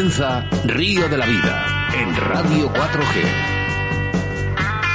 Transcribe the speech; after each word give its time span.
comienza 0.00 0.48
Río 0.64 1.10
de 1.10 1.18
la 1.18 1.26
Vida 1.26 1.88
en 1.94 2.16
Radio 2.16 2.72
4G. 2.72 3.22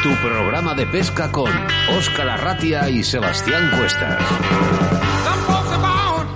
Tu 0.02 0.10
programa 0.28 0.74
de 0.74 0.88
pesca 0.88 1.32
con 1.32 1.52
Óscar 1.96 2.28
Arratia 2.28 2.90
y 2.90 3.04
Sebastián 3.04 3.70
Cuestas. 3.78 4.20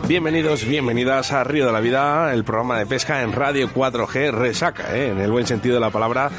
Bienvenidos, 0.07 0.65
bienvenidas 0.65 1.31
a 1.31 1.43
Río 1.43 1.65
de 1.65 1.71
la 1.71 1.79
Vida, 1.79 2.31
el 2.31 2.43
programa 2.43 2.77
de 2.77 2.85
pesca 2.85 3.23
en 3.23 3.31
Radio 3.31 3.69
4G 3.69 4.31
Resaca, 4.31 4.95
¿eh? 4.95 5.09
en 5.09 5.19
el 5.19 5.31
buen 5.31 5.47
sentido 5.47 5.75
de 5.75 5.81
la 5.81 5.89
palabra, 5.89 6.29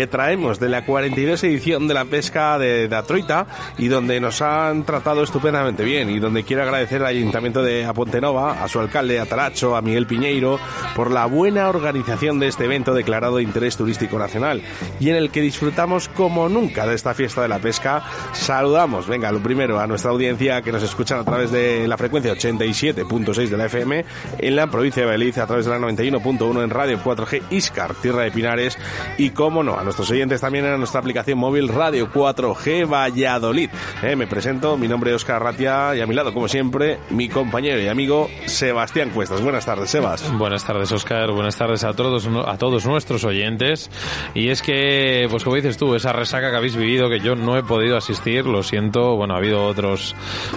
que 0.00 0.06
traemos 0.06 0.58
de 0.58 0.70
la 0.70 0.86
42 0.86 1.44
edición 1.44 1.86
de 1.86 1.92
la 1.92 2.06
pesca 2.06 2.58
de 2.58 2.88
Datroita 2.88 3.46
y 3.76 3.88
donde 3.88 4.18
nos 4.18 4.40
han 4.40 4.84
tratado 4.84 5.22
estupendamente 5.22 5.84
bien 5.84 6.08
y 6.08 6.18
donde 6.18 6.42
quiero 6.42 6.62
agradecer 6.62 7.02
al 7.02 7.08
Ayuntamiento 7.08 7.62
de 7.62 7.84
Apontenova, 7.84 8.64
a 8.64 8.66
su 8.66 8.80
alcalde 8.80 9.20
Ataracho, 9.20 9.76
a 9.76 9.82
Miguel 9.82 10.06
Piñeiro, 10.06 10.58
por 10.96 11.10
la 11.10 11.26
buena 11.26 11.68
organización 11.68 12.40
de 12.40 12.48
este 12.48 12.64
evento 12.64 12.94
declarado 12.94 13.36
de 13.36 13.42
interés 13.42 13.76
turístico 13.76 14.18
nacional 14.18 14.62
y 15.00 15.10
en 15.10 15.16
el 15.16 15.30
que 15.30 15.42
disfrutamos 15.42 16.08
como 16.08 16.48
nunca 16.48 16.86
de 16.86 16.94
esta 16.94 17.12
fiesta 17.12 17.42
de 17.42 17.48
la 17.48 17.58
pesca. 17.58 18.02
Saludamos, 18.32 19.06
venga, 19.06 19.30
lo 19.30 19.42
primero 19.42 19.80
a 19.80 19.86
nuestra 19.86 20.12
audiencia 20.12 20.62
que 20.62 20.72
nos 20.72 20.82
escuchan 20.82 21.18
a 21.18 21.24
través 21.24 21.50
de 21.50 21.86
la 21.86 21.98
frecuencia 21.98 22.32
87 22.32 23.04
de 23.04 23.56
la 23.58 23.66
FM, 23.66 24.06
en 24.38 24.56
la 24.56 24.66
provincia 24.68 25.02
de 25.02 25.08
Valladolid 25.08 25.38
a 25.40 25.46
través 25.46 25.66
de 25.66 25.72
la 25.72 25.78
91.1 25.78 26.64
en 26.64 26.70
Radio 26.70 26.98
4G 27.04 27.42
Iscar, 27.50 27.94
Tierra 27.96 28.22
de 28.22 28.30
Pinares, 28.30 28.78
y 29.18 29.28
como 29.28 29.62
no, 29.62 29.78
a 29.78 29.89
nuestros 29.90 30.12
oyentes 30.12 30.40
también 30.40 30.64
en 30.66 30.78
nuestra 30.78 31.00
aplicación 31.00 31.36
móvil 31.36 31.66
Radio 31.66 32.08
4G 32.12 32.88
Valladolid. 32.88 33.70
Eh, 34.04 34.14
me 34.14 34.28
presento, 34.28 34.78
mi 34.78 34.86
nombre 34.86 35.10
es 35.10 35.16
Oscar 35.16 35.42
Ratia 35.42 35.96
y 35.96 36.00
a 36.00 36.06
mi 36.06 36.14
lado, 36.14 36.32
como 36.32 36.46
siempre, 36.46 37.00
mi 37.10 37.28
compañero 37.28 37.80
y 37.80 37.88
amigo 37.88 38.30
Sebastián 38.46 39.10
Cuestas. 39.10 39.42
Buenas 39.42 39.66
tardes, 39.66 39.90
Sebas. 39.90 40.32
Buenas 40.38 40.64
tardes, 40.64 40.92
Oscar. 40.92 41.32
Buenas 41.32 41.56
tardes 41.56 41.82
a 41.82 41.92
todos, 41.92 42.28
a 42.46 42.56
todos 42.56 42.86
nuestros 42.86 43.24
oyentes. 43.24 43.90
Y 44.32 44.50
es 44.50 44.62
que, 44.62 45.26
pues 45.28 45.42
como 45.42 45.56
dices 45.56 45.76
tú, 45.76 45.96
esa 45.96 46.12
resaca 46.12 46.52
que 46.52 46.56
habéis 46.56 46.76
vivido, 46.76 47.08
que 47.08 47.18
yo 47.18 47.34
no 47.34 47.58
he 47.58 47.64
podido 47.64 47.96
asistir, 47.96 48.46
lo 48.46 48.62
siento. 48.62 49.16
Bueno, 49.16 49.34
ha 49.34 49.38
habido 49.38 49.66
otros, 49.66 50.14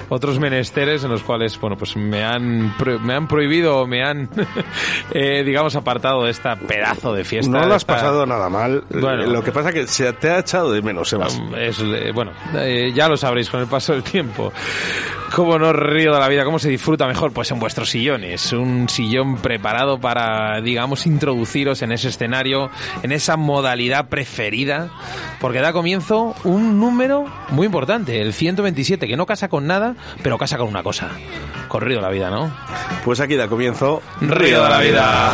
otros 0.09 0.39
menesteres 0.39 1.03
en 1.03 1.09
los 1.09 1.23
cuales, 1.23 1.59
bueno, 1.59 1.75
pues 1.75 1.97
me 1.97 2.23
han 2.23 2.75
me 3.01 3.15
han 3.15 3.27
prohibido, 3.27 3.87
me 3.87 4.03
han, 4.03 4.29
eh, 5.11 5.43
digamos, 5.43 5.75
apartado 5.75 6.25
de 6.25 6.29
esta 6.29 6.55
pedazo 6.55 7.13
de 7.13 7.23
fiesta. 7.23 7.51
No 7.51 7.65
lo 7.65 7.73
has 7.73 7.85
pasado 7.85 8.27
nada 8.27 8.47
mal. 8.49 8.83
Bueno, 8.89 9.12
lo 9.15 9.43
que 9.43 9.51
pasa 9.51 9.69
es 9.69 9.75
que 9.75 9.87
se 9.87 10.11
te 10.13 10.29
ha 10.29 10.39
echado 10.39 10.71
de 10.71 10.81
menos, 10.81 11.09
Sebas. 11.09 11.41
Es, 11.57 11.79
eh, 11.79 12.11
bueno, 12.13 12.31
eh, 12.55 12.91
ya 12.93 13.07
lo 13.07 13.17
sabréis 13.17 13.49
con 13.49 13.59
el 13.59 13.67
paso 13.67 13.93
del 13.93 14.03
tiempo. 14.03 14.51
¿Cómo 15.33 15.57
no 15.57 15.73
río 15.73 16.13
de 16.13 16.19
la 16.19 16.27
vida? 16.27 16.45
¿Cómo 16.45 16.59
se 16.59 16.69
disfruta 16.69 17.07
mejor? 17.07 17.33
Pues 17.33 17.49
en 17.49 17.59
vuestros 17.59 17.89
sillones. 17.89 18.53
Un 18.53 18.87
sillón 18.87 19.37
preparado 19.37 19.99
para, 19.99 20.61
digamos, 20.61 21.07
introduciros 21.07 21.81
en 21.81 21.91
ese 21.91 22.09
escenario, 22.09 22.69
en 23.01 23.11
esa 23.11 23.35
modalidad 23.35 24.09
preferida. 24.09 24.91
Porque 25.41 25.59
da 25.59 25.73
comienzo 25.73 26.35
un 26.43 26.79
número 26.79 27.25
muy 27.49 27.65
importante, 27.65 28.21
el 28.21 28.33
127, 28.33 29.07
que 29.07 29.17
no 29.17 29.25
casa 29.25 29.47
con 29.47 29.65
nada, 29.65 29.95
pero 30.21 30.37
casa 30.37 30.59
con 30.59 30.67
una 30.67 30.83
cosa. 30.83 31.09
Con 31.67 31.81
Río 31.81 31.95
de 31.97 32.03
la 32.03 32.09
Vida, 32.09 32.29
¿no? 32.29 32.55
Pues 33.03 33.19
aquí 33.19 33.35
da 33.35 33.47
comienzo 33.47 34.03
Río 34.21 34.63
de 34.63 34.69
la 34.69 34.79
Vida. 34.81 35.33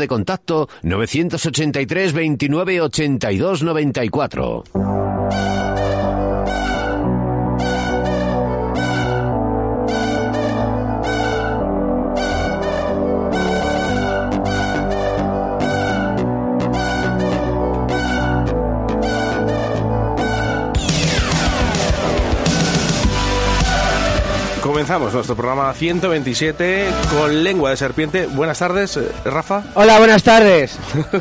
de 0.00 0.08
contacto 0.08 0.68
983 0.82 2.12
29 2.12 2.80
82 2.80 3.62
94. 3.62 5.09
Comenzamos 24.90 25.14
nuestro 25.14 25.36
programa 25.36 25.72
127 25.72 26.88
con 27.12 27.44
lengua 27.44 27.70
de 27.70 27.76
serpiente. 27.76 28.26
Buenas 28.26 28.58
tardes, 28.58 28.96
eh, 28.96 29.08
Rafa. 29.24 29.62
Hola, 29.74 29.98
buenas 29.98 30.24
tardes. 30.24 30.76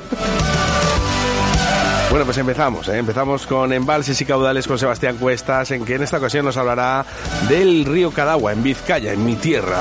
Bueno, 2.10 2.26
pues 2.26 2.40
empezamos, 2.40 2.88
¿eh? 2.88 2.98
empezamos 2.98 3.46
con 3.46 3.72
embalses 3.72 4.20
y 4.20 4.26
caudales 4.26 4.66
con 4.66 4.80
Sebastián 4.80 5.18
Cuestas, 5.18 5.70
en 5.70 5.86
que 5.86 5.94
en 5.94 6.02
esta 6.02 6.18
ocasión 6.18 6.44
nos 6.44 6.58
hablará 6.58 7.06
del 7.48 7.86
río 7.86 8.10
Cadagua, 8.10 8.52
en 8.52 8.64
Vizcaya, 8.64 9.14
en 9.14 9.24
mi 9.24 9.36
tierra. 9.36 9.78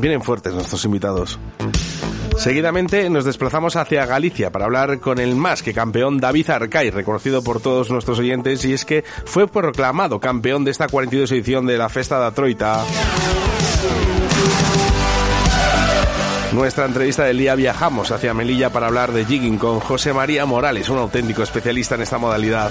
Vienen 0.00 0.20
fuertes 0.20 0.52
nuestros 0.54 0.84
invitados. 0.84 1.38
Seguidamente 2.38 3.10
nos 3.10 3.24
desplazamos 3.24 3.74
hacia 3.74 4.06
Galicia 4.06 4.52
para 4.52 4.66
hablar 4.66 5.00
con 5.00 5.18
el 5.18 5.34
más 5.34 5.60
que 5.60 5.74
campeón 5.74 6.18
David 6.18 6.48
Arcay, 6.50 6.90
reconocido 6.90 7.42
por 7.42 7.60
todos 7.60 7.90
nuestros 7.90 8.20
oyentes, 8.20 8.64
y 8.64 8.72
es 8.72 8.84
que 8.84 9.04
fue 9.24 9.48
proclamado 9.48 10.20
campeón 10.20 10.64
de 10.64 10.70
esta 10.70 10.86
42 10.86 11.32
edición 11.32 11.66
de 11.66 11.76
la 11.76 11.88
Festa 11.88 12.18
da 12.18 12.30
Troita. 12.30 12.84
Nuestra 16.52 16.86
entrevista 16.86 17.24
del 17.24 17.38
día 17.38 17.56
viajamos 17.56 18.12
hacia 18.12 18.32
Melilla 18.34 18.70
para 18.70 18.86
hablar 18.86 19.12
de 19.12 19.24
jigging 19.24 19.58
con 19.58 19.80
José 19.80 20.12
María 20.12 20.46
Morales, 20.46 20.88
un 20.88 20.98
auténtico 20.98 21.42
especialista 21.42 21.96
en 21.96 22.02
esta 22.02 22.18
modalidad. 22.18 22.70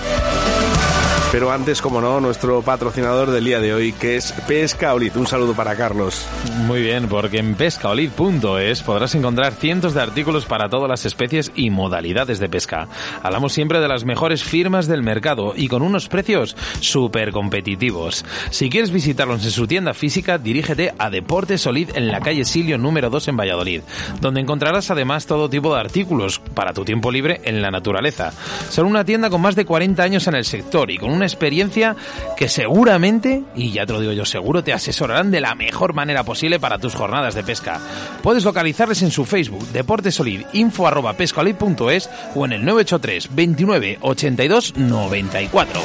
Pero 1.30 1.52
antes, 1.52 1.82
como 1.82 2.00
no, 2.00 2.22
nuestro 2.22 2.62
patrocinador 2.62 3.32
del 3.32 3.44
día 3.44 3.60
de 3.60 3.74
hoy, 3.74 3.92
que 3.92 4.16
es 4.16 4.32
Pescaolid. 4.48 5.14
Un 5.18 5.28
saludo 5.28 5.54
para 5.54 5.76
Carlos. 5.76 6.26
Muy 6.66 6.82
bien, 6.82 7.10
porque 7.10 7.40
en 7.40 7.56
pescaolid.es 7.56 8.82
podrás 8.82 9.14
encontrar 9.14 9.54
cientos 9.54 9.94
de 9.94 10.02
artículos 10.02 10.46
para 10.46 10.70
todas 10.70 10.90
las 10.90 11.06
especies 11.06 11.52
y 11.54 11.70
modalidades 11.70 12.40
de 12.40 12.48
pesca. 12.48 12.88
Hablamos 13.24 13.52
siempre 13.52 13.82
de 13.82 13.90
las 13.90 14.06
mejores 14.06 14.42
firmas 14.42 14.88
del 14.88 15.04
mercado 15.04 15.54
y 15.54 15.68
con 15.68 15.82
unos 15.82 16.08
precios 16.08 16.56
súper 16.80 17.34
competitivos. 17.34 18.24
Si 18.50 18.70
quieres 18.70 18.92
visitarlos 18.92 19.44
en 19.44 19.52
su 19.52 19.68
tienda 19.68 19.94
física, 19.94 20.38
dirígete 20.38 20.94
a 20.98 21.10
Deportes 21.10 21.62
Solid 21.62 21.90
en 21.96 22.08
la 22.08 22.22
calle 22.22 22.46
Silio 22.46 22.78
número 22.78 23.10
2 23.10 23.28
en 23.28 23.38
Valladolid, 23.38 23.82
donde 24.22 24.40
encontrarás 24.40 24.92
además 24.92 25.26
todo 25.26 25.50
tipo 25.50 25.74
de 25.74 25.82
artículos 25.82 26.40
para 26.40 26.74
tu 26.74 26.86
tiempo 26.86 27.12
libre 27.12 27.42
en 27.44 27.62
la 27.62 27.70
naturaleza. 27.70 28.32
Son 28.70 28.86
una 28.86 29.04
tienda 29.04 29.30
con 29.30 29.42
más 29.42 29.58
de 29.58 29.66
40 29.66 30.02
años 30.02 30.26
en 30.28 30.36
el 30.36 30.46
sector 30.46 30.90
y 30.90 30.98
con 30.98 31.17
una 31.18 31.26
experiencia 31.26 31.96
que 32.38 32.48
seguramente, 32.48 33.44
y 33.56 33.72
ya 33.72 33.86
te 33.86 33.94
lo 33.94 34.00
digo 34.00 34.14
yo, 34.14 34.26
seguro 34.26 34.64
te 34.64 34.74
asesorarán 34.74 35.32
de 35.32 35.42
la 35.42 35.56
mejor 35.56 35.94
manera 35.94 36.24
posible 36.24 36.60
para 36.60 36.78
tus 36.78 36.96
jornadas 36.96 37.36
de 37.36 37.44
pesca. 37.44 37.80
Puedes 38.24 38.46
localizarles 38.46 39.02
en 39.02 39.12
su 39.12 39.26
Facebook, 39.26 39.68
Deportes 39.74 40.16
Solid, 40.16 40.46
info 40.54 40.88
arroba 40.88 41.14
pescolid.es 41.14 42.10
o 42.36 42.46
en 42.46 42.54
el 42.54 42.66
983 42.66 43.36
29 43.36 43.98
82 44.02 44.78
94. 44.78 45.82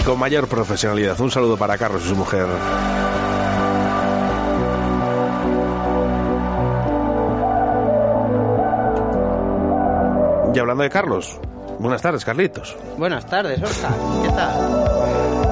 Y 0.00 0.04
con 0.04 0.18
mayor 0.18 0.48
profesionalidad. 0.48 1.20
Un 1.20 1.30
saludo 1.30 1.56
para 1.56 1.78
Carlos 1.78 2.02
y 2.04 2.08
su 2.08 2.16
mujer. 2.16 2.48
hablando 10.60 10.82
de 10.82 10.90
Carlos. 10.90 11.38
Buenas 11.78 12.02
tardes, 12.02 12.24
Carlitos. 12.24 12.76
Buenas 12.96 13.26
tardes, 13.26 13.62
Oscar. 13.62 13.92
¿Qué 14.22 14.28
tal? 14.30 15.43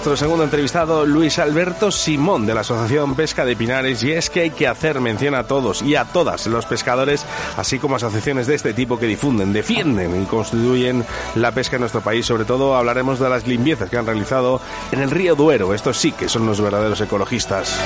Nuestro 0.00 0.16
segundo 0.16 0.44
entrevistado, 0.44 1.04
Luis 1.04 1.38
Alberto 1.38 1.90
Simón, 1.90 2.46
de 2.46 2.54
la 2.54 2.62
Asociación 2.62 3.14
Pesca 3.14 3.44
de 3.44 3.54
Pinares. 3.54 4.02
Y 4.02 4.12
es 4.12 4.30
que 4.30 4.40
hay 4.40 4.50
que 4.50 4.66
hacer 4.66 4.98
mención 4.98 5.34
a 5.34 5.44
todos 5.44 5.82
y 5.82 5.94
a 5.94 6.06
todas 6.06 6.46
los 6.46 6.64
pescadores, 6.64 7.26
así 7.58 7.78
como 7.78 7.96
asociaciones 7.96 8.46
de 8.46 8.54
este 8.54 8.72
tipo 8.72 8.98
que 8.98 9.04
difunden, 9.04 9.52
defienden 9.52 10.22
y 10.22 10.24
constituyen 10.24 11.04
la 11.34 11.52
pesca 11.52 11.76
en 11.76 11.80
nuestro 11.80 12.00
país. 12.00 12.24
Sobre 12.24 12.46
todo 12.46 12.76
hablaremos 12.76 13.18
de 13.18 13.28
las 13.28 13.46
limpiezas 13.46 13.90
que 13.90 13.98
han 13.98 14.06
realizado 14.06 14.62
en 14.90 15.00
el 15.00 15.10
río 15.10 15.34
Duero. 15.34 15.74
Estos 15.74 15.98
sí 15.98 16.12
que 16.12 16.30
son 16.30 16.46
los 16.46 16.62
verdaderos 16.62 17.02
ecologistas. 17.02 17.78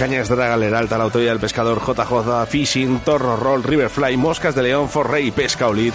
Cañas 0.00 0.28
Draga, 0.28 0.56
Leralta, 0.56 0.98
la 0.98 1.04
autoridad 1.04 1.30
del 1.30 1.40
pescador, 1.40 1.80
JJ, 1.80 2.46
Fishing, 2.48 2.98
Torro 3.04 3.36
Roll, 3.36 3.62
Riverfly, 3.62 4.16
Moscas 4.16 4.56
de 4.56 4.64
León, 4.64 4.88
Forrey, 4.88 5.30
Pesca 5.30 5.68
Olit. 5.68 5.94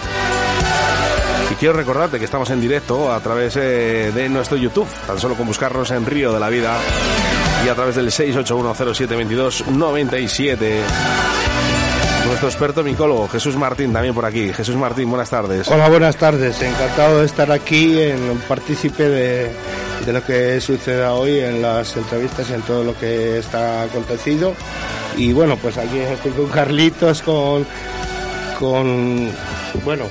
Y 1.50 1.54
quiero 1.54 1.72
recordarte 1.74 2.18
que 2.18 2.26
estamos 2.26 2.50
en 2.50 2.60
directo 2.60 3.10
a 3.10 3.18
través 3.20 3.56
eh, 3.56 4.12
de 4.14 4.28
nuestro 4.28 4.58
YouTube, 4.58 4.86
tan 5.06 5.18
solo 5.18 5.34
con 5.34 5.46
buscarnos 5.46 5.90
en 5.90 6.04
Río 6.04 6.30
de 6.32 6.40
la 6.40 6.50
Vida 6.50 6.76
y 7.64 7.68
a 7.68 7.74
través 7.74 7.96
del 7.96 8.10
681072297. 8.10 10.58
Nuestro 12.26 12.48
experto 12.48 12.84
micólogo, 12.84 13.28
Jesús 13.28 13.56
Martín, 13.56 13.94
también 13.94 14.14
por 14.14 14.26
aquí. 14.26 14.52
Jesús 14.52 14.76
Martín, 14.76 15.08
buenas 15.08 15.30
tardes. 15.30 15.66
Hola, 15.68 15.88
buenas 15.88 16.16
tardes. 16.16 16.60
Encantado 16.60 17.20
de 17.20 17.26
estar 17.26 17.50
aquí 17.50 17.98
en 17.98 18.42
partícipe 18.46 19.08
de, 19.08 19.50
de 20.04 20.12
lo 20.12 20.22
que 20.22 20.60
suceda 20.60 21.14
hoy 21.14 21.38
en 21.38 21.62
las 21.62 21.96
entrevistas 21.96 22.50
y 22.50 22.54
en 22.54 22.62
todo 22.62 22.82
lo 22.84 22.94
que 22.98 23.38
está 23.38 23.84
acontecido. 23.84 24.52
Y 25.16 25.32
bueno, 25.32 25.56
pues 25.56 25.78
aquí 25.78 25.98
estoy 25.98 26.32
con 26.32 26.48
Carlitos, 26.48 27.22
con, 27.22 27.66
con 28.58 29.30
bueno, 29.84 30.04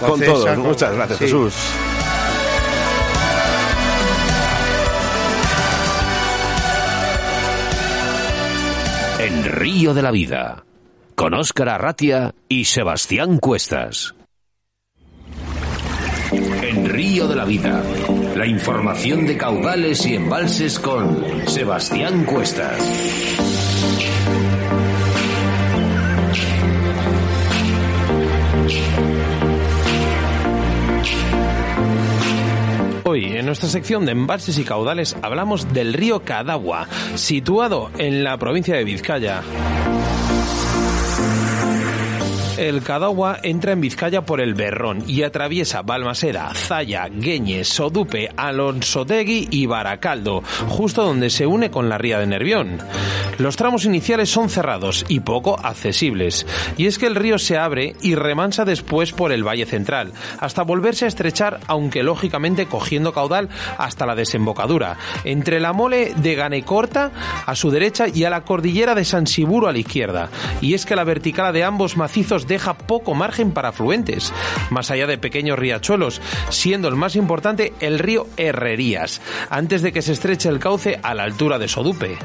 con, 0.00 0.20
todos. 0.20 0.56
Muchas 0.58 0.94
gracias, 0.94 1.18
Jesús. 1.18 1.54
En 9.18 9.44
Río 9.44 9.94
de 9.94 10.02
la 10.02 10.10
Vida, 10.10 10.64
con 11.14 11.34
Óscar 11.34 11.68
Arratia 11.68 12.34
y 12.48 12.64
Sebastián 12.64 13.38
Cuestas. 13.38 14.14
En 16.62 16.88
Río 16.88 17.26
de 17.26 17.34
la 17.34 17.44
Vida, 17.44 17.82
la 18.36 18.46
información 18.46 19.26
de 19.26 19.36
caudales 19.36 20.06
y 20.06 20.14
embalses 20.14 20.78
con 20.78 21.24
Sebastián 21.48 22.24
Cuestas. 22.24 22.78
Hoy, 33.04 33.36
en 33.36 33.46
nuestra 33.46 33.68
sección 33.68 34.04
de 34.06 34.12
embalses 34.12 34.58
y 34.58 34.64
caudales, 34.64 35.16
hablamos 35.22 35.72
del 35.72 35.92
río 35.92 36.20
Cadagua, 36.20 36.88
situado 37.14 37.90
en 37.98 38.24
la 38.24 38.36
provincia 38.38 38.74
de 38.76 38.84
Vizcaya. 38.84 39.42
El 42.58 42.82
Cadagua 42.82 43.38
entra 43.44 43.70
en 43.70 43.80
Vizcaya 43.80 44.22
por 44.22 44.40
el 44.40 44.54
Berrón 44.54 45.04
y 45.06 45.22
atraviesa 45.22 45.82
Balmaseda, 45.82 46.52
Zaya, 46.54 47.06
Gueñe, 47.08 47.62
Sodupe, 47.62 48.30
Alonsotegui 48.36 49.46
y 49.52 49.66
Baracaldo, 49.66 50.42
justo 50.66 51.04
donde 51.04 51.30
se 51.30 51.46
une 51.46 51.70
con 51.70 51.88
la 51.88 51.98
ría 51.98 52.18
de 52.18 52.26
Nervión. 52.26 52.78
Los 53.38 53.56
tramos 53.56 53.84
iniciales 53.84 54.28
son 54.28 54.50
cerrados 54.50 55.06
y 55.06 55.20
poco 55.20 55.56
accesibles, 55.56 56.48
y 56.76 56.86
es 56.86 56.98
que 56.98 57.06
el 57.06 57.14
río 57.14 57.38
se 57.38 57.56
abre 57.56 57.94
y 58.02 58.16
remansa 58.16 58.64
después 58.64 59.12
por 59.12 59.30
el 59.30 59.46
Valle 59.46 59.64
Central, 59.64 60.12
hasta 60.40 60.64
volverse 60.64 61.04
a 61.04 61.08
estrechar, 61.08 61.60
aunque 61.68 62.02
lógicamente 62.02 62.66
cogiendo 62.66 63.12
caudal 63.12 63.50
hasta 63.78 64.04
la 64.04 64.16
desembocadura, 64.16 64.98
entre 65.22 65.60
la 65.60 65.72
mole 65.72 66.12
de 66.16 66.34
Ganecorta 66.34 67.12
a 67.46 67.54
su 67.54 67.70
derecha 67.70 68.06
y 68.12 68.24
a 68.24 68.30
la 68.30 68.42
cordillera 68.42 68.96
de 68.96 69.04
San 69.04 69.28
Siburo 69.28 69.68
a 69.68 69.72
la 69.72 69.78
izquierda. 69.78 70.28
Y 70.60 70.74
es 70.74 70.84
que 70.84 70.96
la 70.96 71.04
verticala 71.04 71.52
de 71.52 71.62
ambos 71.62 71.96
macizos 71.96 72.47
deja 72.48 72.74
poco 72.74 73.14
margen 73.14 73.52
para 73.52 73.68
afluentes, 73.68 74.32
más 74.70 74.90
allá 74.90 75.06
de 75.06 75.18
pequeños 75.18 75.58
riachuelos, 75.58 76.20
siendo 76.48 76.88
el 76.88 76.96
más 76.96 77.14
importante 77.16 77.72
el 77.80 77.98
río 77.98 78.26
Herrerías, 78.36 79.20
antes 79.50 79.82
de 79.82 79.92
que 79.92 80.02
se 80.02 80.12
estreche 80.12 80.48
el 80.48 80.58
cauce 80.58 80.98
a 81.02 81.14
la 81.14 81.24
altura 81.24 81.58
de 81.58 81.68
Sodupe. 81.68 82.18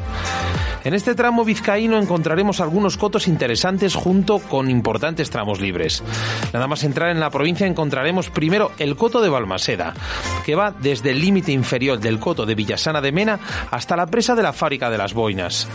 En 0.84 0.94
este 0.94 1.16
tramo 1.16 1.46
vizcaíno 1.46 1.98
encontraremos 1.98 2.60
algunos 2.60 2.98
cotos 2.98 3.30
interesantes 3.30 3.96
junto 3.96 4.40
con 4.40 4.70
importantes 4.70 5.30
tramos 5.30 5.62
libres. 5.62 6.04
Nada 6.52 6.68
más 6.68 6.84
entrar 6.84 7.10
en 7.10 7.22
la 7.22 7.30
provincia 7.30 7.66
encontraremos 7.66 8.30
primero 8.30 8.72
el 8.80 8.98
coto 8.98 9.22
de 9.22 9.30
Balmaseda, 9.30 9.94
que 10.46 10.56
va 10.56 10.72
desde 10.72 11.12
el 11.12 11.22
límite 11.22 11.54
inferior 11.54 12.00
del 12.00 12.20
coto 12.20 12.46
de 12.46 12.56
Villasana 12.56 13.00
de 13.00 13.14
Mena 13.14 13.40
hasta 13.72 13.96
la 13.96 14.08
presa 14.08 14.36
de 14.36 14.44
la 14.44 14.52
fábrica 14.52 14.90
de 14.90 14.98
las 14.98 15.14
Boinas. 15.14 15.70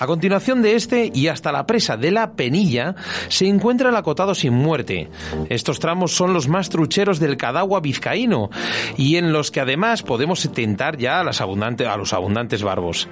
A 0.00 0.06
continuación 0.06 0.60
de 0.60 0.74
este 0.74 1.10
y 1.14 1.28
hasta 1.28 1.52
la 1.52 1.64
presa 1.64 1.96
de 1.96 2.10
la 2.10 2.32
Penilla 2.32 2.96
se 3.28 3.46
encuentra 3.46 3.87
el 3.88 3.96
acotado 3.96 4.34
sin 4.34 4.52
muerte. 4.52 5.08
Estos 5.48 5.80
tramos 5.80 6.12
son 6.12 6.32
los 6.32 6.48
más 6.48 6.68
trucheros 6.68 7.18
del 7.18 7.36
Cadagua 7.36 7.80
vizcaíno 7.80 8.50
y 8.96 9.16
en 9.16 9.32
los 9.32 9.50
que 9.50 9.60
además 9.60 10.02
podemos 10.02 10.48
tentar 10.52 10.96
ya 10.96 11.20
a, 11.20 11.24
las 11.24 11.40
los 11.40 12.12
abundantes 12.12 12.62
barbos. 12.62 13.08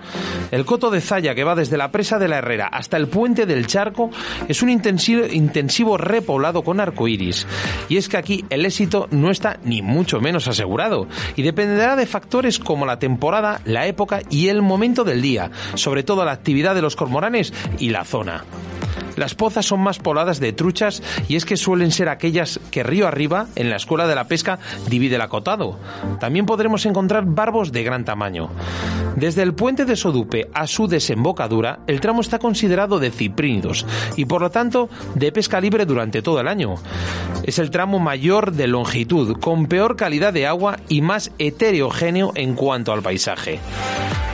El 0.50 0.64
coto 0.64 0.90
de 0.90 1.00
Zaya 1.00 1.34
que 1.34 1.44
va 1.44 1.55
desde 1.55 1.76
la 1.76 1.90
presa 1.90 2.19
de 2.19 2.28
la 2.28 2.38
Herrera 2.38 2.69
hasta 2.69 2.96
el 2.96 3.08
puente 3.08 3.46
del 3.46 3.67
Charco 3.67 4.11
es 4.49 4.62
un 4.62 4.71
intensivo, 4.71 5.26
intensivo 5.26 5.97
repoblado 5.97 6.62
con 6.62 6.80
arcoíris. 6.80 7.47
Y 7.88 7.97
es 7.97 8.09
que 8.09 8.16
aquí 8.16 8.45
el 8.50 8.64
éxito 8.64 9.09
no 9.11 9.30
está 9.30 9.59
ni 9.64 9.83
mucho 9.83 10.21
menos 10.21 10.49
asegurado 10.49 11.06
y 11.37 11.42
dependerá 11.42 11.97
de 11.97 12.06
factores 12.06 12.59
como 12.59 12.87
la 12.87 12.99
temporada, 12.99 13.61
la 13.64 13.87
época 13.87 14.21
y 14.30 14.49
el 14.49 14.62
momento 14.62 15.04
del 15.04 15.23
día, 15.23 15.50
sobre 15.75 16.02
todo 16.02 16.25
la 16.25 16.33
actividad 16.33 16.75
de 16.75 16.83
los 16.83 16.97
cormoranes 16.97 17.52
y 17.78 17.90
la 17.90 18.04
zona. 18.04 18.45
Las 19.16 19.35
pozas 19.35 19.66
son 19.66 19.80
más 19.80 19.99
pobladas 19.99 20.40
de 20.40 20.52
truchas 20.52 21.02
y 21.28 21.37
es 21.37 21.44
que 21.44 21.56
suelen 21.56 21.90
ser 21.90 22.08
aquellas 22.08 22.61
que 22.70 22.82
río 22.82 23.08
arriba, 23.08 23.46
en 23.56 23.70
la 23.70 23.76
escuela 23.76 24.06
de 24.06 24.14
la 24.14 24.28
pesca, 24.28 24.58
divide 24.88 25.16
el 25.16 25.23
acotado. 25.23 25.78
También 26.20 26.46
podremos 26.46 26.87
encontrar 26.87 27.25
barbos 27.26 27.73
de 27.73 27.82
gran 27.82 28.04
tamaño. 28.04 28.50
Desde 29.16 29.42
el 29.42 29.54
puente 29.54 29.87
de 29.87 29.96
Sodupe 29.96 30.50
a 30.52 30.66
su 30.66 30.88
desembocadura, 30.88 31.80
el 31.87 32.00
tramo 32.00 32.20
está 32.20 32.38
considerado 32.38 32.99
de 32.99 33.11
ciprínidos 33.11 33.87
y 34.16 34.26
por 34.26 34.42
lo 34.42 34.50
tanto 34.50 34.90
de 35.14 35.32
pesca 35.32 35.61
libre 35.61 35.87
durante 35.87 36.20
todo 36.20 36.40
el 36.40 36.49
año. 36.49 36.75
Es 37.42 37.58
el 37.58 37.70
tramo 37.70 37.99
mayor 37.99 38.52
de 38.52 38.66
longitud, 38.66 39.38
con 39.40 39.66
peor 39.66 39.96
calidad 39.96 40.32
de 40.32 40.46
agua 40.46 40.78
y 40.88 41.00
más 41.00 41.30
heterogéneo 41.38 42.32
en 42.35 42.54
cuanto 42.54 42.92
al 42.92 43.02
paisaje. 43.02 43.61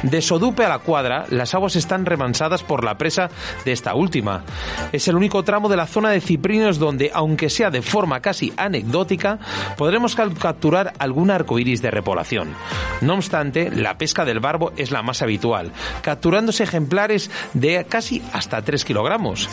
De 0.02 0.20
Sodupe 0.20 0.64
a 0.64 0.68
la 0.68 0.80
cuadra, 0.80 1.26
las 1.30 1.54
aguas 1.54 1.76
están 1.76 2.06
remansadas 2.06 2.62
por 2.62 2.84
la 2.84 2.98
presa 2.98 3.30
de 3.64 3.72
esta 3.72 3.94
última. 3.94 4.44
Es 4.92 5.06
el 5.08 5.16
único 5.16 5.42
tramo 5.44 5.68
de 5.68 5.76
la 5.76 5.86
zona 5.86 6.10
de 6.10 6.20
Ciprinos 6.20 6.78
donde, 6.78 7.10
aunque 7.14 7.50
sea 7.50 7.70
de 7.70 7.82
forma 7.82 8.20
casi 8.20 8.52
anecdótica, 8.56 9.38
podremos 9.76 10.16
capturar 10.16 10.92
algún 10.98 11.30
arcoíris 11.30 11.82
de 11.82 11.90
repoblación. 11.90 12.54
No 13.00 13.14
obstante, 13.14 13.70
la 13.70 13.96
pesca 13.96 14.24
del 14.24 14.40
barbo 14.40 14.72
es 14.76 14.90
la 14.90 15.02
más 15.02 15.22
habitual, 15.22 15.72
capturándose 16.02 16.64
ejemplares 16.64 17.30
de 17.54 17.84
casi 17.88 18.22
hasta 18.32 18.62
3 18.62 18.84
kilogramos. 18.84 19.48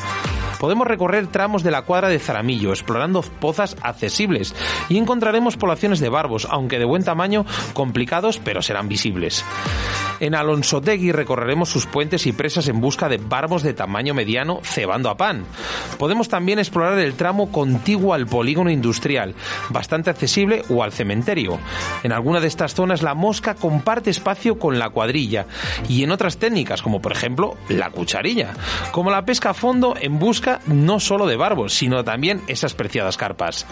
Podemos 0.60 0.88
recorrer 0.88 1.28
tramos 1.28 1.64
de 1.64 1.72
la 1.72 1.84
cuadra 1.84 2.10
de 2.10 2.20
Zaramillo, 2.20 2.72
explorando 2.72 3.22
pozas 3.22 3.78
accesibles, 3.82 4.54
y 4.90 4.98
encontraremos 4.98 5.56
poblaciones 5.56 6.00
de 6.00 6.10
barbos, 6.10 6.48
aunque 6.50 6.80
de 6.80 6.86
buen 6.86 7.04
tamaño, 7.04 7.46
complicados, 7.74 8.42
pero 8.44 8.62
serán 8.62 8.90
visibles. 8.90 9.46
En 10.20 10.36
Alonsotegui 10.36 11.12
recorreremos 11.12 11.70
sus 11.70 11.86
puentes 11.86 12.26
y 12.28 12.32
presas 12.32 12.68
en 12.68 12.82
busca 12.82 13.10
de 13.10 13.18
barbos 13.18 13.64
de 13.64 13.74
tamaño 13.74 14.14
mediano 14.14 14.60
cebando 14.64 15.10
a 15.10 15.18
pan. 15.18 15.46
Podemos 15.98 16.28
también 16.28 16.60
explorar 16.60 17.00
el 17.00 17.14
tramo 17.14 17.52
contiguo 17.52 18.14
al 18.14 18.28
polígono 18.28 18.70
industrial, 18.70 19.36
bastante 19.70 20.10
accesible, 20.10 20.64
o 20.70 20.84
al 20.84 20.92
cementerio. 20.92 21.60
En 22.04 22.12
alguna 22.12 22.40
de 22.40 22.48
estas 22.48 22.74
zonas 22.74 23.02
la 23.02 23.14
mosca 23.14 23.56
comparte 23.56 24.10
espacio 24.10 24.60
con 24.60 24.80
la 24.80 24.90
cuadrilla 24.90 25.46
y 25.88 26.04
en 26.04 26.12
otras 26.12 26.38
técnicas, 26.38 26.82
como 26.82 27.02
por 27.02 27.12
ejemplo 27.12 27.58
la 27.70 27.90
cucharilla, 27.90 28.54
como 28.92 29.12
la 29.12 29.26
pesca 29.26 29.52
a 29.52 29.54
fondo 29.54 29.96
en 30.00 30.20
busca 30.20 30.60
no 30.66 31.00
solo 31.00 31.28
de 31.28 31.38
barbos, 31.38 31.74
sino 31.74 32.04
también 32.04 32.42
esas 32.48 32.74
preciadas 32.74 33.18
carpas. 33.18 33.66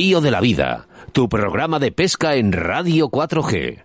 Río 0.00 0.22
de 0.22 0.30
la 0.30 0.40
Vida, 0.40 0.86
tu 1.12 1.28
programa 1.28 1.78
de 1.78 1.92
pesca 1.92 2.34
en 2.36 2.52
Radio 2.52 3.10
4G. 3.10 3.82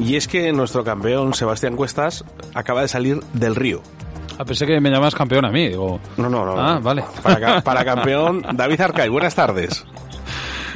Y 0.00 0.16
es 0.16 0.26
que 0.26 0.52
nuestro 0.52 0.82
campeón 0.82 1.32
Sebastián 1.32 1.76
Cuestas 1.76 2.24
acaba 2.54 2.82
de 2.82 2.88
salir 2.88 3.20
del 3.34 3.54
río. 3.54 3.82
Ah, 4.36 4.44
pensé 4.44 4.66
que 4.66 4.80
me 4.80 4.90
llamabas 4.90 5.14
campeón 5.14 5.44
a 5.44 5.52
mí. 5.52 5.68
Digo, 5.68 6.00
No, 6.16 6.28
no, 6.28 6.44
no. 6.44 6.60
Ah, 6.60 6.80
vale. 6.82 7.04
Para, 7.22 7.60
para 7.60 7.84
campeón, 7.84 8.44
David 8.54 8.80
Arcay, 8.80 9.08
buenas 9.08 9.36
tardes. 9.36 9.86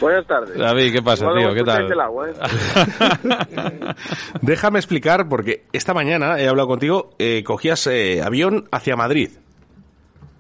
Buenas 0.01 0.27
tardes. 0.27 0.57
David, 0.57 0.93
¿qué 0.95 1.03
pasa, 1.03 1.27
Igual 1.27 1.39
tío? 1.39 1.55
¿Qué 1.55 1.63
tal? 1.63 1.93
el 1.93 2.01
agua, 2.01 2.31
¿eh? 2.31 2.33
Déjame 4.43 4.79
explicar, 4.79 5.29
porque 5.29 5.63
esta 5.73 5.93
mañana 5.93 6.41
he 6.41 6.49
hablado 6.49 6.69
contigo, 6.69 7.11
eh, 7.19 7.45
cogías 7.45 7.87
eh, 7.87 8.23
avión 8.23 8.65
hacia 8.73 8.97
Madrid. 8.97 9.31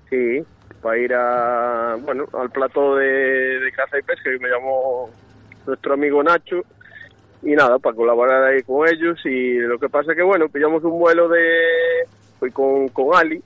Sí, 0.08 0.42
para 0.80 0.98
ir 0.98 1.12
a, 1.14 1.96
bueno, 2.00 2.24
al 2.32 2.50
plato 2.50 2.96
de, 2.96 3.60
de 3.60 3.72
caza 3.72 3.98
y 3.98 4.02
pesca 4.02 4.30
que 4.30 4.38
me 4.38 4.48
llamó 4.48 5.10
nuestro 5.66 5.94
amigo 5.94 6.22
Nacho. 6.22 6.62
Y 7.42 7.52
nada, 7.52 7.78
para 7.78 7.96
colaborar 7.96 8.44
ahí 8.44 8.62
con 8.62 8.88
ellos. 8.88 9.18
Y 9.24 9.58
lo 9.58 9.78
que 9.78 9.88
pasa 9.88 10.14
que, 10.14 10.22
bueno, 10.22 10.48
pillamos 10.48 10.82
un 10.84 10.98
vuelo 10.98 11.28
de. 11.28 12.06
Fui 12.38 12.50
con, 12.50 12.88
con 12.88 13.14
Ali. 13.14 13.42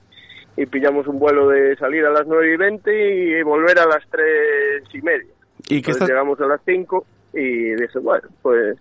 Y 0.57 0.65
pillamos 0.65 1.05
un 1.07 1.19
vuelo 1.19 1.49
de 1.49 1.75
salir 1.75 2.05
a 2.05 2.11
las 2.11 2.25
9 2.25 2.53
y 2.53 2.57
20 2.57 3.39
y 3.39 3.43
volver 3.43 3.77
a 3.79 3.85
las 3.85 4.03
3 4.09 4.83
y 4.93 5.01
media. 5.01 5.34
¿Y 5.69 5.77
Entonces 5.77 5.95
estás, 5.95 6.09
llegamos 6.09 6.39
a 6.41 6.45
las 6.45 6.61
5 6.65 7.05
y 7.33 7.73
dije, 7.75 7.99
bueno, 8.01 8.27
pues 8.41 8.77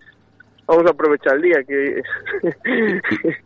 vamos 0.67 0.87
a 0.87 0.91
aprovechar 0.91 1.35
el 1.37 1.43
día 1.43 1.63
que, 1.67 2.03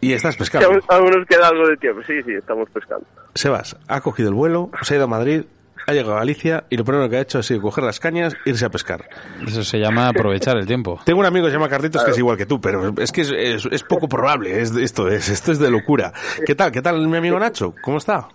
y 0.00 0.12
estás 0.12 0.34
que 0.36 0.40
pescando? 0.40 0.68
aún, 0.68 0.80
aún 0.88 1.10
nos 1.10 1.26
queda 1.26 1.48
algo 1.48 1.66
de 1.68 1.76
tiempo. 1.76 2.02
Sí, 2.06 2.22
sí, 2.24 2.32
estamos 2.34 2.68
pescando. 2.70 3.04
Sebas 3.34 3.76
ha 3.88 4.00
cogido 4.00 4.28
el 4.28 4.34
vuelo, 4.34 4.70
se 4.82 4.94
ha 4.94 4.96
ido 4.96 5.04
a 5.04 5.08
Madrid, 5.08 5.42
ha 5.86 5.92
llegado 5.92 6.14
a 6.14 6.18
Galicia 6.18 6.64
y 6.68 6.76
lo 6.76 6.84
primero 6.84 7.08
que 7.08 7.16
ha 7.16 7.20
hecho 7.20 7.38
ha 7.38 7.42
sido 7.42 7.62
coger 7.62 7.82
las 7.84 7.98
cañas 8.00 8.34
e 8.44 8.50
irse 8.50 8.66
a 8.66 8.68
pescar. 8.70 9.08
Eso 9.46 9.62
se 9.64 9.78
llama 9.78 10.08
aprovechar 10.08 10.56
el 10.58 10.66
tiempo. 10.66 11.00
Tengo 11.06 11.20
un 11.20 11.26
amigo 11.26 11.46
que 11.46 11.50
se 11.52 11.56
llama 11.56 11.68
Carlitos 11.70 12.04
que 12.04 12.10
es 12.10 12.18
igual 12.18 12.36
que 12.36 12.44
tú, 12.46 12.60
pero 12.60 12.92
es 12.98 13.10
que 13.12 13.22
es, 13.22 13.30
es- 13.30 13.66
es 13.70 13.82
poco 13.84 14.08
probable. 14.08 14.60
Es, 14.60 14.74
esto, 14.76 15.08
es, 15.08 15.28
esto 15.30 15.52
es 15.52 15.58
de 15.58 15.70
locura. 15.70 16.12
¿Qué 16.44 16.54
tal? 16.54 16.72
¿Qué 16.72 16.82
tal 16.82 17.06
mi 17.08 17.16
amigo 17.16 17.38
Nacho? 17.38 17.74
¿Cómo 17.82 17.98
está? 17.98 18.28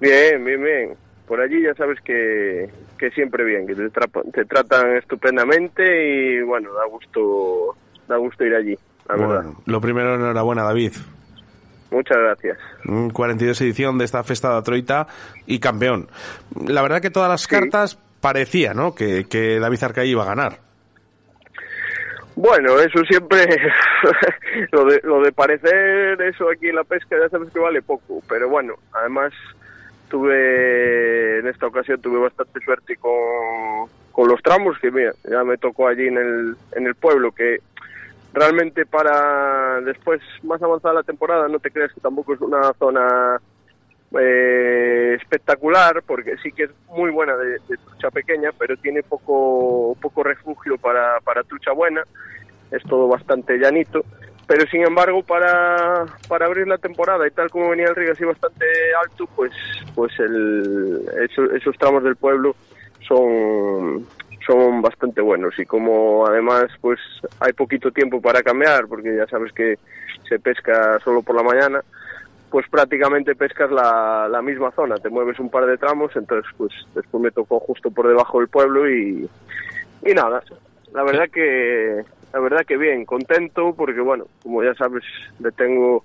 Bien, 0.00 0.42
bien, 0.44 0.62
bien. 0.62 0.94
Por 1.26 1.40
allí 1.40 1.62
ya 1.62 1.74
sabes 1.74 2.00
que, 2.00 2.70
que 2.98 3.10
siempre 3.12 3.44
bien, 3.44 3.66
que 3.66 3.74
te, 3.74 3.88
tra- 3.90 4.32
te 4.32 4.44
tratan 4.44 4.96
estupendamente 4.96 5.82
y 5.84 6.42
bueno, 6.42 6.72
da 6.74 6.84
gusto, 6.86 7.76
da 8.08 8.16
gusto 8.16 8.44
ir 8.44 8.54
allí, 8.54 8.76
la 9.08 9.16
verdad. 9.16 9.44
Lo 9.66 9.80
primero, 9.80 10.14
enhorabuena, 10.16 10.64
David. 10.64 10.92
Muchas 11.90 12.18
gracias. 12.18 12.58
Mm, 12.84 13.08
42 13.08 13.60
edición 13.62 13.96
de 13.96 14.04
esta 14.04 14.22
festa 14.22 14.54
de 14.56 14.62
Troita 14.62 15.06
y 15.46 15.58
campeón. 15.58 16.08
La 16.66 16.82
verdad 16.82 17.00
que 17.00 17.08
todas 17.10 17.30
las 17.30 17.42
Sí. 17.42 17.48
cartas 17.48 17.98
parecía, 18.20 18.74
¿no? 18.74 18.94
Que, 18.94 19.24
que 19.26 19.58
David 19.58 19.82
Arcay 19.84 20.10
iba 20.10 20.24
a 20.24 20.26
ganar. 20.26 20.58
Bueno, 22.36 22.78
eso 22.78 23.00
siempre, 23.08 23.44
lo, 24.72 24.84
de, 24.84 25.00
lo 25.02 25.20
de 25.22 25.32
parecer 25.32 26.20
eso 26.22 26.48
aquí 26.50 26.68
en 26.68 26.76
la 26.76 26.84
pesca 26.84 27.16
ya 27.20 27.28
sabes 27.30 27.52
que 27.52 27.58
vale 27.58 27.82
poco, 27.82 28.22
pero 28.28 28.48
bueno, 28.48 28.74
además 28.92 29.32
tuve, 30.08 31.38
en 31.38 31.48
esta 31.48 31.66
ocasión 31.66 32.00
tuve 32.00 32.18
bastante 32.18 32.60
suerte 32.60 32.96
con, 32.96 33.88
con 34.12 34.28
los 34.28 34.42
tramos, 34.42 34.78
que 34.78 34.90
mira, 34.90 35.12
ya 35.28 35.44
me 35.44 35.58
tocó 35.58 35.88
allí 35.88 36.06
en 36.06 36.18
el, 36.18 36.56
en 36.72 36.86
el 36.86 36.94
pueblo, 36.94 37.32
que 37.32 37.58
realmente 38.32 38.86
para 38.86 39.80
después, 39.80 40.20
más 40.42 40.62
avanzada 40.62 40.94
la 40.94 41.02
temporada, 41.02 41.48
no 41.48 41.58
te 41.58 41.70
creas 41.70 41.92
que 41.92 42.00
tampoco 42.00 42.34
es 42.34 42.40
una 42.40 42.72
zona 42.74 43.40
eh, 44.18 45.16
espectacular 45.20 46.02
porque 46.06 46.36
sí 46.42 46.50
que 46.52 46.64
es 46.64 46.70
muy 46.88 47.10
buena 47.10 47.36
de, 47.36 47.58
de 47.68 47.76
trucha 47.76 48.10
pequeña 48.10 48.52
pero 48.58 48.74
tiene 48.78 49.02
poco 49.02 49.94
poco 50.00 50.22
refugio 50.22 50.78
para, 50.78 51.20
para 51.20 51.42
trucha 51.44 51.72
buena. 51.72 52.02
Es 52.70 52.82
todo 52.84 53.08
bastante 53.08 53.56
llanito 53.58 54.04
pero 54.48 54.66
sin 54.70 54.82
embargo 54.82 55.22
para, 55.22 56.06
para 56.26 56.46
abrir 56.46 56.66
la 56.66 56.78
temporada 56.78 57.26
y 57.26 57.30
tal 57.30 57.50
como 57.50 57.68
venía 57.68 57.88
el 57.88 57.94
río 57.94 58.12
así 58.12 58.24
bastante 58.24 58.64
alto 59.04 59.28
pues 59.36 59.52
pues 59.94 60.10
el, 60.18 61.04
esos, 61.22 61.52
esos 61.52 61.76
tramos 61.76 62.02
del 62.02 62.16
pueblo 62.16 62.56
son 63.06 64.06
son 64.46 64.80
bastante 64.80 65.20
buenos. 65.20 65.56
Y 65.58 65.66
como 65.66 66.26
además 66.26 66.68
pues 66.80 66.98
hay 67.40 67.52
poquito 67.52 67.90
tiempo 67.92 68.22
para 68.22 68.42
cambiar 68.42 68.88
porque 68.88 69.14
ya 69.14 69.26
sabes 69.26 69.52
que 69.52 69.78
se 70.26 70.38
pesca 70.38 70.98
solo 71.04 71.22
por 71.22 71.36
la 71.36 71.42
mañana 71.42 71.82
pues 72.50 72.66
prácticamente 72.70 73.34
pescas 73.34 73.70
la, 73.70 74.26
la 74.30 74.40
misma 74.40 74.70
zona, 74.70 74.96
te 74.96 75.10
mueves 75.10 75.38
un 75.38 75.50
par 75.50 75.66
de 75.66 75.76
tramos, 75.76 76.16
entonces 76.16 76.50
pues 76.56 76.72
después 76.94 77.22
me 77.22 77.30
tocó 77.30 77.60
justo 77.60 77.90
por 77.90 78.08
debajo 78.08 78.38
del 78.38 78.48
pueblo 78.48 78.88
y, 78.88 79.28
y 80.06 80.14
nada, 80.14 80.42
la 80.94 81.02
verdad 81.02 81.28
que 81.30 82.06
la 82.32 82.40
verdad 82.40 82.66
que 82.66 82.76
bien, 82.76 83.04
contento 83.04 83.74
porque 83.74 84.00
bueno, 84.00 84.26
como 84.42 84.62
ya 84.62 84.74
sabes, 84.74 85.04
le 85.40 85.50
tengo 85.52 86.04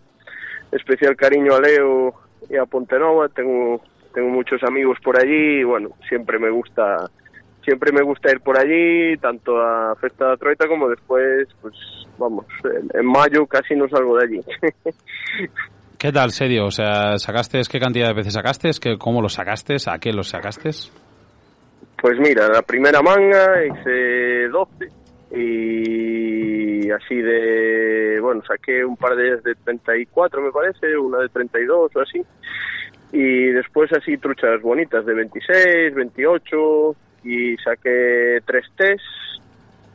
especial 0.71 1.15
cariño 1.15 1.55
a 1.55 1.61
Leo 1.61 2.13
y 2.49 2.57
a 2.57 2.65
Pontenova, 2.65 3.29
tengo 3.29 3.81
tengo 4.13 4.29
muchos 4.29 4.61
amigos 4.63 4.97
por 5.03 5.19
allí 5.19 5.59
y 5.59 5.63
bueno, 5.63 5.89
siempre 6.07 6.39
me 6.39 6.49
gusta 6.49 7.09
siempre 7.63 7.91
me 7.91 8.03
gusta 8.03 8.31
ir 8.31 8.41
por 8.41 8.57
allí, 8.57 9.17
tanto 9.17 9.59
a 9.59 9.95
Festa 9.95 10.31
de 10.31 10.37
Troita 10.37 10.67
como 10.67 10.89
después, 10.89 11.47
pues 11.61 11.73
vamos, 12.17 12.45
en, 12.93 13.05
mayo 13.05 13.45
casi 13.47 13.75
no 13.75 13.87
salgo 13.87 14.17
de 14.17 14.25
allí. 14.25 14.41
¿Qué 15.97 16.11
tal, 16.11 16.31
serio? 16.31 16.65
O 16.65 16.71
sea, 16.71 17.17
¿sacaste 17.17 17.61
qué 17.71 17.79
cantidad 17.79 18.09
de 18.09 18.13
veces 18.13 18.33
sacaste? 18.33 18.71
¿Qué, 18.81 18.97
¿Cómo 18.97 19.21
los 19.21 19.33
sacaste? 19.33 19.77
¿A 19.87 19.97
qué 19.99 20.11
los 20.11 20.27
sacaste? 20.27 20.71
Pues 22.01 22.19
mira, 22.19 22.49
la 22.49 22.61
primera 22.61 23.01
manga 23.01 23.65
hice 23.65 24.49
12 24.49 25.02
y 25.35 26.91
así 26.91 27.15
de, 27.15 28.19
bueno, 28.21 28.41
saqué 28.47 28.85
un 28.85 28.95
par 28.95 29.15
de 29.15 29.29
ellas 29.29 29.43
de 29.43 29.55
34 29.55 30.41
me 30.41 30.51
parece, 30.51 30.97
una 30.97 31.19
de 31.19 31.29
32 31.29 31.95
o 31.95 31.99
así. 31.99 32.21
Y 33.11 33.45
después 33.47 33.91
así 33.93 34.17
truchas 34.17 34.61
bonitas 34.61 35.05
de 35.05 35.13
26, 35.13 35.95
28 35.95 36.95
y 37.23 37.57
saqué 37.57 38.39
tres 38.45 38.65
test, 38.75 39.03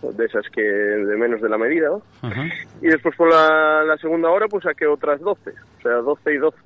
de 0.02 0.24
esas 0.24 0.48
que 0.50 0.62
de 0.62 1.16
menos 1.16 1.40
de 1.40 1.48
la 1.48 1.58
medida. 1.58 1.90
Y 2.80 2.86
después 2.88 3.14
por 3.16 3.28
la, 3.28 3.84
la 3.84 3.96
segunda 3.98 4.30
hora 4.30 4.46
pues 4.48 4.64
saqué 4.64 4.86
otras 4.86 5.20
12, 5.20 5.50
o 5.50 5.82
sea, 5.82 5.92
12 5.94 6.32
y 6.32 6.36
12. 6.36 6.58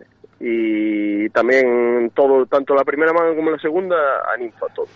Y 0.44 1.28
también 1.30 2.10
todo, 2.14 2.46
tanto 2.46 2.74
la 2.74 2.84
primera 2.84 3.12
manga 3.12 3.34
como 3.36 3.50
la 3.50 3.58
segunda, 3.58 3.96
a 4.32 4.36
ninfa 4.36 4.66
todo. 4.74 4.88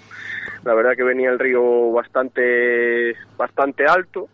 La 0.64 0.74
verdad 0.74 0.96
que 0.96 1.04
venía 1.04 1.30
el 1.30 1.38
río 1.38 1.92
bastante, 1.92 3.14
bastante 3.36 3.84
alto, 3.86 4.28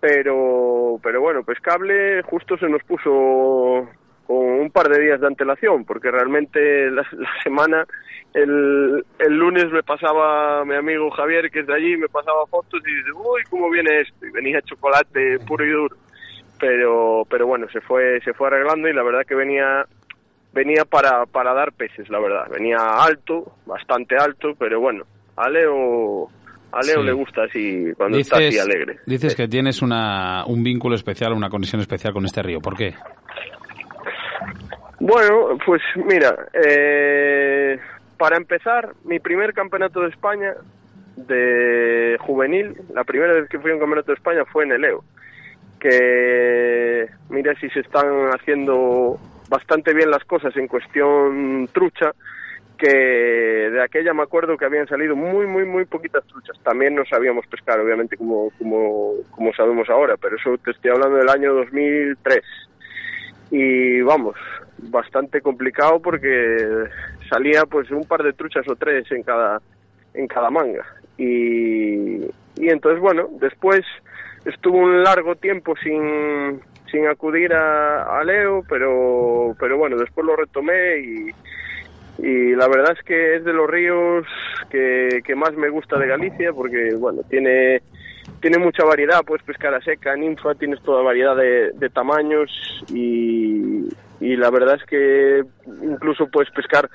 pero, 0.00 0.98
pero 1.02 1.20
bueno, 1.20 1.44
pescable 1.44 2.22
justo 2.22 2.56
se 2.58 2.68
nos 2.68 2.82
puso 2.82 3.88
con 4.26 4.36
un 4.36 4.70
par 4.70 4.88
de 4.88 5.00
días 5.00 5.20
de 5.20 5.26
antelación, 5.26 5.84
porque 5.84 6.10
realmente 6.10 6.90
la, 6.90 7.04
semana, 7.42 7.86
el, 8.34 9.04
el 9.18 9.32
lunes 9.32 9.70
me 9.70 9.82
pasaba 9.82 10.64
mi 10.64 10.74
amigo 10.74 11.10
Javier, 11.10 11.50
que 11.50 11.60
es 11.60 11.66
de 11.66 11.74
allí, 11.74 11.96
me 11.96 12.08
pasaba 12.08 12.46
fotos 12.46 12.80
y 12.86 12.94
dice, 12.94 13.12
uy, 13.12 13.42
¿cómo 13.50 13.70
viene 13.70 14.00
esto? 14.00 14.26
Y 14.26 14.30
venía 14.30 14.62
chocolate 14.62 15.38
puro 15.46 15.64
y 15.64 15.70
duro. 15.70 15.96
Pero, 16.58 17.24
pero 17.28 17.46
bueno, 17.46 17.68
se 17.72 17.80
fue, 17.80 18.20
se 18.22 18.32
fue 18.34 18.46
arreglando 18.46 18.88
y 18.88 18.92
la 18.92 19.02
verdad 19.02 19.26
que 19.26 19.34
venía, 19.34 19.84
venía 20.52 20.84
para, 20.84 21.26
para 21.26 21.54
dar 21.54 21.72
peces, 21.72 22.08
la 22.08 22.20
verdad. 22.20 22.48
Venía 22.50 22.78
alto, 22.78 23.56
bastante 23.66 24.16
alto, 24.16 24.54
pero 24.58 24.80
bueno, 24.80 25.04
a 25.36 25.48
Leo, 25.48 26.28
a 26.72 26.80
Leo 26.82 27.00
Sí. 27.00 27.06
le 27.06 27.12
gusta 27.12 27.42
así, 27.44 27.92
cuando 27.96 28.18
está 28.18 28.36
así 28.38 28.58
alegre. 28.58 28.98
dices 29.06 29.34
que 29.34 29.48
tienes 29.48 29.82
una, 29.82 30.44
un 30.46 30.62
vínculo 30.62 30.94
especial, 30.94 31.32
una 31.32 31.48
conexión 31.50 31.80
especial 31.80 32.12
con 32.12 32.24
este 32.24 32.42
río. 32.42 32.60
¿Por 32.60 32.76
qué? 32.76 32.94
Bueno, 35.00 35.58
pues 35.66 35.82
mira, 35.96 36.34
eh, 36.52 37.76
para 38.16 38.36
empezar, 38.36 38.92
mi 39.04 39.18
primer 39.18 39.52
campeonato 39.52 40.00
de 40.00 40.08
España 40.10 40.54
de 41.16 42.16
juvenil, 42.20 42.74
la 42.94 43.02
primera 43.04 43.32
vez 43.34 43.48
que 43.48 43.58
fui 43.58 43.70
a 43.70 43.74
un 43.74 43.80
campeonato 43.80 44.12
de 44.12 44.16
España 44.16 44.44
fue 44.44 44.64
en 44.64 44.72
el 44.72 44.84
EO, 44.84 45.04
que 45.80 47.06
mira 47.30 47.54
si 47.60 47.68
se 47.70 47.80
están 47.80 48.06
haciendo 48.32 49.18
bastante 49.48 49.92
bien 49.92 50.10
las 50.10 50.24
cosas 50.24 50.56
en 50.56 50.68
cuestión 50.68 51.68
trucha, 51.72 52.12
que 52.82 53.70
de 53.70 53.80
aquella 53.80 54.12
me 54.12 54.24
acuerdo 54.24 54.56
que 54.56 54.64
habían 54.64 54.88
salido 54.88 55.14
muy, 55.14 55.46
muy, 55.46 55.64
muy 55.64 55.84
poquitas 55.84 56.26
truchas. 56.26 56.58
También 56.64 56.96
no 56.96 57.04
sabíamos 57.04 57.46
pescar, 57.46 57.78
obviamente, 57.78 58.16
como, 58.16 58.50
como, 58.58 59.12
como 59.30 59.54
sabemos 59.54 59.88
ahora, 59.88 60.16
pero 60.16 60.36
eso 60.36 60.58
te 60.58 60.72
estoy 60.72 60.90
hablando 60.90 61.18
del 61.18 61.28
año 61.28 61.54
2003 61.54 62.40
y 63.52 64.00
vamos, 64.00 64.34
bastante 64.78 65.40
complicado 65.40 66.00
porque 66.00 66.86
salía 67.30 67.66
pues 67.66 67.88
un 67.92 68.04
par 68.04 68.24
de 68.24 68.32
truchas 68.32 68.66
o 68.66 68.74
tres 68.74 69.10
en 69.12 69.22
cada 69.22 69.60
en 70.14 70.26
cada 70.26 70.50
manga 70.50 70.84
y, 71.18 72.24
y 72.56 72.68
entonces 72.68 72.98
bueno, 73.00 73.28
después 73.40 73.82
estuvo 74.44 74.78
un 74.78 75.02
largo 75.02 75.36
tiempo 75.36 75.74
sin, 75.82 76.60
sin 76.90 77.06
acudir 77.06 77.52
a, 77.52 78.18
a 78.18 78.24
Leo, 78.24 78.62
pero, 78.68 79.54
pero 79.60 79.76
bueno, 79.76 79.98
después 79.98 80.26
lo 80.26 80.34
retomé 80.34 80.98
y, 80.98 81.30
y 82.18 82.54
la 82.54 82.68
verdad 82.68 82.94
es 82.98 83.04
que 83.04 83.36
es 83.36 83.44
de 83.44 83.52
los 83.52 83.68
ríos 83.68 84.26
que, 84.70 85.22
más 85.36 85.54
me 85.54 85.68
gusta 85.70 85.98
de 85.98 86.06
Galicia 86.06 86.52
porque, 86.52 86.94
bueno, 86.94 87.22
tiene 87.28 87.82
tiene 88.40 88.58
mucha 88.58 88.84
variedad, 88.84 89.22
puedes 89.24 89.44
pescar 89.44 89.72
a 89.74 89.80
seca, 89.82 90.14
ninfa, 90.16 90.54
tienes 90.56 90.80
toda 90.82 91.02
variedad 91.02 91.36
de, 91.36 91.90
tamaños 91.90 92.50
y, 92.92 93.88
y 94.20 94.36
la 94.36 94.50
verdad 94.50 94.76
es 94.76 94.84
que 94.84 95.42
incluso 95.82 96.26
puedes 96.28 96.50
pescar 96.50 96.88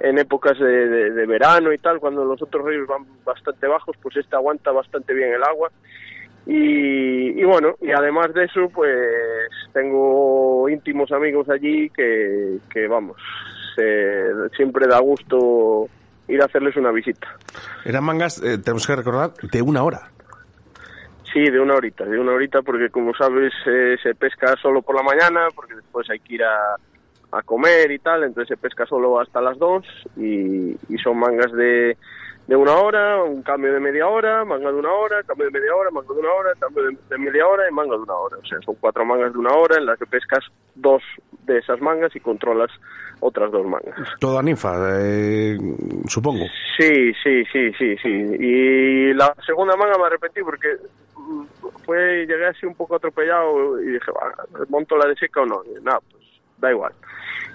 en 0.00 0.18
épocas 0.18 0.58
de, 0.58 0.88
de- 0.88 1.10
de 1.10 1.26
verano 1.26 1.72
y 1.72 1.78
tal, 1.78 2.00
cuando 2.00 2.24
los 2.24 2.40
otros 2.42 2.64
ríos 2.66 2.86
van 2.88 3.04
bastante 3.24 3.66
bajos, 3.66 3.96
pues 4.02 4.16
este 4.16 4.34
aguanta 4.36 4.72
bastante 4.72 5.12
bien 5.14 5.32
el 5.32 5.42
agua. 5.44 5.70
Y, 6.46 7.40
y 7.40 7.44
bueno, 7.44 7.74
y 7.80 7.90
además 7.90 8.34
de 8.34 8.44
eso, 8.44 8.68
pues 8.74 8.94
tengo 9.72 10.68
íntimos 10.68 11.10
amigos 11.12 11.48
allí 11.48 11.88
que, 11.90 12.58
que 12.70 12.86
vamos, 12.86 13.16
se- 13.74 14.48
siempre 14.56 14.86
da 14.86 14.98
gusto 15.00 15.88
ir 16.28 16.40
a 16.42 16.46
hacerles 16.46 16.76
una 16.76 16.90
visita. 16.90 17.26
Eran 17.84 18.04
mangas, 18.04 18.42
eh, 18.42 18.58
tenemos 18.58 18.86
que 18.86 18.96
recordar, 18.96 19.32
de 19.34 19.62
una 19.62 19.82
hora. 19.82 20.10
Sí, 21.32 21.40
de 21.50 21.58
una 21.60 21.74
horita, 21.74 22.04
de 22.04 22.18
una 22.18 22.32
horita, 22.32 22.62
porque 22.62 22.90
como 22.90 23.12
sabes 23.14 23.52
eh, 23.66 23.96
se 24.02 24.14
pesca 24.14 24.54
solo 24.62 24.82
por 24.82 24.94
la 24.94 25.02
mañana, 25.02 25.48
porque 25.54 25.74
después 25.74 26.08
hay 26.08 26.20
que 26.20 26.34
ir 26.36 26.44
a, 26.44 26.76
a 27.32 27.42
comer 27.42 27.90
y 27.90 27.98
tal, 27.98 28.22
entonces 28.22 28.56
se 28.56 28.56
pesca 28.56 28.86
solo 28.86 29.20
hasta 29.20 29.40
las 29.40 29.58
dos 29.58 29.84
y, 30.16 30.76
y 30.88 30.98
son 31.02 31.18
mangas 31.18 31.50
de, 31.52 31.96
de 32.46 32.56
una 32.56 32.72
hora, 32.72 33.22
un 33.22 33.42
cambio 33.42 33.72
de 33.72 33.80
media 33.80 34.06
hora, 34.06 34.44
manga 34.44 34.70
de 34.70 34.78
una 34.78 34.92
hora, 34.92 35.22
cambio 35.22 35.46
de 35.46 35.52
media 35.52 35.74
hora, 35.74 35.90
manga 35.90 36.12
de 36.12 36.20
una 36.20 36.32
hora, 36.32 36.52
cambio 36.60 36.82
de, 36.84 36.96
de 37.08 37.18
media 37.18 37.46
hora 37.46 37.68
y 37.68 37.72
manga 37.72 37.96
de 37.96 38.02
una 38.02 38.14
hora. 38.14 38.36
O 38.36 38.46
sea, 38.46 38.58
son 38.62 38.74
cuatro 38.80 39.04
mangas 39.04 39.32
de 39.32 39.38
una 39.38 39.54
hora 39.54 39.78
en 39.78 39.86
las 39.86 39.98
que 39.98 40.06
pescas 40.06 40.44
dos 40.74 41.02
de 41.46 41.58
esas 41.58 41.80
mangas 41.80 42.14
y 42.14 42.20
controlas 42.20 42.70
otras 43.20 43.50
dos 43.50 43.66
mangas. 43.66 43.94
Toda 44.20 44.42
ninfa, 44.42 44.74
eh, 45.00 45.56
supongo. 46.06 46.44
Sí, 46.78 47.12
sí, 47.22 47.44
sí, 47.50 47.72
sí, 47.78 47.96
sí. 47.96 48.08
Y 48.08 49.14
la 49.14 49.34
segunda 49.46 49.76
manga 49.76 49.96
me 49.98 50.04
arrepentí 50.04 50.42
porque 50.42 50.76
mm, 51.16 51.44
fue 51.84 52.26
llegué 52.26 52.46
así 52.46 52.66
un 52.66 52.74
poco 52.74 52.96
atropellado 52.96 53.80
y 53.80 53.92
dije, 53.92 54.10
va, 54.12 54.64
¿monto 54.68 54.96
la 54.96 55.08
de 55.08 55.16
seca 55.16 55.40
o 55.40 55.46
no? 55.46 55.62
Nada, 55.82 56.00
pues 56.10 56.24
da 56.58 56.70
igual. 56.70 56.92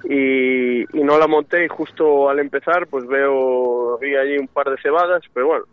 Y, 0.06 0.82
y 0.98 1.04
no 1.04 1.18
la 1.18 1.28
monté 1.28 1.66
y 1.66 1.68
justo 1.68 2.30
al 2.30 2.40
empezar 2.40 2.88
pues 2.88 3.06
veo, 3.06 3.98
vi 4.00 4.16
allí 4.16 4.38
un 4.38 4.48
par 4.48 4.70
de 4.70 4.82
cebadas, 4.82 5.24
pero 5.34 5.48
bueno, 5.48 5.66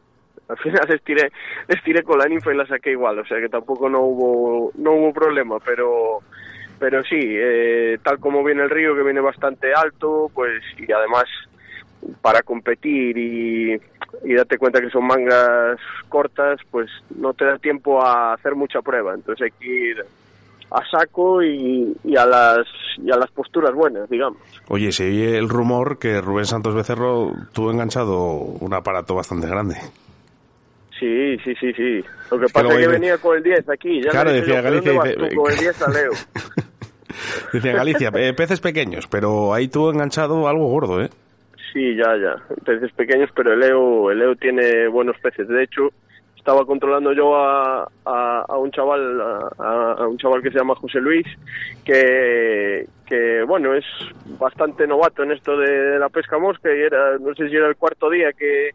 al 0.49 0.59
final 0.59 0.83
les 0.89 1.03
tiré, 1.03 1.31
les 1.69 1.83
tiré 1.83 2.03
con 2.03 2.19
la 2.19 2.27
ninfa 2.27 2.53
y 2.53 2.57
la 2.57 2.67
saqué 2.67 2.91
igual, 2.91 3.19
o 3.19 3.27
sea 3.27 3.41
que 3.41 3.49
tampoco 3.49 3.89
no 3.89 4.01
hubo, 4.01 4.73
no 4.77 4.93
hubo 4.93 5.13
problema, 5.13 5.59
pero 5.61 6.21
pero 6.79 7.03
sí, 7.05 7.19
eh, 7.21 7.99
tal 8.03 8.19
como 8.19 8.45
viene 8.45 8.63
el 8.63 8.71
río, 8.71 8.95
que 8.95 9.03
viene 9.03 9.21
bastante 9.21 9.73
alto, 9.73 10.31
pues 10.35 10.63
y 10.77 10.91
además 10.93 11.25
para 12.21 12.43
competir 12.43 13.17
y, 13.17 13.81
y 14.25 14.35
date 14.35 14.59
cuenta 14.59 14.81
que 14.81 14.91
son 14.91 15.07
mangas 15.07 15.79
cortas, 16.09 16.61
pues 16.71 16.91
no 17.17 17.33
te 17.33 17.47
da 17.47 17.59
tiempo 17.59 18.03
a 18.03 18.35
hacer 18.35 18.55
mucha 18.55 18.83
prueba, 18.83 19.15
entonces 19.15 19.47
hay 19.47 19.59
que 19.59 19.67
ir 19.67 20.05
a 20.71 20.83
saco 20.91 21.43
y, 21.43 21.97
y 22.05 22.17
a 22.17 22.27
las 22.27 22.67
y 22.99 23.11
a 23.11 23.17
las 23.17 23.31
posturas 23.31 23.73
buenas, 23.73 24.09
digamos. 24.09 24.39
Oye, 24.69 24.91
se 24.93 25.07
oye 25.09 25.37
el 25.39 25.49
rumor 25.49 25.99
que 25.99 26.21
Rubén 26.21 26.47
Santos 26.47 26.75
Becerro 26.75 27.33
tuvo 27.53 27.71
enganchado 27.71 28.23
un 28.33 28.73
aparato 28.75 29.15
bastante 29.15 29.47
grande. 29.47 29.77
Sí, 30.99 31.37
sí, 31.45 31.55
sí, 31.61 31.73
sí. 31.75 32.03
Lo 32.31 32.39
que 32.39 32.47
Es 32.47 32.53
que 32.53 32.55
pasa 32.55 32.63
luego 32.65 32.79
es 32.81 32.87
que 32.87 32.93
venía 32.93 33.19
con 33.19 33.37
el 33.37 33.43
10 33.43 33.69
aquí. 33.69 34.03
Ya 34.03 34.11
Claro, 34.11 34.33
decía 34.33 34.57
yo, 34.57 34.63
¿pero 34.63 34.83
Galicia, 34.83 34.93
dice- 35.15 35.37
con 35.37 35.53
el 35.53 35.59
10 35.59 35.83
a 35.83 35.91
Leo? 35.91 36.13
Decía 37.53 37.73
Galicia, 37.73 38.11
eh, 38.15 38.33
peces 38.35 38.61
pequeños, 38.61 39.07
pero 39.07 39.53
ahí 39.55 39.69
tuvo 39.69 39.91
enganchado 39.91 40.49
algo 40.49 40.67
gordo, 40.69 41.03
¿eh? 41.03 41.11
Sí, 41.73 41.95
ya, 41.97 42.17
ya. 42.17 42.43
Peces 42.65 42.91
pequeños, 42.93 43.29
pero 43.37 43.53
el 43.53 43.61
Leo, 43.61 44.11
el 44.11 44.19
Leo 44.19 44.37
tiene 44.37 44.89
buenos 44.89 45.17
peces. 45.23 45.47
De 45.49 45.63
hecho, 45.65 45.91
estaba 46.47 46.65
controlando 46.65 47.13
yo 47.13 47.35
a, 47.35 47.89
a, 48.05 48.57
un 48.57 48.71
chaval, 48.71 49.21
a, 49.59 49.97
a 49.99 50.07
un 50.07 50.17
chaval 50.17 50.41
que 50.43 50.53
se 50.53 50.59
llama 50.59 50.77
José 50.77 51.01
Luis, 51.01 51.27
que, 51.85 52.87
que 53.05 53.43
bueno, 53.43 53.75
es 53.75 53.85
bastante 54.39 54.87
novato 54.87 55.25
en 55.25 55.33
esto 55.33 55.57
de, 55.57 55.69
de 55.69 55.99
la 55.99 56.09
pesca 56.09 56.39
mosca 56.39 56.73
y 56.73 56.83
era, 56.83 57.19
no 57.19 57.35
sé 57.35 57.49
si 57.49 57.57
era 57.57 57.67
el 57.67 57.75
cuarto 57.75 58.09
día 58.11 58.33
que, 58.33 58.71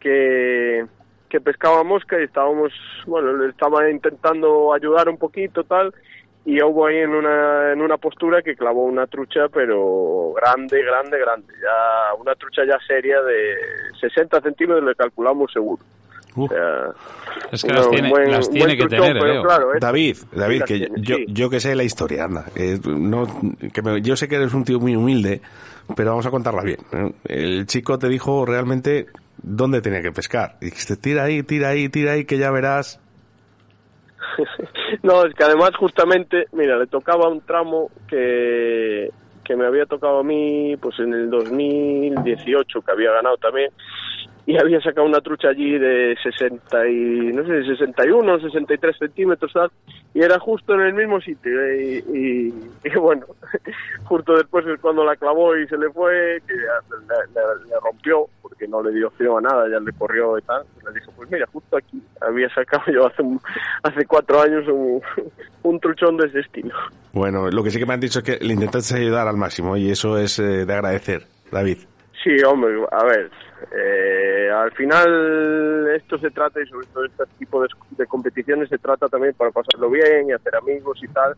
que, 0.00 0.84
que 1.28 1.40
pescaba 1.40 1.84
mosca 1.84 2.20
y 2.20 2.24
estábamos, 2.24 2.72
bueno, 3.06 3.34
le 3.34 3.50
estaba 3.50 3.88
intentando 3.88 4.74
ayudar 4.74 5.08
un 5.08 5.16
poquito 5.16 5.62
tal 5.62 5.94
y 6.44 6.60
hubo 6.60 6.86
ahí 6.86 6.96
en 6.96 7.10
una, 7.10 7.72
en 7.72 7.82
una 7.82 7.98
postura 7.98 8.42
que 8.42 8.56
clavó 8.56 8.84
una 8.84 9.06
trucha, 9.06 9.48
pero 9.48 10.32
grande, 10.32 10.82
grande, 10.82 11.20
grande. 11.20 11.54
Ya 11.62 12.14
una 12.20 12.34
trucha 12.34 12.64
ya 12.64 12.80
seria 12.84 13.22
de 13.22 13.54
60 14.00 14.40
centímetros 14.40 14.84
le 14.84 14.96
calculamos 14.96 15.52
seguro. 15.52 15.84
Uh. 16.36 16.48
Es 17.50 17.62
que 17.62 17.72
las 17.72 17.88
tiene, 17.90 18.10
buen- 18.10 18.30
las 18.30 18.46
un 18.48 18.52
tiene 18.54 18.66
buen 18.66 18.76
que 18.78 18.82
truchón, 18.86 19.06
tener, 19.06 19.22
pero 19.22 19.32
Leo. 19.34 19.42
claro, 19.42 19.74
es- 19.74 19.80
David, 19.80 20.16
David, 20.32 20.62
que 20.64 20.74
tiene, 20.78 20.94
yo, 21.02 21.16
sí. 21.16 21.24
yo 21.28 21.50
que 21.50 21.60
sé 21.60 21.74
la 21.74 21.84
historia, 21.84 22.24
anda. 22.24 22.44
eh, 22.54 22.78
no, 22.86 23.26
que 23.72 23.82
me- 23.82 24.02
yo 24.02 24.16
sé 24.16 24.28
que 24.28 24.36
eres 24.36 24.52
un 24.54 24.64
tío 24.64 24.78
muy 24.80 24.94
humilde, 24.96 25.40
pero 25.96 26.10
vamos 26.10 26.26
a 26.26 26.30
contarla 26.30 26.62
bien. 26.62 26.78
¿eh? 26.92 27.12
El 27.28 27.66
chico 27.66 27.98
te 27.98 28.08
dijo 28.08 28.44
realmente 28.44 29.06
dónde 29.42 29.80
tenía 29.80 30.02
que 30.02 30.12
pescar. 30.12 30.56
Y 30.60 30.66
dijiste, 30.66 30.96
tira 30.96 31.24
ahí, 31.24 31.42
tira 31.42 31.68
ahí, 31.70 31.88
tira 31.88 32.12
ahí, 32.12 32.24
que 32.24 32.38
ya 32.38 32.50
verás. 32.50 33.00
no, 35.02 35.24
es 35.24 35.34
que 35.34 35.44
además 35.44 35.70
justamente, 35.78 36.46
mira, 36.52 36.76
le 36.78 36.86
tocaba 36.86 37.28
un 37.28 37.40
tramo 37.42 37.90
que, 38.08 39.10
que 39.44 39.56
me 39.56 39.66
había 39.66 39.86
tocado 39.86 40.20
a 40.20 40.24
mí 40.24 40.76
pues 40.80 40.98
en 40.98 41.12
el 41.14 41.30
2018, 41.30 42.80
que 42.82 42.90
había 42.92 43.12
ganado 43.12 43.36
también, 43.36 43.70
y 44.46 44.56
había 44.58 44.80
sacado 44.80 45.06
una 45.06 45.20
trucha 45.20 45.48
allí 45.48 45.76
de 45.78 46.16
60 46.22 46.88
y, 46.88 47.32
no 47.32 47.44
sé, 47.44 47.64
61, 47.64 48.38
63 48.40 48.96
centímetros, 48.96 49.52
tal, 49.52 49.70
y 50.14 50.22
era 50.22 50.38
justo 50.38 50.74
en 50.74 50.80
el 50.82 50.94
mismo 50.94 51.20
sitio, 51.20 51.50
y, 51.74 52.04
y- 52.14 52.54
y 52.84 52.90
bueno, 52.98 53.26
justo 54.04 54.36
después 54.36 54.64
es 54.66 54.80
cuando 54.80 55.04
la 55.04 55.16
clavó 55.16 55.56
y 55.56 55.66
se 55.68 55.76
le 55.76 55.90
fue, 55.90 56.40
que 56.46 56.54
le, 56.54 56.60
le- 56.62 57.68
le 57.68 57.80
rompió, 57.82 58.26
porque 58.40 58.68
no 58.68 58.82
le 58.82 58.92
dio 58.92 59.08
opción 59.08 59.38
a 59.44 59.48
nada, 59.50 59.68
ya 59.68 59.80
le 59.80 59.92
corrió 59.92 60.38
y 60.38 60.42
tal, 60.42 60.62
y 60.80 60.86
le 60.86 60.92
dijo, 61.00 61.12
pues 61.16 61.30
mira, 61.30 61.46
justo 61.52 61.76
aquí 61.76 62.00
había 62.20 62.48
sacado 62.54 62.84
yo 62.92 63.06
hace, 63.06 63.22
hace 63.82 64.06
cuatro 64.06 64.40
años 64.40 64.64
un, 64.68 65.02
un 65.64 65.80
truchón 65.80 66.16
de 66.18 66.28
ese 66.28 66.40
estilo. 66.40 66.74
Bueno, 67.12 67.50
lo 67.50 67.62
que 67.64 67.70
sí 67.70 67.78
que 67.78 67.86
me 67.86 67.94
han 67.94 68.00
dicho 68.00 68.20
es 68.20 68.24
que 68.24 68.38
le 68.44 68.52
intentaste 68.54 68.96
ayudar 68.96 69.26
al 69.26 69.36
máximo 69.36 69.76
y 69.76 69.90
eso 69.90 70.18
es 70.18 70.38
eh, 70.38 70.64
de 70.66 70.72
agradecer, 70.72 71.22
David. 71.50 71.78
Sí, 72.22 72.36
hombre, 72.44 72.74
a 72.92 73.04
ver, 73.04 73.30
eh, 73.76 74.50
al 74.52 74.70
final 74.72 75.88
esto 75.94 76.18
se 76.18 76.30
trata, 76.30 76.60
y 76.60 76.66
sobre 76.66 76.86
todo 76.88 77.04
este 77.04 77.24
tipo 77.38 77.62
de, 77.62 78.06
competiciones, 78.06 78.68
se 78.68 78.78
trata 78.78 79.08
también 79.08 79.34
para 79.34 79.50
pasarlo 79.50 79.90
bien 79.90 80.28
y 80.28 80.32
hacer 80.32 80.56
amigos 80.56 80.98
y 81.02 81.08
tal. 81.08 81.34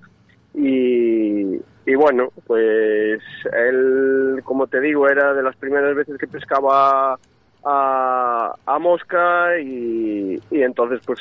Y, 0.55 1.61
y 1.87 1.95
bueno, 1.95 2.33
pues 2.47 3.21
él, 3.53 4.41
como 4.45 4.67
te 4.67 4.81
digo, 4.81 5.09
era 5.09 5.35
de 5.35 5.43
las 5.43 5.57
primeras 5.57 5.95
veces 5.95 6.19
que 6.19 6.27
pescaba 6.27 7.19
a, 7.65 8.55
a 8.67 8.79
mosca 8.79 9.59
y, 9.61 10.41
y 10.51 10.63
entonces, 10.63 11.01
pues, 11.07 11.21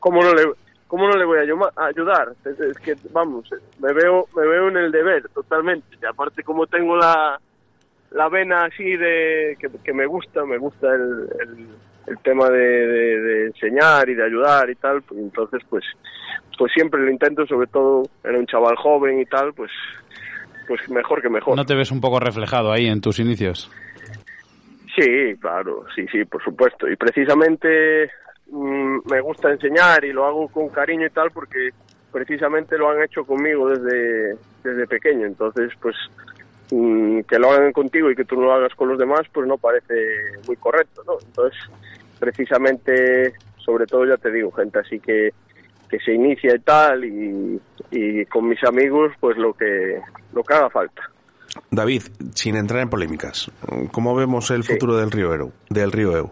¿cómo 0.00 0.22
no 0.22 0.34
le, 0.34 0.44
cómo 0.88 1.08
no 1.08 1.16
le 1.16 1.24
voy 1.24 1.38
a 1.38 1.86
ayudar? 1.86 2.34
Es 2.44 2.78
que, 2.78 2.96
vamos, 3.12 3.48
me 3.80 3.92
veo, 3.92 4.26
me 4.36 4.46
veo 4.46 4.68
en 4.68 4.76
el 4.76 4.92
deber 4.92 5.28
totalmente. 5.30 5.96
Y 6.00 6.04
aparte, 6.04 6.42
como 6.42 6.66
tengo 6.66 6.96
la, 6.96 7.40
la 8.14 8.28
vena 8.28 8.64
así 8.64 8.96
de 8.96 9.56
que, 9.58 9.68
que 9.84 9.92
me 9.92 10.06
gusta, 10.06 10.44
me 10.44 10.58
gusta 10.58 10.88
el, 10.94 11.28
el, 11.40 11.66
el 12.08 12.18
tema 12.18 12.48
de, 12.50 12.58
de- 12.58 13.20
de 13.20 13.46
enseñar 13.46 14.08
y 14.08 14.14
de 14.14 14.24
ayudar 14.24 14.68
y 14.70 14.74
tal, 14.76 15.02
pues 15.02 15.20
entonces 15.20 15.62
pues 15.68 15.84
pues 16.58 16.70
siempre 16.72 17.00
lo 17.00 17.10
intento, 17.10 17.46
sobre 17.46 17.66
todo 17.66 18.02
era 18.22 18.38
un 18.38 18.46
chaval 18.46 18.76
joven 18.76 19.20
y 19.20 19.24
tal, 19.26 19.52
pues 19.54 19.70
pues 20.68 20.88
mejor 20.90 21.20
que 21.22 21.28
mejor. 21.28 21.56
¿No 21.56 21.64
te 21.64 21.74
ves 21.74 21.90
un 21.90 22.00
poco 22.00 22.20
reflejado 22.20 22.70
ahí 22.72 22.86
en 22.86 23.00
tus 23.00 23.18
inicios? 23.18 23.70
Sí, 24.96 25.34
claro, 25.40 25.84
sí, 25.94 26.06
sí, 26.12 26.24
por 26.24 26.42
supuesto. 26.44 26.88
Y 26.88 26.96
precisamente 26.96 28.10
mm, 28.50 28.98
me 29.10 29.20
gusta 29.20 29.50
enseñar 29.50 30.04
y 30.04 30.12
lo 30.12 30.26
hago 30.26 30.48
con 30.48 30.68
cariño 30.68 31.06
y 31.06 31.10
tal 31.10 31.30
porque 31.30 31.70
precisamente 32.12 32.76
lo 32.76 32.90
han 32.90 33.02
hecho 33.02 33.24
conmigo 33.24 33.70
desde, 33.70 34.36
desde 34.62 34.86
pequeño. 34.86 35.26
Entonces, 35.26 35.72
pues 35.80 35.96
que 37.28 37.38
lo 37.38 37.50
hagan 37.50 37.72
contigo 37.72 38.10
y 38.10 38.14
que 38.16 38.24
tú 38.24 38.36
no 38.36 38.42
lo 38.46 38.54
hagas 38.54 38.74
con 38.74 38.88
los 38.88 38.98
demás, 38.98 39.22
pues 39.32 39.46
no 39.46 39.58
parece 39.58 39.94
muy 40.46 40.56
correcto, 40.56 41.02
¿no? 41.06 41.14
Entonces, 41.24 41.58
precisamente, 42.18 43.34
sobre 43.58 43.86
todo 43.86 44.06
ya 44.06 44.16
te 44.16 44.30
digo, 44.30 44.50
gente 44.52 44.78
así 44.78 44.98
que, 44.98 45.30
que 45.90 45.98
se 45.98 46.12
inicia 46.14 46.54
y 46.54 46.58
tal 46.60 47.04
y, 47.04 47.60
y 47.90 48.24
con 48.26 48.48
mis 48.48 48.62
amigos, 48.64 49.12
pues 49.20 49.36
lo 49.36 49.52
que, 49.52 50.00
lo 50.32 50.42
que 50.42 50.54
haga 50.54 50.70
falta. 50.70 51.02
David, 51.70 52.02
sin 52.34 52.56
entrar 52.56 52.80
en 52.80 52.88
polémicas, 52.88 53.50
¿cómo 53.92 54.14
vemos 54.14 54.50
el 54.50 54.62
Sí. 54.62 54.72
futuro 54.72 54.96
del 54.96 55.10
río 55.10 55.34
Eru? 55.34 55.52
Del 55.68 55.92
río 55.92 56.16
Eu? 56.16 56.30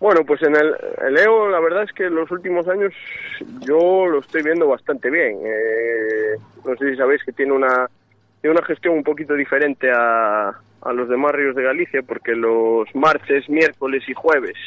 Bueno, 0.00 0.20
pues 0.26 0.42
en 0.42 0.54
el, 0.56 0.74
el 1.06 1.14
la 1.14 1.60
verdad 1.60 1.84
es 1.84 1.92
que 1.92 2.06
en 2.06 2.14
los 2.16 2.30
últimos 2.30 2.66
años 2.68 2.92
yo 3.60 4.06
lo 4.06 4.18
estoy 4.18 4.42
viendo 4.42 4.66
bastante 4.66 5.08
bien. 5.10 5.38
Eh, 5.44 6.36
no 6.66 6.76
sé 6.76 6.90
si 6.90 6.96
sabéis 6.96 7.22
que 7.24 7.32
tiene 7.32 7.52
una, 7.52 7.88
tiene 8.44 8.58
una 8.58 8.66
gestión 8.66 8.96
un 8.98 9.02
poquito 9.02 9.32
diferente 9.32 9.90
a, 9.90 10.48
a 10.50 10.92
los 10.92 11.08
demás 11.08 11.32
ríos 11.32 11.56
de 11.56 11.62
Galicia 11.62 12.02
porque 12.02 12.34
los 12.34 12.86
martes, 12.94 13.48
miércoles 13.48 14.06
y 14.06 14.12
jueves 14.12 14.58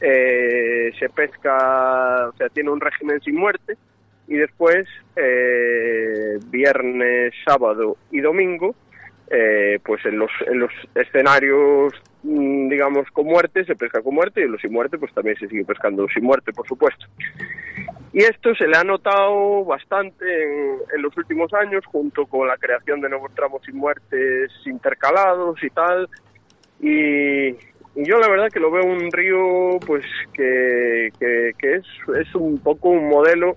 eh, 0.00 0.92
se 0.96 1.08
pesca, 1.08 2.28
o 2.28 2.32
sea, 2.36 2.48
tiene 2.50 2.70
un 2.70 2.80
régimen 2.80 3.20
sin 3.20 3.34
muerte 3.34 3.76
y 4.28 4.36
después 4.36 4.86
eh, 5.16 6.38
viernes, 6.52 7.34
sábado 7.44 7.96
y 8.12 8.20
domingo 8.20 8.76
eh, 9.28 9.80
pues 9.84 10.06
en 10.06 10.16
los, 10.16 10.30
en 10.46 10.60
los 10.60 10.70
escenarios, 10.94 11.92
mm, 12.22 12.68
digamos, 12.68 13.10
con 13.10 13.26
muerte 13.26 13.64
se 13.64 13.74
pesca 13.74 14.02
con 14.02 14.14
muerte 14.14 14.40
y 14.40 14.44
en 14.44 14.52
los 14.52 14.60
sin 14.60 14.72
muerte 14.72 14.98
pues 14.98 15.12
también 15.12 15.36
se 15.36 15.48
sigue 15.48 15.64
pescando 15.64 16.06
sin 16.14 16.22
muerte, 16.22 16.52
por 16.52 16.68
supuesto. 16.68 17.06
Y 18.12 18.22
esto 18.24 18.54
se 18.56 18.66
le 18.66 18.76
ha 18.76 18.82
notado 18.82 19.64
bastante 19.64 20.24
en, 20.24 20.78
en 20.96 21.02
los 21.02 21.16
últimos 21.16 21.52
años, 21.54 21.84
junto 21.86 22.26
con 22.26 22.48
la 22.48 22.56
creación 22.56 23.00
de 23.00 23.08
nuevos 23.08 23.32
tramos 23.34 23.62
sin 23.64 23.76
muertes 23.76 24.50
intercalados 24.66 25.62
y 25.62 25.70
tal. 25.70 26.08
Y, 26.80 27.48
y 27.50 28.04
yo 28.04 28.18
la 28.18 28.28
verdad 28.28 28.48
que 28.50 28.58
lo 28.60 28.70
veo 28.70 28.84
un 28.84 29.12
río 29.12 29.78
pues 29.86 30.04
que, 30.32 31.10
que, 31.20 31.52
que 31.58 31.74
es, 31.74 31.84
es 32.20 32.34
un 32.34 32.58
poco 32.58 32.88
un 32.88 33.08
modelo 33.08 33.56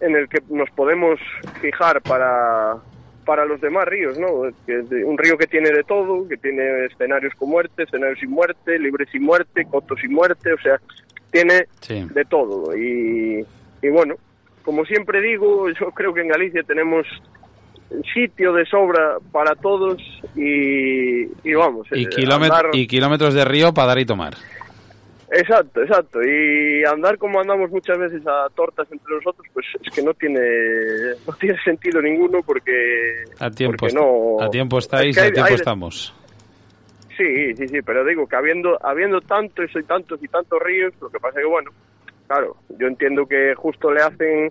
en 0.00 0.16
el 0.16 0.28
que 0.28 0.38
nos 0.48 0.70
podemos 0.70 1.20
fijar 1.60 2.00
para, 2.02 2.76
para 3.26 3.44
los 3.44 3.60
demás 3.60 3.84
ríos, 3.86 4.18
¿no? 4.18 4.28
Un 5.06 5.18
río 5.18 5.36
que 5.36 5.46
tiene 5.46 5.70
de 5.70 5.84
todo, 5.84 6.26
que 6.28 6.36
tiene 6.38 6.86
escenarios 6.86 7.34
con 7.34 7.50
muerte, 7.50 7.82
escenarios 7.84 8.18
sin 8.20 8.30
muerte, 8.30 8.78
libres 8.78 9.08
sin 9.10 9.22
muerte, 9.22 9.66
cotos 9.70 10.00
sin 10.00 10.12
muerte, 10.12 10.52
o 10.52 10.58
sea, 10.58 10.80
tiene 11.30 11.66
Sí. 11.80 12.06
de 12.14 12.24
todo. 12.24 12.76
Y, 12.76 13.44
y 13.82 13.88
bueno, 13.90 14.14
como 14.64 14.84
siempre 14.84 15.20
digo, 15.20 15.68
yo 15.70 15.90
creo 15.90 16.14
que 16.14 16.20
en 16.22 16.28
Galicia 16.28 16.62
tenemos 16.62 17.06
sitio 18.14 18.52
de 18.52 18.64
sobra 18.66 19.16
para 19.32 19.54
todos 19.54 20.00
y, 20.34 21.24
y 21.46 21.54
vamos. 21.54 21.86
Y, 21.92 22.04
eh, 22.04 22.08
andar- 22.30 22.70
y 22.72 22.86
kilómetros 22.86 23.34
de 23.34 23.44
río 23.44 23.74
para 23.74 23.88
dar 23.88 23.98
y 23.98 24.06
tomar. 24.06 24.34
Exacto, 25.34 25.82
exacto. 25.82 26.20
Y 26.22 26.84
andar 26.84 27.16
como 27.18 27.40
andamos 27.40 27.70
muchas 27.70 27.98
veces 27.98 28.22
a 28.26 28.48
tortas 28.54 28.86
entre 28.92 29.14
nosotros, 29.16 29.46
pues 29.54 29.66
es 29.82 29.94
que 29.94 30.02
no 30.02 30.12
tiene 30.14 30.40
no 31.26 31.32
tiene 31.40 31.58
sentido 31.64 32.00
ninguno 32.02 32.40
porque 32.44 33.24
A 33.38 33.50
tiempo, 33.50 33.76
porque 33.78 33.94
no 33.94 34.42
a 34.42 34.50
tiempo 34.50 34.78
estáis 34.78 35.16
Es 35.16 35.22
que 35.22 35.28
a 35.28 35.32
tiempo 35.32 35.48
hay- 35.48 35.54
estamos. 35.54 36.14
Sí, 37.16 37.54
sí, 37.56 37.68
sí, 37.68 37.82
pero 37.82 38.04
digo 38.04 38.26
que 38.26 38.36
habiendo 38.36 38.78
habiendo 38.84 39.20
tantos 39.22 39.70
y 39.74 39.82
tantos 39.84 40.22
y 40.22 40.28
tantos 40.28 40.58
ríos, 40.62 40.92
lo 41.00 41.08
que 41.10 41.18
pasa 41.18 41.38
es 41.40 41.44
que 41.44 41.50
bueno, 41.50 41.70
claro, 42.32 42.56
yo 42.78 42.86
entiendo 42.86 43.26
que 43.26 43.54
justo 43.54 43.92
le 43.92 44.00
hacen 44.02 44.50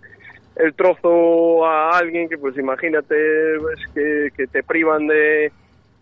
el 0.55 0.73
trozo 0.75 1.65
a 1.65 1.97
alguien 1.97 2.29
que 2.29 2.37
pues 2.37 2.55
imagínate 2.57 3.15
pues, 3.59 3.79
que, 4.35 4.47
te 4.47 4.63
privan 4.63 5.07
de 5.07 5.51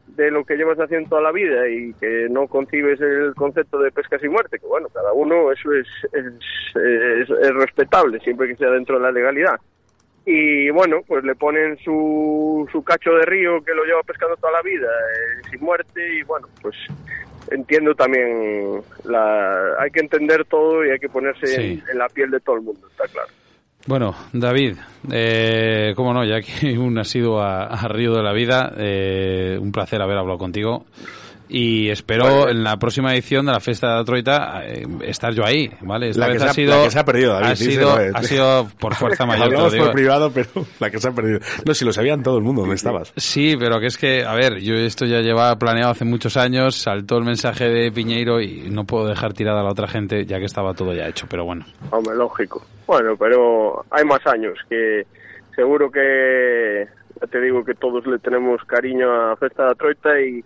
de 0.07 0.31
lo 0.31 0.43
que 0.43 0.57
llevas 0.57 0.79
haciendo 0.79 1.07
toda 1.09 1.21
la 1.21 1.31
vida 1.31 1.69
y 1.69 1.93
que 1.93 2.27
no 2.31 2.47
concibes 2.47 2.99
el 2.99 3.33
concepto 3.35 3.77
de 3.77 3.91
pesca 3.91 4.17
sin 4.17 4.31
muerte, 4.31 4.57
que 4.57 4.65
bueno, 4.65 4.87
cada 4.91 5.13
uno 5.13 5.51
eso 5.51 5.71
es, 5.71 5.87
es, 6.11 6.25
es- 6.75 7.29
es 7.29 7.53
respetable, 7.53 8.19
siempre 8.21 8.47
que 8.47 8.55
sea 8.55 8.71
dentro 8.71 8.97
de 8.97 9.03
la 9.03 9.11
legalidad. 9.11 9.55
Y 10.25 10.71
bueno, 10.71 11.01
pues 11.07 11.23
le 11.23 11.35
ponen 11.35 11.77
su, 11.77 12.67
su 12.71 12.83
cacho 12.83 13.11
de 13.13 13.25
río 13.25 13.63
que 13.63 13.73
lo 13.75 13.83
lleva 13.85 14.01
pescando 14.03 14.35
toda 14.37 14.53
la 14.53 14.61
vida, 14.63 14.87
eh, 14.87 15.47
sin 15.51 15.61
muerte, 15.61 16.15
y 16.15 16.23
bueno, 16.23 16.47
pues 16.61 16.75
entiendo 17.51 17.93
también, 17.95 18.81
la, 19.05 19.75
hay 19.79 19.89
que 19.91 19.99
entender 19.99 20.45
todo 20.45 20.85
y 20.85 20.91
hay 20.91 20.99
que 20.99 21.09
ponerse 21.09 21.47
Sí. 21.47 21.61
en, 21.61 21.83
en 21.91 21.97
la 21.97 22.07
piel 22.07 22.29
de 22.31 22.39
todo 22.39 22.55
el 22.57 22.61
mundo, 22.63 22.87
está 22.89 23.05
claro. 23.07 23.27
Bueno, 23.87 24.13
David, 24.33 24.75
eh, 25.11 25.93
cómo 25.95 26.13
no, 26.13 26.23
ya 26.25 26.41
que 26.41 26.77
un 26.77 26.97
ha 26.99 27.03
sido 27.03 27.39
a, 27.41 27.63
a 27.65 27.87
Río 27.87 28.13
de 28.13 28.23
la 28.23 28.33
Vida, 28.33 28.73
eh, 28.77 29.57
un 29.59 29.71
placer 29.71 30.01
haber 30.01 30.17
hablado 30.17 30.37
contigo. 30.37 30.85
Y 31.51 31.89
espero 31.89 32.47
en 32.47 32.63
la 32.63 32.77
próxima 32.77 33.11
edición 33.13 33.47
de 33.47 33.53
la 33.53 33.59
Fiesta 33.59 33.97
de 33.97 34.05
Troita 34.05 34.61
eh, 34.65 34.85
estar 35.01 35.33
yo 35.33 35.43
ahí, 35.43 35.67
¿vale? 35.81 36.09
Esta 36.09 36.19
La 36.21 36.27
que 36.27 36.33
vez 36.33 36.41
se 36.43 36.47
ha 36.47 36.51
ha- 36.51 36.53
sido, 36.53 36.77
la 36.77 36.83
que 36.83 36.91
se 36.91 36.99
ha 36.99 37.05
perdido, 37.05 37.33
David, 37.33 37.47
ha 37.49 37.55
sido, 37.55 37.91
ha 38.13 38.23
sido 38.23 38.67
por 38.79 38.93
fuerza 38.93 39.25
mayor. 39.25 39.45
Hablamos 39.45 39.73
digo. 39.73 39.85
por 39.85 39.93
privado, 39.95 40.31
pero 40.31 40.47
la 40.79 40.91
que 40.91 40.99
se 40.99 41.07
ha 41.07 41.11
perdido. 41.11 41.39
No, 41.65 41.73
si 41.73 41.85
lo 41.85 41.91
sabían 41.91 42.21
todo 42.21 42.37
el 42.37 42.43
mundo, 42.43 42.61
¿dónde 42.61 42.75
estabas? 42.75 43.11
Sí, 43.17 43.55
pero 43.59 43.79
que 43.79 43.87
es 43.87 43.97
que, 43.97 44.23
a 44.23 44.35
ver, 44.35 44.59
yo 44.59 44.75
esto 44.75 45.05
ya 45.07 45.21
llevaba 45.21 45.55
planeado 45.57 45.91
hace 45.91 46.05
muchos 46.05 46.37
años, 46.37 46.75
saltó 46.75 47.17
el 47.17 47.23
mensaje 47.25 47.65
de 47.65 47.91
Piñeiro 47.91 48.39
y 48.39 48.69
no 48.69 48.83
puedo 48.85 49.07
dejar 49.07 49.33
tirada 49.33 49.61
a 49.61 49.63
la 49.63 49.71
otra 49.71 49.87
gente 49.87 50.25
ya 50.27 50.37
que 50.37 50.45
estaba 50.45 50.75
todo 50.75 50.93
ya 50.93 51.07
hecho, 51.07 51.25
pero 51.27 51.45
bueno. 51.45 51.65
Hombre, 51.89 52.15
lógico. 52.15 52.63
Bueno, 52.85 53.15
pero 53.17 53.83
hay 53.89 54.05
más 54.05 54.21
años 54.27 54.53
que 54.69 55.03
seguro 55.55 55.89
que, 55.89 56.85
ya 57.19 57.27
te 57.27 57.41
digo 57.41 57.65
que 57.65 57.73
todos 57.73 58.05
le 58.05 58.19
tenemos 58.19 58.63
cariño 58.65 59.31
a 59.31 59.35
Festa 59.35 59.63
da 59.65 59.73
Troita 59.73 60.19
y, 60.21 60.43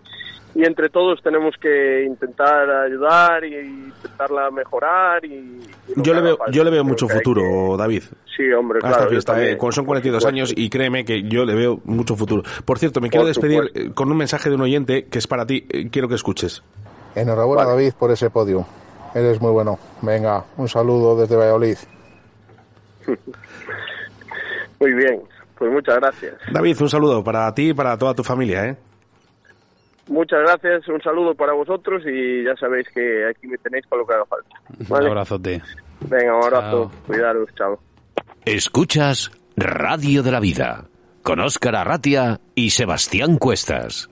y 0.55 0.63
entre 0.65 0.89
todos 0.89 1.21
tenemos 1.23 1.55
que 1.59 2.03
intentar 2.05 2.69
ayudar 2.69 3.43
y 3.43 3.55
intentarla 3.55 4.51
mejorar 4.51 5.25
y... 5.25 5.59
Yo 5.97 6.13
le 6.13 6.21
veo, 6.21 6.37
yo 6.51 6.63
le 6.63 6.69
veo 6.71 6.83
mucho 6.83 7.07
que 7.07 7.15
futuro, 7.15 7.75
David. 7.77 8.03
Sí, 8.35 8.51
hombre, 8.51 8.77
a 8.79 8.81
claro. 8.81 8.95
esta 8.95 9.03
yo 9.05 9.09
fiesta, 9.11 9.31
también. 9.33 9.53
eh, 9.53 9.57
con- 9.57 9.71
son 9.71 9.85
42 9.85 10.23
Por 10.23 10.29
años 10.31 10.53
y 10.55 10.69
créeme 10.69 11.05
que 11.05 11.23
yo 11.23 11.45
le 11.45 11.53
veo 11.55 11.79
mucho 11.85 12.15
futuro. 12.15 12.43
Por 12.65 12.79
cierto, 12.79 12.99
me 13.01 13.09
quiero 13.09 13.25
despedir 13.25 13.59
supuesto. 13.67 13.79
eh, 13.79 13.91
con 13.93 14.11
un 14.11 14.17
mensaje 14.17 14.49
de 14.49 14.55
un 14.55 14.61
oyente 14.61 15.05
que 15.05 15.17
es 15.19 15.27
para 15.27 15.45
ti. 15.45 15.65
eh, 15.69 15.89
Quiero 15.91 16.07
que 16.07 16.15
escuches. 16.15 16.63
Enhorabuena 17.15 17.63
Vale. 17.65 17.75
David 17.75 17.93
por 17.97 18.11
ese 18.11 18.29
podio. 18.29 18.65
Eres 19.13 19.39
muy 19.39 19.51
bueno. 19.51 19.77
Venga, 20.01 20.43
un 20.57 20.67
saludo 20.67 21.15
desde 21.19 21.35
Valladolid. 21.35 21.77
Muy 24.79 24.93
bien, 24.93 25.21
pues 25.57 25.71
muchas 25.71 25.95
gracias. 25.95 26.33
David, 26.51 26.81
un 26.81 26.89
saludo 26.89 27.23
para 27.23 27.53
ti 27.53 27.69
y 27.69 27.73
para 27.73 27.97
toda 27.97 28.13
tu 28.13 28.23
familia, 28.23 28.65
¿eh? 28.67 28.75
Muchas 30.07 30.39
gracias, 30.41 30.87
un 30.89 31.01
saludo 31.01 31.33
para 31.33 31.53
vosotros 31.53 32.03
y 32.05 32.43
ya 32.43 32.55
sabéis 32.57 32.87
que 32.93 33.25
aquí 33.29 33.47
me 33.47 33.57
tenéis 33.57 33.85
para 33.87 34.01
lo 34.01 34.07
que 34.07 34.13
haga 34.13 34.25
falta. 34.25 34.49
Un 34.89 35.07
abrazote. 35.07 35.61
Venga, 36.01 36.35
un 36.35 36.43
abrazo, 36.43 36.91
Chao. 36.91 37.03
cuidaros, 37.07 37.49
chao. 37.55 37.79
Escuchas 38.45 39.31
Radio 39.55 40.21
de 40.23 40.31
la 40.31 40.39
Vida 40.41 40.85
con 41.21 41.39
Óscar 41.39 41.75
Arratia 41.77 42.41
y 42.53 42.71
Sebastián 42.71 43.37
Cuestas. 43.37 44.09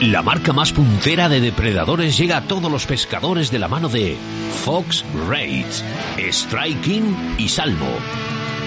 La 0.00 0.22
marca 0.22 0.52
más 0.52 0.72
puntera 0.72 1.28
de 1.28 1.40
depredadores 1.40 2.16
llega 2.16 2.38
a 2.38 2.48
todos 2.48 2.70
los 2.70 2.86
pescadores 2.86 3.50
de 3.50 3.58
la 3.58 3.68
mano 3.68 3.88
de 3.88 4.16
Fox 4.64 5.04
Raids, 5.28 5.84
Striking 6.30 7.36
y 7.38 7.48
Salmo. 7.48 7.88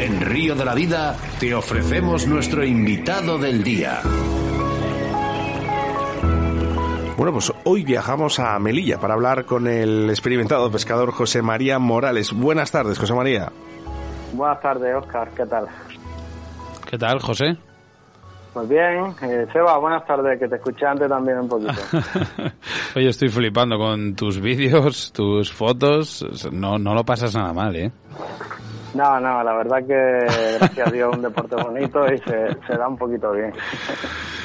En 0.00 0.18
Río 0.22 0.54
de 0.54 0.64
la 0.64 0.74
Vida 0.74 1.14
te 1.38 1.54
ofrecemos 1.54 2.26
nuestro 2.26 2.64
invitado 2.64 3.36
del 3.36 3.62
día. 3.62 4.00
Bueno, 7.18 7.34
pues 7.34 7.52
hoy 7.64 7.84
viajamos 7.84 8.38
a 8.38 8.58
Melilla 8.58 8.98
para 8.98 9.12
hablar 9.12 9.44
con 9.44 9.66
el 9.66 10.08
experimentado 10.08 10.70
pescador 10.70 11.10
José 11.10 11.42
María 11.42 11.78
Morales. 11.78 12.32
Buenas 12.32 12.72
tardes, 12.72 12.98
José 12.98 13.12
María. 13.12 13.52
Buenas 14.32 14.58
tardes, 14.62 14.94
Oscar. 14.96 15.28
¿Qué 15.36 15.44
tal? 15.44 15.66
¿Qué 16.88 16.96
tal, 16.96 17.20
José? 17.20 17.58
Pues 18.54 18.68
bien. 18.70 19.14
Eh, 19.20 19.46
Seba, 19.52 19.76
buenas 19.76 20.06
tardes, 20.06 20.40
que 20.40 20.48
te 20.48 20.56
escuché 20.56 20.86
antes 20.86 21.10
también 21.10 21.40
un 21.40 21.48
poquito. 21.48 21.74
Oye, 22.96 23.10
estoy 23.10 23.28
flipando 23.28 23.76
con 23.76 24.14
tus 24.14 24.40
vídeos, 24.40 25.12
tus 25.12 25.52
fotos. 25.52 26.26
No, 26.50 26.78
no 26.78 26.94
lo 26.94 27.04
pasas 27.04 27.36
nada 27.36 27.52
mal, 27.52 27.76
¿eh? 27.76 27.92
No, 28.94 29.20
no, 29.20 29.42
la 29.42 29.54
verdad 29.54 29.78
que 29.86 30.56
gracias 30.58 30.88
a 30.88 30.90
Dios 30.90 31.14
un 31.14 31.22
deporte 31.22 31.56
bonito 31.56 32.04
y 32.12 32.18
se, 32.18 32.76
da 32.76 32.88
un 32.88 32.96
poquito 32.96 33.32
bien. 33.32 33.52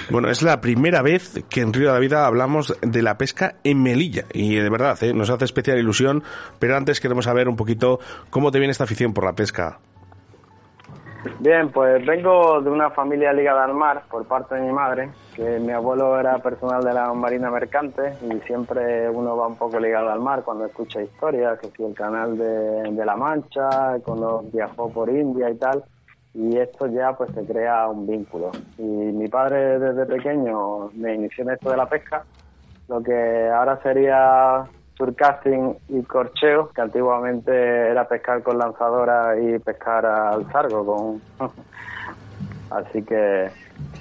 Bueno, 0.10 0.30
es 0.30 0.44
la 0.44 0.62
primera 0.62 1.02
vez 1.02 1.44
que 1.50 1.62
en 1.62 1.74
Río 1.74 1.88
de 1.88 1.94
la 1.94 2.00
Vida 2.00 2.26
hablamos 2.26 2.76
de 2.82 3.02
la 3.02 3.18
pesca 3.18 3.56
en 3.64 3.82
Melilla 3.82 4.26
y 4.34 4.56
de 4.56 4.70
verdad 4.70 5.02
¿eh? 5.02 5.14
nos 5.14 5.30
hace 5.30 5.46
especial 5.46 5.80
ilusión, 5.80 6.24
pero 6.60 6.78
antes 6.78 7.00
queremos 7.00 7.26
saber 7.26 7.48
un 7.48 7.56
poquito 7.56 8.00
cómo 8.30 8.52
te 8.52 8.60
viene 8.60 8.72
esta 8.72 8.84
afición 8.84 9.14
por 9.14 9.26
la 9.26 9.34
pesca. 9.34 9.80
Bien, 11.40 11.70
pues 11.70 12.06
vengo 12.06 12.62
de 12.62 12.70
una 12.70 12.90
familia 12.92 13.34
ligada 13.34 13.66
al 13.66 13.74
mar 13.74 14.04
por 14.10 14.26
parte 14.26 14.56
de 14.56 14.62
mi 14.62 14.72
madre, 14.72 15.10
que 15.36 15.60
mi 15.60 15.72
abuelo 15.72 16.20
era 16.20 16.38
personal 16.40 16.84
de 16.84 16.94
la 16.94 17.14
Marina 17.14 17.52
Mercante 17.52 18.14
y 18.22 18.40
siempre 18.48 19.10
uno 19.10 19.36
va 19.36 19.48
un 19.48 19.56
poco 19.56 19.80
ligado 19.80 20.10
al 20.10 20.22
mar 20.22 20.44
cuando 20.44 20.66
escucha 20.66 21.02
historias, 21.02 21.60
que 21.60 21.70
si 21.70 21.84
el 21.84 21.94
canal 21.94 22.38
de, 22.38 22.92
de 22.92 23.06
la 23.06 23.16
Mancha, 23.16 24.00
cuando 24.04 24.44
viajó 24.54 24.90
por 24.90 25.10
India 25.10 25.50
y 25.50 25.56
tal, 25.56 25.84
y 26.34 26.58
esto 26.58 26.88
ya 26.88 27.14
pues 27.14 27.32
se 27.34 27.46
crea 27.46 27.88
un 27.88 28.06
vínculo. 28.06 28.52
Y 28.78 28.84
mi 28.84 29.28
padre 29.28 29.80
desde 29.80 30.06
pequeño 30.06 30.90
me 30.94 31.16
inició 31.16 31.44
en 31.44 31.52
esto 31.52 31.70
de 31.70 31.78
la 31.78 31.88
pesca, 31.88 32.24
lo 32.88 33.02
que 33.02 33.50
ahora 33.50 33.80
sería 33.82 34.66
surcasting 34.98 35.78
y 35.90 36.02
corcheo, 36.04 36.70
que 36.70 36.82
antiguamente 36.82 37.52
era 37.52 38.08
pescar 38.08 38.42
con 38.44 38.58
lanzadora 38.58 39.40
y 39.40 39.60
pescar 39.60 40.06
al 40.06 40.52
sargo 40.52 40.86
con 41.40 41.50
así 42.72 43.04
que 43.04 43.50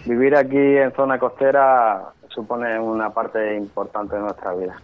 vivir 0.06 0.36
aquí 0.36 0.56
en 0.56 0.92
zona 0.92 1.18
costera 1.18 2.12
supone 2.28 2.78
una 2.78 3.10
parte 3.10 3.56
importante 3.56 4.16
de 4.16 4.22
nuestra 4.22 4.54
vida. 4.54 4.76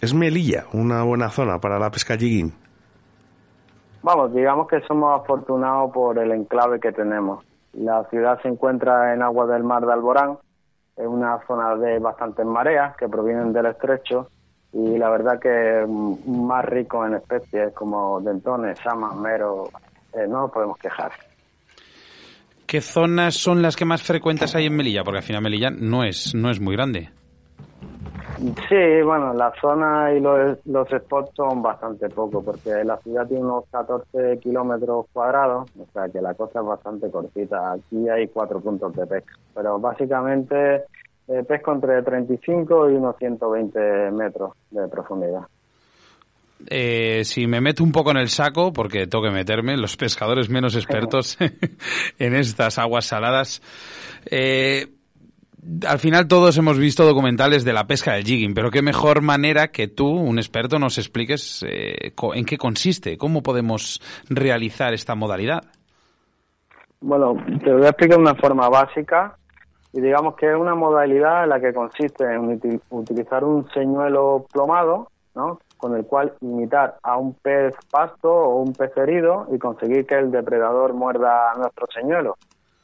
¿Es 0.00 0.12
Melilla 0.12 0.64
una 0.72 1.02
buena 1.02 1.30
zona 1.30 1.58
para 1.58 1.78
la 1.78 1.90
pesca 1.90 2.16
jigging? 2.16 2.52
Vamos, 4.02 4.34
digamos 4.34 4.68
que 4.68 4.80
somos 4.82 5.22
afortunados 5.22 5.90
por 5.92 6.18
el 6.18 6.30
enclave 6.30 6.78
que 6.78 6.92
tenemos. 6.92 7.42
La 7.72 8.04
ciudad 8.10 8.40
se 8.42 8.48
encuentra 8.48 9.14
en 9.14 9.22
agua 9.22 9.46
del 9.46 9.64
mar 9.64 9.86
de 9.86 9.92
Alborán, 9.92 10.36
es 10.96 11.06
una 11.06 11.40
zona 11.46 11.74
de 11.76 11.98
bastantes 11.98 12.44
mareas 12.44 12.96
que 12.96 13.08
provienen 13.08 13.52
del 13.52 13.66
estrecho 13.66 14.28
y 14.74 14.98
la 14.98 15.08
verdad 15.08 15.38
que 15.40 15.86
más 16.26 16.64
rico 16.64 17.06
en 17.06 17.14
especies 17.14 17.72
como 17.74 18.20
dentones, 18.20 18.78
samas, 18.80 19.14
mero, 19.14 19.68
eh, 20.12 20.26
no 20.28 20.42
nos 20.42 20.50
podemos 20.50 20.76
quejar. 20.78 21.12
¿Qué 22.66 22.80
zonas 22.80 23.36
son 23.36 23.62
las 23.62 23.76
que 23.76 23.84
más 23.84 24.02
frecuentes 24.02 24.54
hay 24.56 24.66
en 24.66 24.74
Melilla? 24.74 25.04
Porque 25.04 25.18
al 25.18 25.24
final 25.24 25.42
Melilla 25.42 25.70
no 25.70 26.02
es, 26.02 26.34
no 26.34 26.50
es 26.50 26.60
muy 26.60 26.74
grande. 26.74 27.10
Sí, 28.68 29.02
bueno, 29.04 29.32
la 29.32 29.52
zona 29.60 30.12
y 30.12 30.18
los, 30.18 30.58
los 30.66 30.88
spots 30.88 31.30
son 31.36 31.62
bastante 31.62 32.08
poco, 32.08 32.42
porque 32.42 32.82
la 32.84 32.96
ciudad 32.96 33.28
tiene 33.28 33.44
unos 33.44 33.64
14 33.70 34.40
kilómetros 34.40 35.06
cuadrados, 35.12 35.70
o 35.78 35.86
sea 35.92 36.08
que 36.08 36.20
la 36.20 36.34
costa 36.34 36.60
es 36.60 36.66
bastante 36.66 37.10
cortita. 37.12 37.72
Aquí 37.72 38.08
hay 38.08 38.26
cuatro 38.26 38.60
puntos 38.60 38.92
de 38.96 39.06
pesca, 39.06 39.34
pero 39.54 39.78
básicamente 39.78 40.82
eh, 41.28 41.42
pesco 41.46 41.72
entre 41.72 42.02
35 42.02 42.90
y 42.90 42.94
unos 42.94 43.16
120 43.18 44.10
metros 44.10 44.52
de 44.70 44.88
profundidad. 44.88 45.46
Eh, 46.68 47.22
si 47.24 47.46
me 47.46 47.60
meto 47.60 47.84
un 47.84 47.92
poco 47.92 48.10
en 48.10 48.16
el 48.16 48.28
saco, 48.28 48.72
porque 48.72 49.06
tengo 49.06 49.24
que 49.24 49.30
meterme, 49.30 49.76
los 49.76 49.96
pescadores 49.96 50.48
menos 50.48 50.76
expertos 50.76 51.36
en 52.18 52.34
estas 52.34 52.78
aguas 52.78 53.06
saladas, 53.06 53.60
eh, 54.30 54.88
al 55.86 55.98
final 55.98 56.28
todos 56.28 56.56
hemos 56.58 56.78
visto 56.78 57.04
documentales 57.04 57.64
de 57.64 57.72
la 57.72 57.86
pesca 57.86 58.14
del 58.14 58.24
jigging, 58.24 58.54
pero 58.54 58.70
qué 58.70 58.82
mejor 58.82 59.22
manera 59.22 59.68
que 59.68 59.88
tú, 59.88 60.08
un 60.08 60.38
experto, 60.38 60.78
nos 60.78 60.98
expliques 60.98 61.64
eh, 61.68 62.12
en 62.34 62.44
qué 62.44 62.58
consiste, 62.58 63.16
cómo 63.16 63.42
podemos 63.42 64.00
realizar 64.28 64.94
esta 64.94 65.14
modalidad. 65.14 65.64
Bueno, 67.00 67.36
te 67.62 67.72
voy 67.72 67.84
a 67.84 67.90
explicar 67.90 68.16
de 68.16 68.22
una 68.22 68.34
forma 68.34 68.68
básica 68.68 69.36
y 69.94 70.00
digamos 70.00 70.34
que 70.34 70.50
es 70.50 70.56
una 70.56 70.74
modalidad 70.74 71.44
en 71.44 71.50
la 71.50 71.60
que 71.60 71.72
consiste 71.72 72.24
en 72.24 72.60
utilizar 72.90 73.44
un 73.44 73.70
señuelo 73.70 74.44
plomado, 74.52 75.08
¿no? 75.36 75.60
con 75.76 75.94
el 75.94 76.04
cual 76.04 76.32
imitar 76.40 76.96
a 77.04 77.16
un 77.16 77.34
pez 77.34 77.76
pasto 77.92 78.28
o 78.28 78.56
un 78.56 78.72
pez 78.72 78.90
herido 78.96 79.46
y 79.52 79.58
conseguir 79.58 80.04
que 80.04 80.16
el 80.16 80.32
depredador 80.32 80.94
muerda 80.94 81.54
nuestro 81.56 81.86
señuelo, 81.94 82.36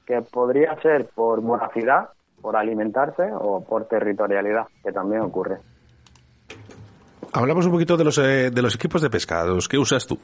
que 0.07 0.23
podría 0.23 0.81
ser 0.83 1.09
por 1.13 1.41
voracidad, 1.41 2.11
por 2.41 2.57
alimentarse 2.57 3.25
o 3.33 3.61
por 3.65 3.87
territorialidad, 3.87 4.67
que 4.85 4.93
también 4.93 5.23
ocurre. 5.23 5.59
Hablamos 7.33 7.67
un 7.67 7.73
poquito 7.73 7.97
de 7.97 8.05
los, 8.05 8.19
eh, 8.19 8.51
de 8.53 8.63
los 8.63 8.77
equipos 8.77 9.03
de 9.03 9.11
pesca, 9.11 9.45
los 9.45 9.69
que 9.69 9.79
usas 9.79 10.07
tú. 10.07 10.17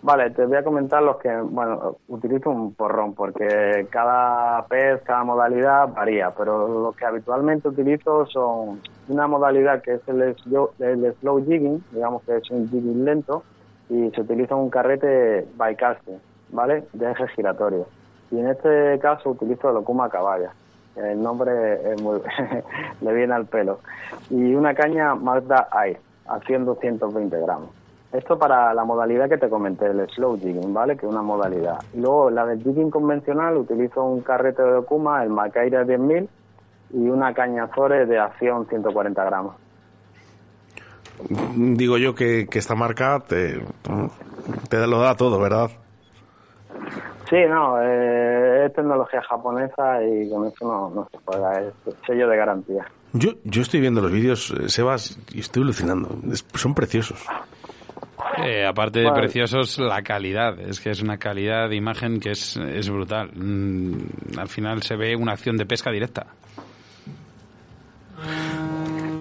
Vale, 0.00 0.30
te 0.30 0.46
voy 0.46 0.56
a 0.56 0.62
comentar 0.62 1.02
los 1.02 1.16
que, 1.16 1.28
bueno, 1.40 1.96
utilizo 2.06 2.50
un 2.50 2.72
porrón 2.74 3.14
porque 3.14 3.88
cada 3.90 4.64
pez, 4.66 5.02
cada 5.02 5.24
modalidad 5.24 5.88
varía, 5.92 6.30
pero 6.30 6.68
lo 6.68 6.92
que 6.92 7.04
habitualmente 7.04 7.68
utilizo 7.68 8.24
son 8.26 8.80
una 9.08 9.26
modalidad 9.26 9.82
que 9.82 9.94
es 9.94 10.08
el 10.08 10.36
slow, 10.36 11.44
jigging, 11.44 11.82
digamos 11.90 12.22
que 12.22 12.36
es 12.36 12.48
un 12.50 12.68
jigging 12.68 13.04
lento, 13.04 13.42
y 13.90 14.10
se 14.10 14.20
utiliza 14.20 14.54
un 14.54 14.70
carrete 14.70 15.48
bycasting, 15.56 16.20
¿vale? 16.50 16.84
De 16.92 17.10
eje 17.10 17.26
giratorio. 17.28 17.86
Y 18.30 18.38
en 18.38 18.48
este 18.48 19.00
caso 19.00 19.30
utilizo 19.30 19.70
el 19.70 19.78
Okuma 19.78 20.08
caballa. 20.10 20.52
El 20.94 21.20
nombre 21.20 21.92
es 21.92 22.00
muy, 22.00 22.20
le 23.00 23.14
viene 23.14 23.34
al 23.34 23.46
pelo. 23.46 23.80
Y 24.30 24.54
una 24.54 24.74
caña 24.74 25.16
Mazda 25.16 25.68
Air, 25.72 25.98
haciendo 26.28 26.76
120 26.76 27.40
gramos. 27.40 27.77
Esto 28.12 28.38
para 28.38 28.72
la 28.72 28.84
modalidad 28.84 29.28
que 29.28 29.36
te 29.36 29.50
comenté, 29.50 29.86
el 29.86 30.08
slow 30.10 30.38
jigging, 30.38 30.72
¿vale? 30.72 30.96
Que 30.96 31.04
es 31.06 31.12
una 31.12 31.20
modalidad. 31.22 31.78
Y 31.92 32.00
luego 32.00 32.30
la 32.30 32.46
del 32.46 32.62
jigging 32.62 32.90
convencional 32.90 33.56
utilizo 33.58 34.02
un 34.02 34.22
carrete 34.22 34.62
de 34.62 34.76
Okuma, 34.76 35.22
el 35.22 35.28
Macaire 35.30 35.84
10.000 35.84 36.26
y 36.94 37.08
una 37.10 37.34
caña 37.34 37.64
Azore 37.64 38.06
de 38.06 38.18
acción 38.18 38.66
140 38.66 39.24
gramos. 39.24 39.54
Digo 41.54 41.98
yo 41.98 42.14
que, 42.14 42.46
que 42.48 42.58
esta 42.58 42.74
marca 42.74 43.20
te, 43.28 43.60
te 44.70 44.86
lo 44.86 45.00
da 45.00 45.14
todo, 45.16 45.38
¿verdad? 45.40 45.70
Sí, 47.28 47.36
no, 47.48 47.76
eh, 47.82 48.66
es 48.66 48.72
tecnología 48.72 49.20
japonesa 49.22 50.02
y 50.02 50.30
con 50.30 50.46
eso 50.46 50.64
no, 50.64 50.88
no 50.90 51.08
se 51.10 51.18
puede, 51.18 51.68
es 51.68 51.74
sello 52.06 52.26
de 52.28 52.36
garantía. 52.38 52.86
Yo, 53.12 53.32
yo 53.44 53.60
estoy 53.62 53.80
viendo 53.80 54.00
los 54.00 54.12
vídeos, 54.12 54.50
eh, 54.52 54.68
Sebas, 54.70 55.18
y 55.34 55.40
estoy 55.40 55.62
alucinando. 55.64 56.08
Es- 56.32 56.46
son 56.54 56.74
preciosos. 56.74 57.26
Eh, 58.44 58.66
aparte 58.66 59.00
de 59.00 59.10
preciosos, 59.12 59.78
la 59.78 60.02
calidad. 60.02 60.58
Es 60.60 60.80
que 60.80 60.90
es 60.90 61.02
una 61.02 61.18
calidad 61.18 61.68
de 61.68 61.76
imagen 61.76 62.20
que 62.20 62.30
es, 62.30 62.56
es 62.56 62.90
brutal. 62.90 63.30
Mm, 63.34 64.38
al 64.38 64.48
final 64.48 64.82
se 64.82 64.96
ve 64.96 65.16
una 65.16 65.32
acción 65.32 65.56
de 65.56 65.66
pesca 65.66 65.90
directa. 65.90 66.26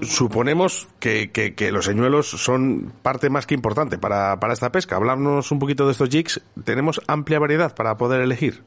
Suponemos 0.01 0.87
que, 0.99 1.31
que, 1.31 1.53
que 1.55 1.71
los 1.71 1.85
señuelos 1.85 2.27
son 2.27 2.91
parte 3.01 3.29
más 3.29 3.45
que 3.45 3.55
importante 3.55 3.97
para, 3.97 4.39
para 4.39 4.53
esta 4.53 4.71
pesca. 4.71 4.95
Hablamos 4.95 5.51
un 5.51 5.59
poquito 5.59 5.85
de 5.85 5.91
estos 5.91 6.09
jigs. 6.09 6.41
Tenemos 6.63 7.01
amplia 7.07 7.39
variedad 7.39 7.75
para 7.75 7.97
poder 7.97 8.21
elegir. 8.21 8.63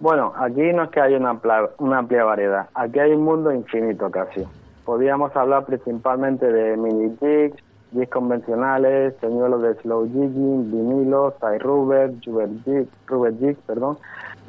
Bueno, 0.00 0.32
aquí 0.34 0.72
no 0.72 0.84
es 0.84 0.90
que 0.90 1.00
haya 1.00 1.18
una 1.18 1.30
amplia, 1.30 1.68
una 1.76 1.98
amplia 1.98 2.24
variedad, 2.24 2.70
aquí 2.74 2.98
hay 2.98 3.12
un 3.12 3.22
mundo 3.22 3.52
infinito 3.52 4.10
casi. 4.10 4.42
Podríamos 4.86 5.36
hablar 5.36 5.66
principalmente 5.66 6.50
de 6.50 6.74
mini 6.78 7.14
jigs, 7.20 7.62
jigs 7.92 8.10
convencionales, 8.10 9.14
señuelos 9.20 9.62
de 9.62 9.74
slow 9.82 10.06
jigging, 10.06 10.70
vinilos, 10.70 11.34
tie 11.38 11.58
rubber, 11.58 12.12
jig, 12.20 12.88
rubber 13.06 13.38
jig, 13.38 13.56
perdón, 13.66 13.98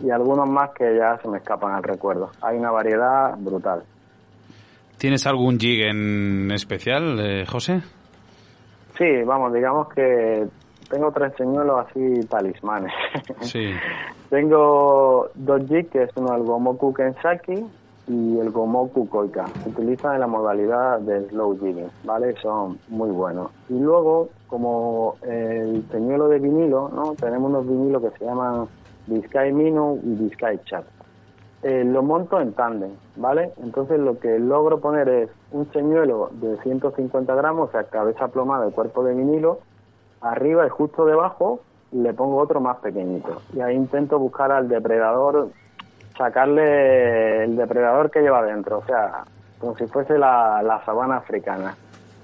y 0.04 0.10
algunos 0.10 0.50
más 0.50 0.72
que 0.72 0.96
ya 0.96 1.18
se 1.22 1.28
me 1.28 1.38
escapan 1.38 1.74
al 1.74 1.84
recuerdo. 1.84 2.32
Hay 2.42 2.58
una 2.58 2.72
variedad 2.72 3.36
brutal. 3.38 3.84
¿Tienes 4.98 5.26
algún 5.26 5.60
jig 5.60 5.82
en 5.82 6.52
especial, 6.52 7.20
eh, 7.20 7.46
José? 7.46 7.82
Sí, 8.98 9.24
vamos, 9.26 9.54
digamos 9.54 9.90
que 9.94 10.48
tengo 10.90 11.12
tres 11.12 11.34
señuelos 11.38 11.88
así 11.88 12.20
talismanes. 12.28 12.92
Sí. 13.42 13.72
Tengo 14.30 15.30
dos 15.36 15.62
jigs, 15.68 15.90
que 15.90 16.04
es 16.04 16.10
uno 16.16 16.36
el 16.36 16.44
Gomoku 16.44 16.94
Kensaki 16.94 17.66
y 18.08 18.40
el 18.40 18.50
Gomoku 18.52 19.08
Koika. 19.08 19.48
Se 19.64 19.70
utilizan 19.70 20.16
en 20.16 20.22
la 20.22 20.28
modalidad 20.28 21.00
de 21.00 21.28
slow 21.30 21.58
jigging, 21.60 21.90
¿vale? 22.04 22.36
Son 22.42 22.80
muy 22.90 23.10
buenos. 23.12 23.52
Y 23.70 23.80
luego, 23.80 24.30
como 24.48 25.16
el 25.22 25.84
señuelo 25.92 26.28
de 26.28 26.40
vinilo, 26.40 26.90
¿no? 26.94 27.14
Tenemos 27.16 27.50
unos 27.50 27.68
vinilos 27.68 28.02
que 28.02 28.18
se 28.18 28.26
llaman 28.26 28.68
Biscay 29.08 29.54
Mino 29.54 29.98
y 30.04 30.16
Biscay 30.16 30.60
Chat. 30.66 30.86
Eh, 31.64 31.84
lo 31.84 32.02
monto 32.02 32.40
en 32.40 32.54
tándem, 32.54 32.92
¿vale? 33.18 33.54
Entonces 33.62 34.00
lo 34.00 34.20
que 34.20 34.40
logro 34.40 34.80
poner 34.80 35.08
es 35.08 35.30
un 35.52 35.72
señuelo 35.72 36.32
de 36.34 36.58
150 36.64 37.36
gramos, 37.36 37.70
o 37.70 37.72
sea, 37.72 37.84
cabeza 37.84 38.30
plomada 38.30 38.66
de 38.66 38.72
cuerpo 38.72 39.04
de 39.04 39.14
vinilo, 39.14 39.60
arriba 40.22 40.66
y 40.66 40.70
justo 40.70 41.06
debajo 41.06 41.60
le 41.92 42.14
pongo 42.14 42.38
otro 42.38 42.62
más 42.62 42.78
pequeñito. 42.78 43.42
Y 43.54 43.62
ahí 43.62 43.76
intento 43.76 44.18
buscar 44.18 44.52
al 44.52 44.70
depredador, 44.70 45.50
sacarle 46.18 47.44
el 47.46 47.56
depredador 47.56 48.10
que 48.12 48.22
lleva 48.22 48.44
dentro, 48.44 48.80
o 48.80 48.86
sea, 48.86 49.24
como 49.60 49.76
si 49.78 49.86
fuese 49.88 50.18
la, 50.18 50.62
la 50.64 50.84
sabana 50.86 51.18
africana. 51.18 51.76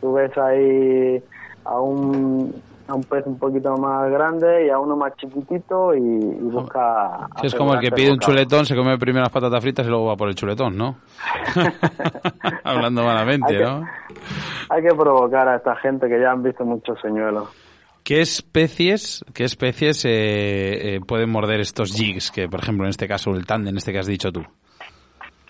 Tú 0.02 0.14
ves 0.14 0.36
ahí 0.38 1.22
a 1.66 1.80
un, 1.80 2.54
a 2.88 2.94
un 2.94 3.04
pez 3.04 3.26
un 3.26 3.38
poquito 3.40 3.76
más 3.78 4.10
grande 4.12 4.66
y 4.68 4.70
a 4.70 4.80
uno 4.80 4.96
más 4.96 5.16
chiquitito 5.18 5.94
y, 5.96 6.00
y 6.00 6.40
busca... 6.50 7.28
Sí, 7.42 7.48
es 7.48 7.56
como 7.56 7.74
el 7.74 7.80
que 7.80 7.92
pide 7.92 8.12
un 8.12 8.20
chuletón, 8.20 8.66
se 8.66 8.76
come 8.76 8.98
primero 8.98 9.24
las 9.24 9.32
patatas 9.34 9.62
fritas 9.62 9.86
y 9.86 9.90
luego 9.90 10.06
va 10.06 10.16
por 10.16 10.30
el 10.30 10.36
chuletón, 10.36 10.78
¿no? 10.78 10.96
Hablando 12.64 13.04
malamente, 13.04 13.52
Hay 13.54 13.58
que- 13.58 13.64
¿no? 13.64 13.82
Hay 14.70 14.82
que 14.84 14.90
provocar 14.96 15.48
a 15.48 15.56
esta 15.56 15.76
gente 15.78 16.08
que 16.10 16.20
ya 16.20 16.32
han 16.32 16.44
visto 16.44 16.66
muchos 16.66 17.00
señuelos. 17.02 17.48
¿Qué 18.08 18.22
especies, 18.22 19.26
qué 19.34 19.44
especies 19.44 20.06
eh, 20.06 20.96
eh, 20.96 21.00
pueden 21.06 21.30
morder 21.30 21.60
estos 21.60 21.92
jigs? 21.92 22.32
Que, 22.32 22.48
por 22.48 22.62
ejemplo, 22.62 22.86
en 22.86 22.92
este 22.92 23.06
caso, 23.06 23.32
el 23.32 23.46
tándem, 23.46 23.76
este 23.76 23.92
que 23.92 24.00
has 24.00 24.08
dicho 24.08 24.32
tú. 24.32 24.44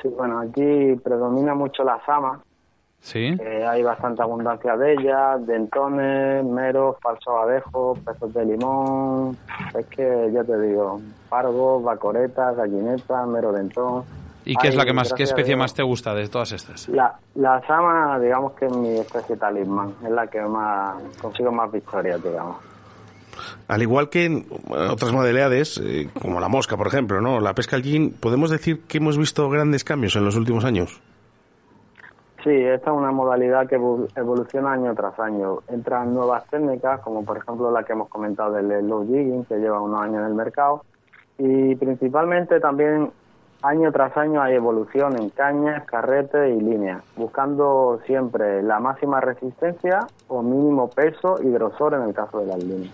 Sí, 0.02 0.08
bueno, 0.08 0.40
aquí 0.40 1.00
predomina 1.04 1.54
mucho 1.54 1.84
la 1.84 2.04
sama, 2.04 2.42
¿Sí? 3.00 3.38
Eh, 3.40 3.64
hay 3.64 3.84
bastante 3.84 4.24
abundancia 4.24 4.76
de 4.76 4.94
ellas, 4.94 5.46
dentones, 5.46 6.44
meros, 6.46 6.96
falsos 7.00 7.32
abejos, 7.44 8.00
peces 8.00 8.34
de 8.34 8.46
limón, 8.46 9.38
es 9.78 9.86
que 9.86 10.32
ya 10.34 10.44
te 10.44 10.60
digo, 10.60 11.00
pargos, 11.30 11.84
bacoretas, 11.84 12.58
gallinetas, 12.58 13.28
mero 13.28 13.54
dentón. 13.54 14.04
¿Y 14.50 14.56
qué 14.56 14.70
es 14.70 14.76
la 14.76 14.86
que 14.86 14.94
más, 14.94 15.14
qué 15.14 15.24
especie 15.24 15.56
más 15.56 15.74
te 15.74 15.84
gusta 15.84 16.14
de 16.16 16.28
todas 16.30 16.52
estas? 16.54 16.88
La, 16.90 17.14
la 17.36 17.62
sama, 17.68 18.18
digamos 18.20 18.54
que 18.54 18.66
es 18.66 18.72
mi 18.72 18.98
especie 19.00 19.36
talismán, 19.36 19.94
es 20.04 20.10
la 20.10 20.28
que 20.28 20.42
más 20.42 20.96
consigo 21.22 21.52
más 21.52 21.72
victorias, 21.72 22.24
digamos. 22.24 22.58
Al 23.68 23.82
igual 23.82 24.10
que 24.10 24.26
en 24.26 24.46
otras 24.70 25.12
modalidades, 25.12 25.80
eh, 25.84 26.10
como 26.22 26.40
la 26.40 26.48
mosca, 26.48 26.78
por 26.78 26.88
ejemplo, 26.88 27.20
¿no? 27.22 27.40
La 27.42 27.54
pesca 27.54 27.76
al 27.76 27.84
jig, 27.84 28.16
¿podemos 28.20 28.50
decir 28.50 28.84
que 28.88 28.98
hemos 29.00 29.18
visto 29.18 29.50
grandes 29.50 29.84
cambios 29.84 30.16
en 30.16 30.24
los 30.26 30.36
últimos 30.38 30.64
años? 30.64 31.02
Sí, 32.44 32.52
esta 32.54 32.92
es 32.92 32.98
una 32.98 33.12
modalidad 33.12 33.68
que 33.68 33.78
evo- 33.78 34.08
evoluciona 34.16 34.72
año 34.72 34.96
tras 34.96 35.20
año. 35.20 35.60
Entran 35.68 36.14
nuevas 36.14 36.46
técnicas, 36.50 37.02
como 37.02 37.26
por 37.26 37.38
ejemplo 37.38 37.70
la 37.70 37.84
que 37.84 37.92
hemos 37.94 38.08
comentado 38.08 38.54
del 38.54 38.88
low 38.88 39.06
jigging, 39.06 39.44
que 39.46 39.58
lleva 39.58 39.82
unos 39.82 40.02
años 40.02 40.20
en 40.22 40.28
el 40.28 40.34
mercado. 40.34 40.86
Y 41.38 41.76
principalmente 41.76 42.60
también 42.60 43.12
año 43.62 43.92
tras 43.92 44.16
año 44.18 44.42
hay 44.42 44.56
evolución 44.56 45.20
en 45.20 45.30
cañas, 45.30 45.84
carretes 45.86 46.56
y 46.56 46.62
líneas, 46.62 47.04
buscando 47.16 48.00
siempre 48.06 48.62
la 48.64 48.80
máxima 48.80 49.20
resistencia 49.20 50.08
o 50.28 50.42
mínimo 50.42 50.90
peso 50.90 51.40
y 51.42 51.50
grosor 51.52 51.96
en 51.96 52.04
el 52.04 52.14
caso 52.14 52.40
de 52.40 52.46
las 52.48 52.64
líneas. 52.64 52.94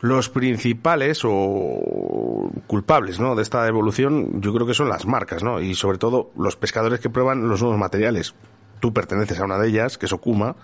Los 0.00 0.28
principales 0.28 1.22
o 1.24 2.50
culpables 2.68 3.18
¿no? 3.18 3.34
de 3.34 3.42
esta 3.42 3.66
evolución 3.66 4.40
yo 4.40 4.54
creo 4.54 4.66
que 4.66 4.74
son 4.74 4.88
las 4.88 5.06
marcas 5.06 5.42
¿no? 5.42 5.60
y 5.60 5.74
sobre 5.74 5.98
todo 5.98 6.30
los 6.36 6.56
pescadores 6.56 7.00
que 7.00 7.10
prueban 7.10 7.48
los 7.48 7.62
nuevos 7.62 7.78
materiales. 7.78 8.34
Tú 8.78 8.92
perteneces 8.92 9.40
a 9.40 9.44
una 9.44 9.58
de 9.58 9.68
ellas, 9.68 9.98
que 9.98 10.06
es 10.06 10.12
Okuma. 10.12 10.54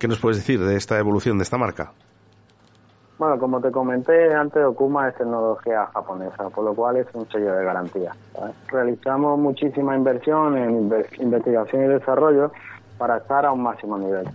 ¿Qué 0.00 0.08
nos 0.08 0.18
puedes 0.18 0.38
decir 0.38 0.58
de 0.58 0.76
esta 0.76 0.98
evolución 0.98 1.38
de 1.38 1.44
esta 1.44 1.58
marca? 1.58 1.92
Bueno, 3.18 3.38
como 3.38 3.60
te 3.60 3.70
comenté 3.70 4.34
antes, 4.34 4.64
Okuma 4.64 5.08
es 5.08 5.14
tecnología 5.16 5.86
japonesa, 5.94 6.50
por 6.50 6.64
lo 6.64 6.74
cual 6.74 6.96
es 6.96 7.06
un 7.14 7.28
sello 7.28 7.54
de 7.54 7.64
garantía. 7.64 8.16
Realizamos 8.68 9.38
muchísima 9.38 9.94
inversión 9.94 10.56
en 10.56 10.88
inve- 10.88 11.06
investigación 11.20 11.84
y 11.84 11.88
desarrollo 11.88 12.50
para 12.98 13.18
estar 13.18 13.46
a 13.46 13.52
un 13.52 13.62
máximo 13.62 13.96
nivel. 13.98 14.26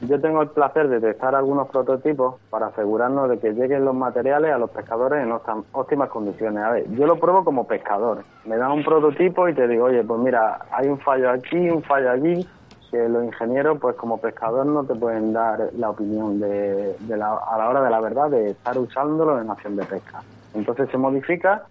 Yo 0.00 0.20
tengo 0.20 0.42
el 0.42 0.50
placer 0.50 0.88
de 0.88 1.00
testar 1.00 1.34
algunos 1.34 1.68
prototipos 1.70 2.36
para 2.50 2.66
asegurarnos 2.68 3.28
de 3.30 3.40
que 3.40 3.52
lleguen 3.52 3.84
los 3.84 3.96
materiales 3.96 4.52
a 4.52 4.58
los 4.58 4.70
pescadores 4.70 5.24
en 5.24 5.32
óptimas 5.72 6.08
condiciones. 6.10 6.62
A 6.62 6.70
ver, 6.70 6.84
yo 6.90 7.06
lo 7.06 7.18
pruebo 7.18 7.44
como 7.44 7.66
pescador. 7.66 8.22
Me 8.44 8.56
dan 8.56 8.70
un 8.70 8.84
prototipo 8.84 9.48
y 9.48 9.54
te 9.54 9.66
digo, 9.66 9.86
oye, 9.86 10.04
pues 10.04 10.20
mira, 10.20 10.60
hay 10.70 10.86
un 10.86 11.00
fallo 11.00 11.30
aquí, 11.30 11.68
un 11.68 11.82
fallo 11.82 12.12
allí, 12.12 12.48
que 12.90 13.08
los 13.08 13.24
ingenieros, 13.24 13.78
pues 13.80 13.96
como 13.96 14.18
pescador, 14.20 14.64
no 14.66 14.84
te 14.84 14.94
pueden 14.94 15.32
dar 15.32 15.70
la 15.76 15.90
opinión 15.90 16.40
de, 16.40 16.96
de 16.98 17.16
la- 17.16 17.36
a 17.50 17.58
la 17.58 17.68
hora 17.68 17.82
de 17.82 17.90
la 17.90 18.00
verdad 18.00 18.30
de 18.30 18.50
estar 18.50 18.76
usándolo 18.78 19.40
en 19.40 19.50
acción 19.50 19.76
de 19.76 19.84
pesca. 19.84 20.22
Entonces 20.54 20.88
se 20.90 20.96
modifica 20.98 21.64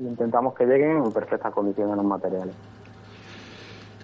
e 0.00 0.04
intentamos 0.04 0.54
que 0.54 0.64
lleguen 0.64 0.98
en 1.04 1.12
perfectas 1.12 1.52
condiciones 1.52 1.96
los 1.96 2.04
materiales. 2.04 2.54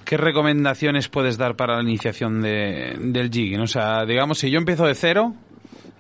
¿Qué 0.05 0.17
recomendaciones 0.17 1.09
puedes 1.09 1.39
dar 1.39 1.55
para 1.55 1.77
la 1.77 1.83
iniciación 1.83 2.43
de, 2.43 2.97
del 2.99 3.31
jigging? 3.31 3.61
O 3.61 3.67
sea, 3.69 4.05
digamos, 4.05 4.39
si 4.39 4.51
yo 4.51 4.59
empiezo 4.59 4.85
de 4.85 4.95
cero, 4.97 5.35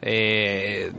eh, 0.02 0.92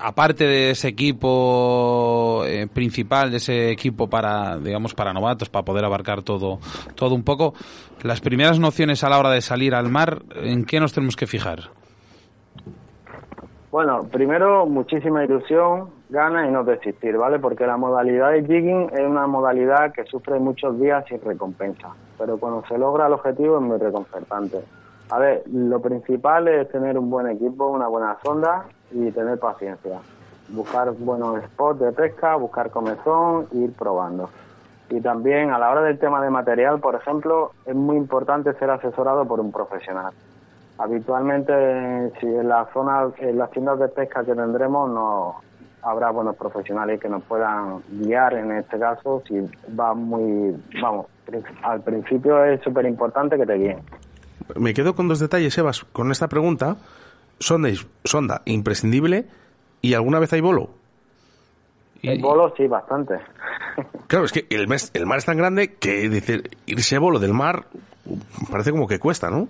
aparte 0.00 0.44
de 0.44 0.70
ese 0.70 0.88
equipo 0.88 2.42
eh, 2.44 2.66
principal, 2.72 3.30
de 3.30 3.36
ese 3.36 3.70
equipo 3.70 4.08
para, 4.08 4.58
digamos, 4.58 4.94
para 4.94 5.12
novatos, 5.12 5.48
para 5.48 5.64
poder 5.64 5.84
abarcar 5.84 6.22
todo, 6.22 6.58
todo 6.94 7.14
un 7.14 7.22
poco, 7.22 7.54
las 8.02 8.20
primeras 8.20 8.58
nociones 8.58 9.04
a 9.04 9.08
la 9.08 9.18
hora 9.18 9.30
de 9.30 9.40
salir 9.40 9.74
al 9.74 9.88
mar, 9.88 10.22
¿en 10.34 10.64
qué 10.64 10.80
nos 10.80 10.92
tenemos 10.92 11.16
que 11.16 11.26
fijar? 11.26 11.70
Bueno, 13.70 14.02
primero 14.10 14.66
muchísima 14.66 15.24
ilusión, 15.24 15.90
ganas 16.08 16.48
y 16.48 16.50
no 16.50 16.64
desistir, 16.64 17.16
¿vale? 17.16 17.38
Porque 17.38 17.66
la 17.66 17.76
modalidad 17.76 18.32
de 18.32 18.42
jigging 18.42 18.90
es 18.92 19.06
una 19.06 19.28
modalidad 19.28 19.92
que 19.92 20.04
sufre 20.06 20.40
muchos 20.40 20.80
días 20.80 21.04
sin 21.08 21.20
recompensa, 21.20 21.90
pero 22.18 22.36
cuando 22.36 22.64
se 22.66 22.76
logra 22.76 23.06
el 23.06 23.12
objetivo 23.12 23.58
es 23.58 23.62
muy 23.62 23.78
reconfortante. 23.78 24.58
A 25.10 25.18
ver, 25.18 25.42
lo 25.52 25.80
principal 25.80 26.46
es 26.46 26.68
tener 26.70 26.96
un 26.96 27.10
buen 27.10 27.26
equipo, 27.26 27.66
una 27.66 27.88
buena 27.88 28.16
sonda 28.22 28.66
y 28.92 29.10
tener 29.10 29.40
paciencia. 29.40 29.98
Buscar 30.50 30.92
buenos 30.92 31.42
spots 31.42 31.80
de 31.80 31.92
pesca, 31.92 32.36
buscar 32.36 32.70
comezón 32.70 33.48
e 33.52 33.58
ir 33.58 33.72
probando. 33.72 34.30
Y 34.88 35.00
también 35.00 35.50
a 35.50 35.58
la 35.58 35.70
hora 35.70 35.82
del 35.82 35.98
tema 35.98 36.22
de 36.22 36.30
material, 36.30 36.78
por 36.78 36.94
ejemplo, 36.94 37.52
es 37.66 37.74
muy 37.74 37.96
importante 37.96 38.52
ser 38.54 38.70
asesorado 38.70 39.24
por 39.24 39.40
un 39.40 39.50
profesional. 39.50 40.12
Habitualmente, 40.78 42.12
si 42.20 42.26
en 42.26 42.48
la 42.48 42.66
zona, 42.72 43.10
en 43.18 43.36
las 43.36 43.50
tiendas 43.50 43.80
de 43.80 43.88
pesca 43.88 44.24
que 44.24 44.34
tendremos, 44.34 44.90
no 44.90 45.36
habrá 45.82 46.10
buenos 46.10 46.36
profesionales 46.36 47.00
que 47.00 47.08
nos 47.08 47.22
puedan 47.24 47.82
guiar 47.88 48.34
en 48.34 48.52
este 48.52 48.78
caso. 48.78 49.22
Si 49.26 49.40
va 49.78 49.92
muy, 49.94 50.56
vamos, 50.80 51.06
al 51.62 51.80
principio 51.80 52.44
es 52.44 52.60
súper 52.62 52.86
importante 52.86 53.36
que 53.36 53.46
te 53.46 53.54
guíen. 53.54 53.78
Me 54.56 54.74
quedo 54.74 54.94
con 54.94 55.08
dos 55.08 55.18
detalles, 55.18 55.54
Sebas, 55.54 55.84
con 55.92 56.10
esta 56.10 56.28
pregunta. 56.28 56.76
Sonda, 57.38 57.70
sonda 58.04 58.42
imprescindible 58.44 59.26
y 59.80 59.94
alguna 59.94 60.18
vez 60.18 60.32
hay 60.32 60.40
bolo. 60.40 60.70
El 62.02 62.20
bolo 62.20 62.52
sí, 62.56 62.66
bastante. 62.66 63.14
Claro, 64.06 64.24
es 64.24 64.32
que 64.32 64.46
el, 64.50 64.68
mes- 64.68 64.90
el 64.94 65.06
mar 65.06 65.18
es 65.18 65.24
tan 65.26 65.36
grande 65.36 65.74
que 65.74 66.08
dice, 66.08 66.42
irse 66.66 66.98
bolo 66.98 67.18
del 67.18 67.32
mar 67.34 67.66
parece 68.50 68.70
como 68.70 68.86
que 68.86 68.98
cuesta, 68.98 69.30
¿no? 69.30 69.48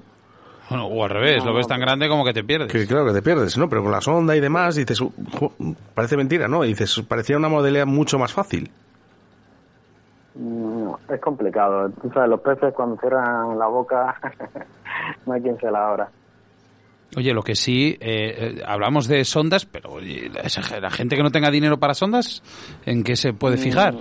Bueno, 0.69 0.87
o 0.87 1.03
al 1.05 1.11
revés, 1.11 1.45
lo 1.45 1.53
ves 1.55 1.67
tan 1.67 1.81
grande 1.81 2.09
como 2.09 2.25
que 2.25 2.33
te 2.33 2.45
pierdes. 2.45 2.71
Que 2.71 2.87
claro 2.87 3.07
que 3.07 3.13
te 3.13 3.23
pierdes, 3.23 3.57
¿no? 3.59 3.69
Pero 3.69 3.83
con 3.83 3.91
la 3.91 4.01
sonda 4.01 4.37
y 4.37 4.41
demás 4.41 4.77
dices, 4.77 5.01
"Uh, 5.01 5.13
jo, 5.37 5.53
parece 5.95 6.17
mentira, 6.17 6.47
¿no? 6.47 6.65
Y 6.65 6.69
dices, 6.69 7.03
parecía 7.09 7.37
una 7.37 7.49
modalidad 7.49 7.87
mucho 7.87 8.19
más 8.21 8.33
fácil. 8.33 8.71
No, 10.35 10.99
es 11.09 11.21
complicado. 11.21 11.91
Tú 12.01 12.11
sabes, 12.13 12.31
los 12.31 12.41
peces 12.41 12.73
cuando 12.75 12.97
cierran 12.99 13.59
la 13.59 13.67
boca 13.67 14.15
no 15.27 15.33
hay 15.33 15.43
quien 15.43 15.59
se 15.59 15.71
la 15.71 15.89
abra. 15.89 16.09
Oye, 17.17 17.35
lo 17.35 17.43
que 17.43 17.57
sí, 17.57 17.97
eh, 18.01 18.59
eh, 18.59 18.63
hablamos 18.65 19.09
de 19.09 19.25
sondas, 19.25 19.67
pero 19.67 19.91
oye, 19.91 20.31
la, 20.81 20.91
gente 20.91 21.17
que 21.17 21.23
no 21.25 21.31
tenga 21.31 21.51
dinero 21.51 21.79
para 21.79 21.95
sondas, 21.95 22.41
¿en 22.87 23.03
qué 23.03 23.17
se 23.17 23.33
puede 23.33 23.57
fijar? 23.57 23.95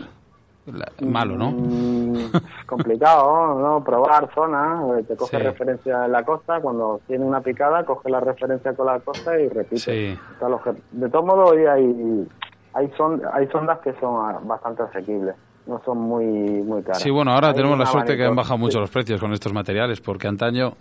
La- 0.68 0.92
malo, 1.02 1.36
¿no? 1.36 1.50
Mm, 1.50 2.16
complicado, 2.68 3.60
¿no? 3.60 3.84
Probar 3.84 4.32
zona, 4.36 4.84
eh, 5.00 5.04
te 5.04 5.16
coge 5.16 5.38
Sí. 5.38 5.44
referencia 5.44 6.06
en 6.06 6.12
la 6.12 6.24
costa, 6.24 6.60
cuando 6.62 7.02
tiene 7.08 7.26
una 7.26 7.42
picada, 7.42 7.84
coge 7.84 8.12
la 8.12 8.20
referencia 8.20 8.74
con 8.76 8.86
la 8.86 9.00
costa 9.00 9.40
y 9.40 9.48
repite. 9.50 9.80
Sí. 9.80 10.20
De 10.92 11.10
todos 11.10 11.26
modos, 11.26 11.52
hoy 11.54 11.66
hay, 11.66 12.28
hay, 12.76 12.92
son, 12.96 13.20
hay 13.34 13.48
sondas 13.48 13.80
que 13.80 13.94
son 13.94 14.48
bastante 14.48 14.84
asequibles, 14.84 15.34
no 15.70 15.82
son 15.86 15.98
muy, 16.00 16.26
muy 16.26 16.82
caras. 16.82 17.02
Sí, 17.02 17.10
bueno, 17.10 17.32
ahora 17.32 17.50
Hay 17.50 17.54
tenemos 17.54 17.78
la 17.78 17.86
suerte 17.86 18.18
que 18.18 18.26
han 18.26 18.36
bajado 18.36 18.58
mucho 18.58 18.74
sí. 18.74 18.80
los 18.80 18.90
precios 18.90 19.20
con 19.20 19.32
estos 19.32 19.54
materiales, 19.54 20.02
porque 20.02 20.28
antaño, 20.28 20.74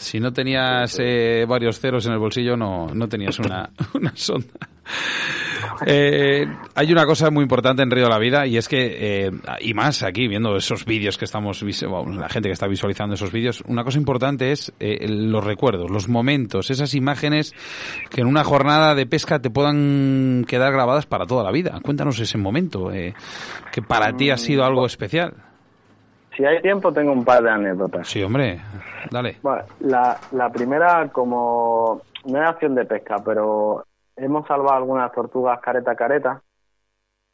si 0.00 0.18
no 0.18 0.32
tenías 0.32 0.96
eh, 0.98 1.44
varios 1.46 1.78
ceros 1.78 2.06
en 2.06 2.12
el 2.12 2.18
bolsillo, 2.18 2.56
no, 2.56 2.86
no 2.86 3.06
tenías 3.06 3.38
una, 3.38 3.68
una 3.94 4.12
sonda. 4.16 4.48
Eh, 5.86 6.46
hay 6.74 6.92
una 6.92 7.04
cosa 7.06 7.30
muy 7.30 7.42
importante 7.42 7.82
en 7.82 7.90
Río 7.90 8.04
de 8.04 8.10
la 8.10 8.18
Vida 8.18 8.46
y 8.46 8.56
es 8.56 8.66
que, 8.68 9.26
eh, 9.26 9.30
y 9.60 9.74
más 9.74 10.02
aquí, 10.02 10.26
viendo 10.26 10.56
esos 10.56 10.84
vídeos 10.84 11.18
que 11.18 11.26
estamos, 11.26 11.62
bueno, 11.62 12.20
la 12.20 12.28
gente 12.28 12.48
que 12.48 12.52
está 12.54 12.66
visualizando 12.66 13.14
esos 13.14 13.30
vídeos, 13.30 13.62
una 13.66 13.84
cosa 13.84 13.98
importante 13.98 14.52
es 14.52 14.72
eh, 14.80 15.06
los 15.08 15.44
recuerdos, 15.44 15.90
los 15.90 16.08
momentos, 16.08 16.70
esas 16.70 16.94
imágenes 16.94 17.54
que 18.10 18.22
en 18.22 18.26
una 18.26 18.42
jornada 18.42 18.94
de 18.94 19.06
pesca 19.06 19.38
te 19.38 19.50
puedan 19.50 20.44
quedar 20.46 20.72
grabadas 20.72 21.06
para 21.06 21.26
toda 21.26 21.44
la 21.44 21.52
vida. 21.52 21.78
Cuéntanos 21.82 22.18
ese 22.18 22.38
momento, 22.38 22.90
eh, 22.90 23.14
que 23.70 23.82
para 23.82 24.16
ti 24.16 24.30
ha 24.30 24.38
sido 24.38 24.64
algo 24.64 24.86
especial. 24.86 25.34
Si 26.40 26.46
hay 26.46 26.62
tiempo, 26.62 26.90
tengo 26.90 27.12
un 27.12 27.22
par 27.22 27.42
de 27.42 27.50
anécdotas. 27.50 28.08
Sí, 28.08 28.22
hombre, 28.22 28.58
dale. 29.10 29.36
Bueno, 29.42 29.62
la, 29.80 30.16
la 30.32 30.48
primera, 30.50 31.06
como 31.12 32.00
no 32.24 32.42
es 32.42 32.48
acción 32.48 32.74
de 32.74 32.86
pesca, 32.86 33.18
pero 33.22 33.84
hemos 34.16 34.46
salvado 34.46 34.78
algunas 34.78 35.12
tortugas 35.12 35.60
careta 35.60 35.90
a 35.90 35.96
careta. 35.96 36.42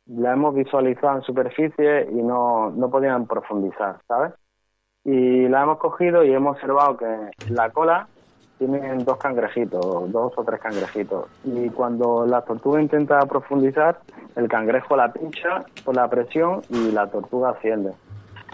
La 0.07 0.33
hemos 0.33 0.57
visualizado 0.57 1.19
en 1.19 1.23
superficie 1.23 2.09
y 2.11 2.21
no, 2.21 2.73
no 2.73 2.91
podían 2.91 3.29
profundizar, 3.29 4.01
¿sabes? 4.09 4.33
Y 5.05 5.47
la 5.47 5.63
hemos 5.63 5.79
cogido 5.79 6.25
y 6.25 6.33
hemos 6.33 6.57
observado 6.57 6.97
que 6.97 7.31
la 7.51 7.71
cola 7.71 8.09
tienen 8.59 9.05
dos 9.05 9.19
cangrejitos, 9.19 10.11
dos 10.11 10.33
o 10.35 10.43
tres 10.43 10.61
cangrejitos. 10.61 11.27
Y 11.45 11.71
cuando 11.71 12.27
la 12.27 12.43
tortuga 12.43 12.83
intenta 12.83 13.21
profundizar, 13.21 14.01
el 14.35 14.49
cangrejo 14.49 14.97
la 14.97 15.13
pincha 15.13 15.65
por 15.85 15.95
la 15.95 16.11
presión 16.11 16.63
y 16.71 16.91
la 16.91 17.07
tortuga 17.07 17.51
asciende. 17.51 17.93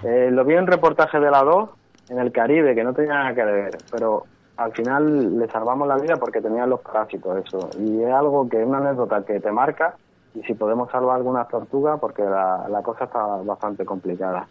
Eh, 0.05 0.31
lo 0.31 0.45
vi 0.45 0.55
en 0.55 0.67
reportaje 0.67 1.21
de 1.21 1.31
la 1.31 1.43
2 1.43 1.71
en 2.11 2.19
el 2.19 2.33
Caribe, 2.33 2.75
que 2.75 2.85
no 2.85 2.93
tenía 2.93 3.15
nada 3.15 3.35
que 3.35 3.45
ver, 3.45 3.79
pero 3.91 4.25
al 4.57 4.73
final 4.73 5.39
le 5.39 5.49
salvamos 5.49 5.89
la 5.89 5.97
vida 5.97 6.17
porque 6.17 6.41
tenían 6.41 6.71
los 6.71 6.81
parásitos 6.81 7.45
eso. 7.45 7.71
Y 7.79 8.03
es 8.03 8.13
algo 8.13 8.49
que 8.49 8.61
es 8.61 8.67
una 8.67 8.79
anécdota 8.79 9.25
que 9.25 9.41
te 9.41 9.51
marca 9.51 9.95
y 10.35 10.43
si 10.43 10.55
podemos 10.55 10.91
salvar 10.91 11.17
algunas 11.17 11.49
tortugas 11.49 12.01
porque 12.01 12.23
la, 12.23 12.67
la 12.69 12.83
cosa 12.83 13.05
está 13.05 13.25
bastante 13.45 13.85
complicada. 13.85 14.47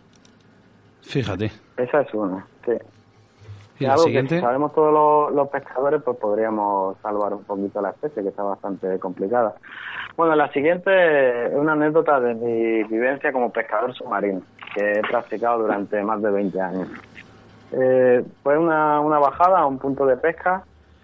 Fíjate. 1.01 1.51
Esa 1.77 2.01
es 2.01 2.13
una, 2.13 2.45
sí. 2.65 2.73
¿Y 3.79 3.85
la 3.85 3.93
algo 3.93 4.03
siguiente? 4.03 4.35
que 4.35 4.41
si 4.41 4.45
sabemos 4.45 4.73
todos 4.73 4.93
los, 4.93 5.35
los 5.35 5.49
pescadores, 5.49 6.03
pues 6.03 6.17
podríamos 6.17 6.97
salvar 7.01 7.33
un 7.33 7.43
poquito 7.43 7.81
la 7.81 7.89
especie, 7.89 8.21
que 8.21 8.29
está 8.29 8.43
bastante 8.43 8.99
complicada. 8.99 9.55
Bueno, 10.15 10.35
la 10.35 10.51
siguiente 10.51 11.47
es 11.47 11.53
una 11.55 11.73
anécdota 11.73 12.19
de 12.19 12.35
mi 12.35 12.83
vivencia 12.83 13.31
como 13.31 13.51
pescador 13.51 13.93
submarino, 13.95 14.41
que 14.73 14.99
he 14.99 15.01
practicado 15.01 15.61
durante 15.61 16.01
más 16.03 16.21
de 16.21 16.31
20 16.31 16.61
años. 16.61 16.87
Eh, 17.71 18.23
fue 18.43 18.57
una, 18.57 18.99
una 18.99 19.19
bajada 19.19 19.59
a 19.59 19.65
un 19.65 19.77
punto 19.77 20.05
de 20.05 20.17
pesca 20.17 20.63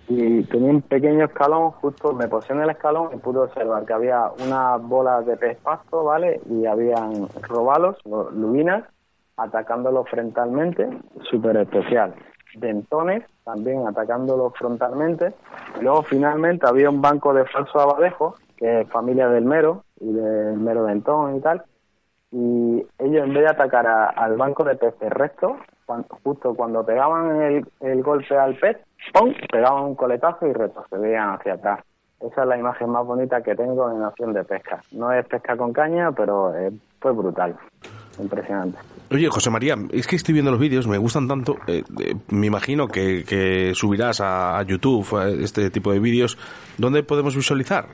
y 0.09 0.43
tenía 0.43 0.71
un 0.71 0.81
pequeño 0.81 1.25
escalón, 1.25 1.71
justo 1.71 2.13
me 2.13 2.27
posé 2.27 2.53
en 2.53 2.61
el 2.61 2.69
escalón 2.69 3.09
y 3.13 3.17
pude 3.17 3.39
observar 3.39 3.85
que 3.85 3.93
había 3.93 4.29
unas 4.45 4.81
bolas 4.81 5.25
de 5.25 5.35
pez 5.35 5.57
pasto, 5.57 6.03
¿vale? 6.03 6.39
Y 6.49 6.65
habían 6.65 7.27
robalos, 7.41 7.97
lubinas, 8.05 8.85
atacándolo 9.35 10.05
frontalmente, 10.05 10.87
súper 11.29 11.57
especial. 11.57 12.15
Dentones 12.55 13.23
también 13.43 13.87
atacándolo 13.87 14.51
frontalmente. 14.51 15.33
Y 15.79 15.83
luego 15.83 16.03
finalmente 16.03 16.67
había 16.67 16.89
un 16.89 17.01
banco 17.01 17.33
de 17.33 17.45
falso 17.45 17.79
abadejo, 17.79 18.35
que 18.55 18.81
es 18.81 18.89
familia 18.89 19.29
del 19.29 19.45
mero 19.45 19.83
y 19.99 20.11
del 20.11 20.57
mero 20.57 20.85
dentón 20.85 21.35
y 21.35 21.41
tal. 21.41 21.63
Y 22.37 22.85
ellos 22.99 23.23
en 23.25 23.33
vez 23.33 23.45
de 23.45 23.49
atacar 23.49 23.87
al 23.87 24.37
banco 24.37 24.63
de 24.63 24.75
peces 24.75 25.09
recto, 25.09 25.57
justo 26.23 26.53
cuando 26.53 26.85
pegaban 26.85 27.41
el, 27.81 28.03
golpe 28.03 28.37
al 28.37 28.55
pez, 28.59 28.77
¡pum! 29.11 29.33
pegaban 29.51 29.85
un 29.85 29.95
coletazo 29.95 30.45
y 30.45 30.53
retrocedían 30.53 31.31
hacia 31.31 31.53
atrás. 31.53 31.79
Esa 32.19 32.43
es 32.43 32.47
la 32.47 32.57
imagen 32.59 32.91
más 32.91 33.03
bonita 33.07 33.41
que 33.41 33.55
tengo 33.55 33.91
en 33.91 34.03
acción 34.03 34.33
de 34.33 34.43
pesca. 34.43 34.79
No 34.91 35.11
es 35.11 35.25
pesca 35.25 35.57
con 35.57 35.73
caña, 35.73 36.11
pero 36.11 36.55
eh, 36.55 36.71
fue 36.99 37.11
brutal. 37.11 37.55
Impresionante. 38.19 38.77
Oye, 39.11 39.29
José 39.29 39.49
María, 39.49 39.75
es 39.91 40.05
que 40.05 40.15
estoy 40.15 40.33
viendo 40.33 40.51
los 40.51 40.59
vídeos, 40.59 40.87
me 40.87 40.99
gustan 40.99 41.27
tanto. 41.27 41.55
eh, 41.65 41.83
eh, 41.99 42.13
me 42.29 42.45
imagino 42.45 42.87
que, 42.87 43.23
que 43.23 43.73
subirás 43.73 44.21
a, 44.21 44.61
YouTube 44.61 45.07
a 45.17 45.27
este 45.29 45.71
tipo 45.71 45.91
de 45.91 45.99
vídeos. 45.99 46.37
¿Dónde 46.77 47.01
podemos 47.01 47.35
visualizar? 47.35 47.87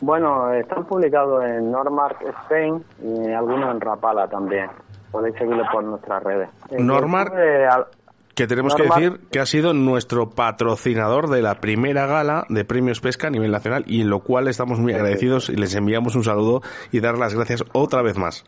Bueno, 0.00 0.52
están 0.52 0.84
publicados 0.84 1.44
en 1.44 1.70
Normark 1.70 2.22
Spain 2.44 2.84
y 3.02 3.32
algunos 3.32 3.70
en 3.74 3.80
Rapala 3.80 4.28
también. 4.28 4.70
Podéis 5.10 5.36
seguirlo 5.36 5.64
por 5.72 5.82
nuestras 5.84 6.22
redes. 6.22 6.48
Normark, 6.78 7.34
eh, 7.36 7.66
al- 7.66 7.86
Que 8.34 8.46
tenemos 8.48 8.74
que 8.74 8.82
decir 8.84 9.20
que 9.30 9.38
ha 9.40 9.46
sido 9.46 9.72
nuestro 9.74 10.30
patrocinador 10.30 11.28
de 11.28 11.40
la 11.42 11.56
primera 11.60 12.06
gala 12.06 12.44
de 12.48 12.64
premios 12.64 13.00
pesca 13.00 13.28
a 13.28 13.30
nivel 13.30 13.52
nacional 13.52 13.84
y 13.86 14.00
en 14.02 14.10
lo 14.10 14.20
cual 14.20 14.48
estamos 14.48 14.80
muy 14.80 14.92
agradecidos 14.92 15.48
y 15.50 15.56
les 15.56 15.74
enviamos 15.76 16.16
un 16.16 16.24
saludo 16.24 16.60
y 16.90 16.98
dar 17.00 17.16
las 17.16 17.34
gracias 17.34 17.64
otra 17.72 18.02
vez 18.02 18.18
más. 18.18 18.44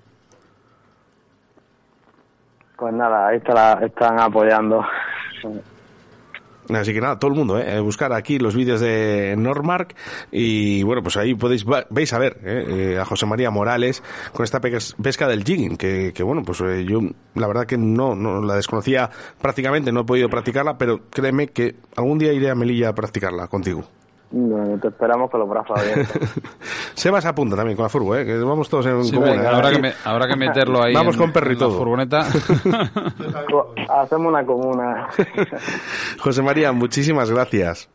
Pues 2.76 2.92
nada, 2.94 3.28
ahí 3.28 3.36
está 3.38 3.54
la- 3.54 3.86
están 3.86 4.18
apoyando. 4.20 4.84
Así 6.74 6.92
que 6.92 7.00
nada, 7.00 7.18
todo 7.18 7.30
el 7.30 7.36
mundo, 7.36 7.58
¿eh? 7.58 7.78
buscar 7.80 8.12
aquí 8.12 8.38
los 8.38 8.54
vídeos 8.56 8.80
de 8.80 9.34
Normark 9.38 9.94
y 10.32 10.82
bueno, 10.82 11.02
pues 11.02 11.16
ahí 11.16 11.34
podéis 11.34 11.64
veis 11.90 12.12
a 12.12 12.18
ver 12.18 12.38
¿eh? 12.44 12.64
Eh, 12.94 12.98
a 12.98 13.04
José 13.04 13.26
María 13.26 13.50
Morales 13.50 14.02
con 14.32 14.44
esta 14.44 14.60
pes- 14.60 14.96
pesca 15.02 15.28
del 15.28 15.44
jigging, 15.44 15.76
que, 15.76 16.12
que 16.12 16.22
bueno, 16.22 16.42
pues 16.42 16.60
eh, 16.62 16.84
yo 16.88 17.00
la 17.34 17.46
verdad 17.46 17.66
que 17.66 17.78
no, 17.78 18.14
no 18.14 18.42
la 18.42 18.56
desconocía 18.56 19.10
prácticamente, 19.40 19.92
no 19.92 20.00
he 20.00 20.04
podido 20.04 20.28
practicarla, 20.28 20.76
pero 20.78 21.02
créeme 21.10 21.48
que 21.48 21.76
algún 21.96 22.18
día 22.18 22.32
iré 22.32 22.50
a 22.50 22.54
Melilla 22.54 22.88
a 22.88 22.94
practicarla 22.94 23.46
contigo. 23.48 23.84
Bueno, 24.30 24.78
te 24.80 24.88
esperamos 24.88 25.30
con 25.30 25.40
los 25.40 25.48
brazos 25.48 25.78
abiertos. 25.78 26.16
Sebas 26.94 27.24
apunta 27.26 27.54
también 27.56 27.76
con 27.76 27.84
la 27.84 27.88
furgo, 27.88 28.16
¿eh? 28.16 28.24
que 28.26 28.36
vamos 28.38 28.68
todos 28.68 28.84
en 28.86 29.04
Sí, 29.04 29.12
común. 29.14 29.30
venga, 29.30 29.44
¿eh? 29.44 29.54
habrá, 29.54 29.70
que 29.70 29.78
me- 29.78 29.92
habrá 30.04 30.26
que 30.26 30.36
meterlo 30.36 30.82
ahí 30.82 30.94
Vamos 30.94 31.14
en- 31.14 31.20
con 31.20 31.32
todo. 31.56 31.78
furgoneta. 31.78 32.20
Hacemos 33.88 34.26
una 34.26 34.44
comuna. 34.44 35.08
José 36.18 36.42
María, 36.42 36.72
muchísimas 36.72 37.30
gracias. 37.30 37.88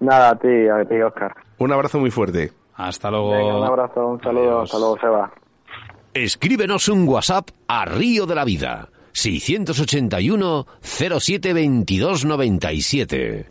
nada, 0.00 0.30
a 0.30 0.34
ti, 0.36 0.48
a 0.68 0.84
ti, 0.88 1.00
Oscar. 1.00 1.34
Un 1.58 1.72
abrazo 1.72 1.98
muy 2.00 2.10
fuerte. 2.10 2.52
Hasta 2.74 3.10
luego. 3.10 3.30
Venga, 3.30 3.58
un 3.58 3.64
abrazo, 3.66 4.06
un 4.06 4.20
saludo, 4.22 4.62
hasta 4.62 4.78
luego, 4.78 4.98
Seba. 5.00 5.30
Escríbenos 6.14 6.88
un 6.88 7.06
WhatsApp 7.06 7.50
a 7.68 7.84
Río 7.84 8.26
de 8.26 8.34
la 8.34 8.44
Vida. 8.44 8.88
681 9.12 10.66
07 10.80 11.52
22 11.52 12.24
97. 12.24 13.46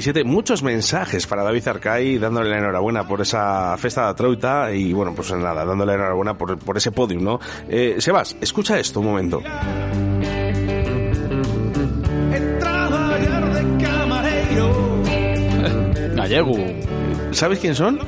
Siete 0.00 0.24
Muchos 0.24 0.64
mensajes 0.64 1.24
para 1.24 1.44
David 1.44 1.68
Arcay 1.68 2.18
dándole 2.18 2.50
la 2.50 2.58
enhorabuena 2.58 3.06
por 3.06 3.20
esa 3.20 3.76
festa 3.78 4.08
de 4.08 4.14
Troita 4.14 4.72
y 4.72 4.92
bueno, 4.92 5.12
pues 5.14 5.30
nada, 5.30 5.64
dándole 5.64 5.92
la 5.92 5.98
enhorabuena 5.98 6.36
por, 6.36 6.58
por 6.58 6.76
ese 6.76 6.90
podium, 6.90 7.22
¿no? 7.22 7.38
Eh, 7.68 7.94
Sebas, 8.00 8.34
escucha 8.40 8.76
esto 8.80 8.98
un 8.98 9.06
momento. 9.06 9.40
Gallego. 16.16 16.56
¿Sabes 17.30 17.60
quién 17.60 17.76
son? 17.76 18.00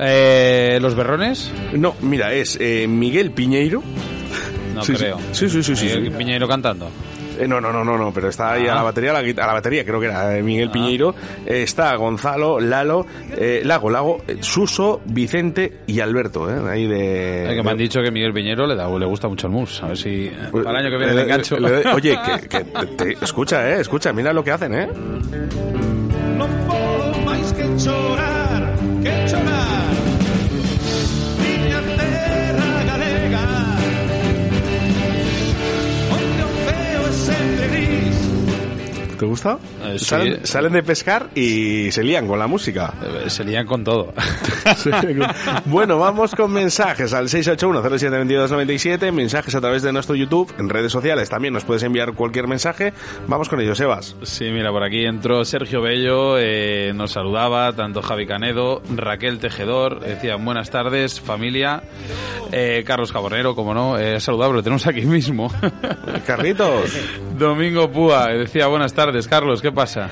Eh, 0.00 0.78
¿Los 0.80 0.96
berrones? 0.96 1.52
No, 1.74 1.94
mira, 2.00 2.34
es 2.34 2.58
eh, 2.60 2.88
Miguel 2.88 3.30
Piñeiro. 3.30 3.84
No 4.74 4.82
Sí, 4.82 4.94
sí. 4.94 4.98
creo. 4.98 5.18
Sí, 5.30 5.48
sí, 5.48 5.62
sí, 5.62 5.76
sí. 5.76 6.10
Piñeiro 6.18 6.48
cantando. 6.48 6.90
Eh, 7.40 7.48
no, 7.48 7.60
no, 7.60 7.72
no, 7.72 7.82
no, 7.84 7.96
no, 7.96 8.12
pero 8.12 8.28
está 8.28 8.52
ahí 8.52 8.66
a 8.66 8.72
Ah. 8.72 8.74
la 8.76 8.82
batería, 8.82 9.10
a 9.10 9.14
la, 9.14 9.22
guita- 9.22 9.44
a 9.44 9.46
la 9.46 9.52
batería 9.54 9.84
creo 9.84 9.98
que 10.00 10.06
era 10.06 10.36
eh, 10.36 10.42
Miguel 10.42 10.70
Piñeiro, 10.70 11.14
eh, 11.46 11.62
está 11.62 11.94
Gonzalo, 11.96 12.60
Lalo, 12.60 13.06
eh, 13.36 13.62
Lago, 13.64 13.88
Lago, 13.90 14.18
eh, 14.28 14.36
Suso, 14.40 15.00
Vicente 15.06 15.78
y 15.86 16.00
Alberto, 16.00 16.50
¿eh? 16.50 16.70
Ahí 16.70 16.86
de... 16.86 17.52
Eh, 17.52 17.56
que 17.56 17.62
me 17.62 17.70
han 17.70 17.78
dicho 17.78 18.00
que 18.02 18.10
Miguel 18.10 18.32
Piñero 18.32 18.66
le, 18.66 18.74
da, 18.76 18.88
le 18.90 19.06
gusta 19.06 19.28
mucho 19.28 19.46
el 19.46 19.52
mus. 19.52 19.82
A 19.82 19.88
ver 19.88 19.96
si 19.96 20.26
eh, 20.26 20.32
Pues, 20.50 20.64
para 20.64 20.78
el 20.80 20.86
año 20.86 20.90
que 20.92 20.98
viene 21.04 21.12
eh, 21.12 21.16
le 21.16 21.22
engancho. 21.22 21.58
le- 21.58 21.82
le- 21.84 21.88
oye, 21.92 22.18
que, 22.40 22.48
que 22.48 22.64
te- 22.64 22.86
te- 23.14 23.24
escucha, 23.24 23.68
eh, 23.70 23.80
escucha, 23.80 24.12
mira 24.12 24.32
lo 24.32 24.44
que 24.44 24.50
hacen, 24.52 24.74
eh. 24.74 24.88
No 26.36 26.46
puedo 26.68 27.20
más 27.24 27.52
que 27.52 27.76
chorar, 27.76 28.39
¿Te 39.20 39.26
gusta? 39.26 39.58
Eh, 39.84 39.98
sí. 39.98 40.06
salen, 40.44 40.72
de 40.72 40.82
pescar 40.82 41.28
y 41.34 41.92
se 41.92 42.02
lían 42.02 42.26
con 42.26 42.38
la 42.38 42.46
música. 42.46 42.94
Eh, 43.02 43.28
Se 43.28 43.44
lían 43.44 43.66
con 43.66 43.84
todo. 43.84 44.14
Bueno, 45.66 45.98
vamos 45.98 46.34
con 46.34 46.52
mensajes 46.52 47.12
al 47.12 47.28
681-072297, 47.28 49.12
mensajes 49.12 49.54
a 49.54 49.60
través 49.60 49.82
de 49.82 49.92
nuestro 49.92 50.14
YouTube, 50.14 50.52
en 50.58 50.68
redes 50.68 50.92
sociales 50.92 51.28
también 51.28 51.52
nos 51.52 51.64
puedes 51.64 51.82
enviar 51.82 52.14
cualquier 52.14 52.46
mensaje. 52.46 52.92
Vamos 53.26 53.48
con 53.48 53.60
ellos, 53.60 53.76
Sebas. 53.76 54.16
Sí, 54.22 54.46
mira, 54.50 54.70
por 54.70 54.82
aquí 54.84 55.04
entró 55.04 55.44
Sergio 55.44 55.82
Bello, 55.82 56.38
eh, 56.38 56.92
nos 56.94 57.12
saludaba, 57.12 57.72
tanto 57.74 58.00
Javi 58.00 58.26
Canedo, 58.26 58.80
Raquel 58.94 59.38
Tejedor, 59.38 60.00
decían 60.00 60.44
buenas 60.44 60.70
tardes, 60.70 61.20
familia, 61.20 61.82
eh, 62.52 62.84
Carlos 62.86 63.12
Cabornero, 63.12 63.54
como 63.54 63.74
no, 63.74 63.96
saludable, 64.18 64.56
lo 64.56 64.62
tenemos 64.62 64.86
aquí 64.86 65.02
mismo. 65.02 65.52
Carlitos. 66.26 66.96
Domingo 67.38 67.90
Púa, 67.90 68.26
decía 68.28 68.66
buenas 68.66 68.92
tardes, 68.94 69.09
Carlos, 69.28 69.60
¿qué 69.60 69.72
pasa? 69.72 70.08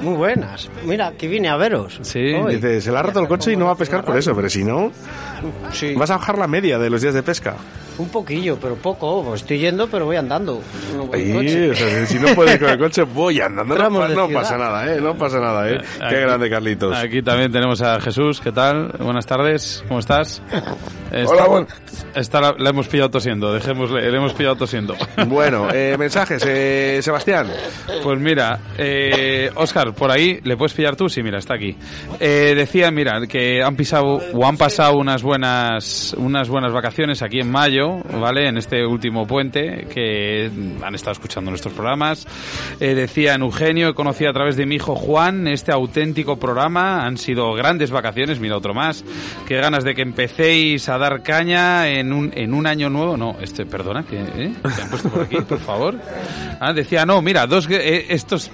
Muy 0.00 0.14
buenas. 0.14 0.68
Mira, 0.84 1.12
que 1.12 1.28
vine 1.28 1.48
a 1.48 1.56
veros. 1.56 1.98
Sí, 2.02 2.32
Hoy. 2.32 2.56
Dice, 2.56 2.80
se 2.80 2.90
le 2.90 2.98
ha 2.98 3.02
roto 3.02 3.20
el 3.20 3.28
coche 3.28 3.52
y 3.52 3.56
no 3.56 3.66
va 3.66 3.72
a 3.72 3.76
pescar 3.76 4.04
por 4.04 4.16
eso, 4.16 4.34
pero 4.34 4.48
si 4.48 4.64
no... 4.64 4.92
Sí. 5.72 5.94
¿Vas 5.94 6.10
a 6.10 6.16
bajar 6.18 6.38
la 6.38 6.46
media 6.46 6.78
de 6.78 6.90
los 6.90 7.00
días 7.02 7.14
de 7.14 7.22
pesca? 7.22 7.56
Un 7.98 8.08
poquillo, 8.08 8.56
pero 8.58 8.76
poco. 8.76 9.34
Estoy 9.34 9.58
yendo, 9.58 9.86
pero 9.88 10.06
voy 10.06 10.16
andando. 10.16 10.62
No 10.96 11.06
voy 11.06 11.20
Ahí, 11.20 11.32
coche. 11.34 11.70
o 11.70 11.74
sea, 11.74 12.06
si 12.06 12.18
no 12.18 12.34
puedes 12.34 12.58
con 12.58 12.70
el 12.70 12.78
coche, 12.78 13.02
voy 13.02 13.40
andando. 13.42 13.74
No, 13.76 13.98
pa- 14.00 14.08
no 14.08 14.28
pasa 14.30 14.56
nada, 14.56 14.90
¿eh? 14.94 15.00
No 15.02 15.14
pasa 15.18 15.38
nada, 15.38 15.68
¿eh? 15.70 15.78
Qué 15.98 16.04
Aquí- 16.06 16.14
grande, 16.16 16.48
Carlitos. 16.48 16.96
Aquí 16.96 17.20
también 17.22 17.52
tenemos 17.52 17.82
a 17.82 18.00
Jesús. 18.00 18.40
¿Qué 18.40 18.52
tal? 18.52 18.88
Buenas 19.00 19.26
tardes. 19.26 19.84
¿Cómo 19.86 20.00
estás? 20.00 20.40
Hola, 21.26 21.46
buen- 21.46 21.66
Esta 22.14 22.40
la, 22.40 22.54
la 22.58 22.70
hemos 22.70 22.88
pillado 22.88 23.10
tosiendo. 23.10 23.52
Dejémosle, 23.52 24.10
le 24.10 24.16
hemos 24.16 24.32
pillado 24.32 24.56
tosiendo. 24.56 24.94
Bueno, 25.26 25.68
eh, 25.72 25.96
mensajes, 25.98 26.42
eh, 26.46 27.00
Sebastián. 27.02 27.48
Pues 28.02 28.18
mira, 28.18 28.58
eh, 28.78 29.50
Oscar, 29.56 29.92
por 29.94 30.10
ahí, 30.10 30.40
¿le 30.44 30.56
puedes 30.56 30.72
pillar 30.72 30.96
tú? 30.96 31.08
Sí, 31.08 31.22
mira, 31.22 31.38
está 31.38 31.54
aquí. 31.54 31.76
Eh, 32.18 32.54
decía, 32.56 32.90
mira, 32.90 33.20
que 33.28 33.62
han 33.62 33.76
pisado 33.76 34.20
o 34.32 34.46
han 34.46 34.56
pasado 34.56 34.96
unas 34.96 35.22
buenas, 35.30 36.12
unas 36.18 36.48
buenas 36.48 36.72
vacaciones 36.72 37.22
aquí 37.22 37.38
en 37.38 37.48
mayo, 37.48 37.98
¿vale? 38.20 38.48
En 38.48 38.58
este 38.58 38.84
último 38.84 39.28
puente, 39.28 39.86
que 39.94 40.50
han 40.82 40.94
estado 40.96 41.12
escuchando 41.12 41.52
nuestros 41.52 41.72
programas. 41.72 42.26
Eh, 42.80 42.96
decía 42.96 43.34
en 43.34 43.42
Eugenio, 43.42 43.94
conocí 43.94 44.26
a 44.26 44.32
través 44.32 44.56
de 44.56 44.66
mi 44.66 44.74
hijo 44.74 44.96
Juan 44.96 45.46
este 45.46 45.70
auténtico 45.70 46.36
programa. 46.40 47.06
Han 47.06 47.16
sido 47.16 47.54
grandes 47.54 47.92
vacaciones, 47.92 48.40
mira 48.40 48.56
otro 48.56 48.74
más. 48.74 49.04
Qué 49.46 49.54
ganas 49.54 49.84
de 49.84 49.94
que 49.94 50.02
empecéis 50.02 50.88
a 50.88 50.98
dar 50.98 51.22
caña 51.22 51.86
en 51.86 52.12
un, 52.12 52.32
en 52.34 52.52
un 52.52 52.66
año 52.66 52.90
nuevo. 52.90 53.16
No, 53.16 53.36
este, 53.40 53.66
perdona, 53.66 54.02
que 54.02 54.20
¿eh? 54.20 54.52
¿Te 54.62 54.82
han 54.82 54.90
puesto 54.90 55.10
por 55.10 55.22
aquí, 55.22 55.36
por 55.42 55.60
favor? 55.60 55.94
Ah, 56.58 56.72
decía, 56.72 57.06
no, 57.06 57.22
mira, 57.22 57.46
dos, 57.46 57.68
eh, 57.70 58.06
estos, 58.08 58.50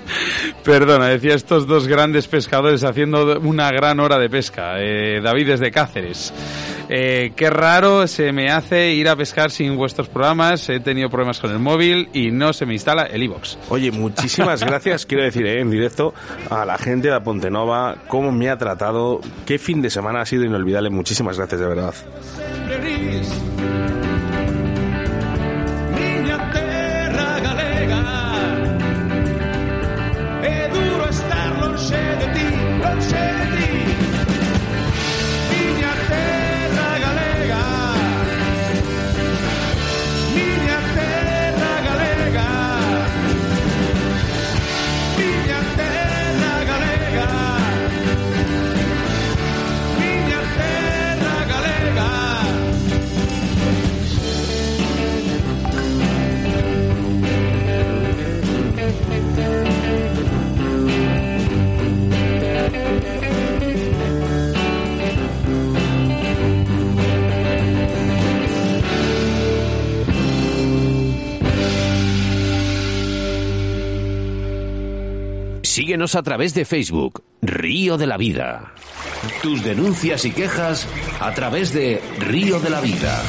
perdona, 0.64 1.06
decía 1.06 1.36
estos 1.36 1.68
dos 1.68 1.86
grandes 1.86 2.26
pescadores 2.26 2.82
haciendo 2.82 3.38
una 3.38 3.70
gran 3.70 4.00
hora 4.00 4.18
de 4.18 4.28
pesca. 4.28 4.80
Eh, 4.80 5.20
David 5.22 5.46
desde 5.46 5.70
Cáceres. 5.70 6.07
Eh, 6.88 7.32
qué 7.36 7.50
raro 7.50 8.06
se 8.06 8.32
me 8.32 8.50
hace 8.50 8.92
ir 8.92 9.08
a 9.08 9.16
pescar 9.16 9.50
sin 9.50 9.76
vuestros 9.76 10.08
programas. 10.08 10.68
He 10.68 10.80
tenido 10.80 11.10
problemas 11.10 11.38
con 11.38 11.50
el 11.50 11.58
móvil 11.58 12.08
y 12.12 12.30
no 12.30 12.52
se 12.52 12.66
me 12.66 12.74
instala 12.74 13.04
el 13.04 13.22
iBox. 13.24 13.58
Oye, 13.68 13.90
muchísimas 13.90 14.62
gracias, 14.64 15.06
quiero 15.06 15.24
decir, 15.24 15.46
eh, 15.46 15.60
en 15.60 15.70
directo, 15.70 16.14
a 16.50 16.64
la 16.64 16.78
gente 16.78 17.10
de 17.10 17.20
Pontenova, 17.20 17.96
cómo 18.08 18.32
me 18.32 18.48
ha 18.48 18.56
tratado, 18.56 19.20
qué 19.46 19.58
fin 19.58 19.82
de 19.82 19.90
semana 19.90 20.22
ha 20.22 20.26
sido 20.26 20.44
inolvidable. 20.44 20.90
Muchísimas 20.90 21.36
gracias, 21.36 21.60
de 21.60 21.66
verdad. 21.66 21.94
Síguenos 75.88 76.16
a 76.16 76.22
través 76.22 76.52
de 76.52 76.66
Facebook, 76.66 77.24
Río 77.40 77.96
de 77.96 78.06
la 78.06 78.18
Vida. 78.18 78.74
Tus 79.42 79.64
denuncias 79.64 80.26
y 80.26 80.32
quejas 80.32 80.86
a 81.18 81.32
través 81.32 81.72
de 81.72 82.02
Río 82.18 82.60
de 82.60 82.68
la 82.68 82.82
Vida. 82.82 83.22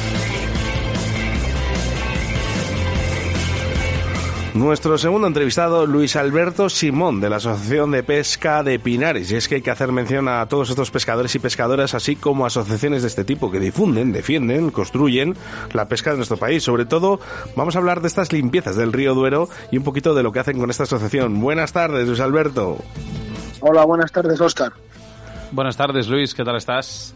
Nuestro 4.54 4.98
segundo 4.98 5.28
entrevistado, 5.28 5.86
Luis 5.86 6.16
Alberto 6.16 6.68
Simón, 6.68 7.20
de 7.20 7.30
la 7.30 7.36
Asociación 7.36 7.92
de 7.92 8.02
Pesca 8.02 8.64
de 8.64 8.80
Pinares. 8.80 9.30
Y 9.30 9.36
es 9.36 9.48
que 9.48 9.56
hay 9.56 9.62
que 9.62 9.70
hacer 9.70 9.92
mención 9.92 10.26
a 10.26 10.44
todos 10.46 10.70
estos 10.70 10.90
pescadores 10.90 11.32
y 11.36 11.38
pescadoras, 11.38 11.94
así 11.94 12.16
como 12.16 12.44
asociaciones 12.44 13.02
de 13.02 13.08
este 13.08 13.24
tipo 13.24 13.52
que 13.52 13.60
difunden, 13.60 14.12
defienden, 14.12 14.72
construyen 14.72 15.36
la 15.72 15.86
pesca 15.86 16.10
de 16.10 16.16
nuestro 16.16 16.36
país. 16.36 16.64
Sobre 16.64 16.84
todo, 16.84 17.20
vamos 17.54 17.76
a 17.76 17.78
hablar 17.78 18.00
de 18.00 18.08
estas 18.08 18.32
limpiezas 18.32 18.74
del 18.74 18.92
río 18.92 19.14
Duero 19.14 19.48
y 19.70 19.78
un 19.78 19.84
poquito 19.84 20.14
de 20.14 20.24
lo 20.24 20.32
que 20.32 20.40
hacen 20.40 20.58
con 20.58 20.68
esta 20.68 20.82
asociación. 20.82 21.40
Buenas 21.40 21.72
tardes, 21.72 22.08
Luis 22.08 22.20
Alberto. 22.20 22.78
Hola, 23.60 23.84
buenas 23.84 24.10
tardes, 24.10 24.40
Oscar. 24.40 24.72
Buenas 25.52 25.76
tardes, 25.76 26.08
Luis. 26.08 26.34
¿Qué 26.34 26.42
tal 26.42 26.56
estás? 26.56 27.14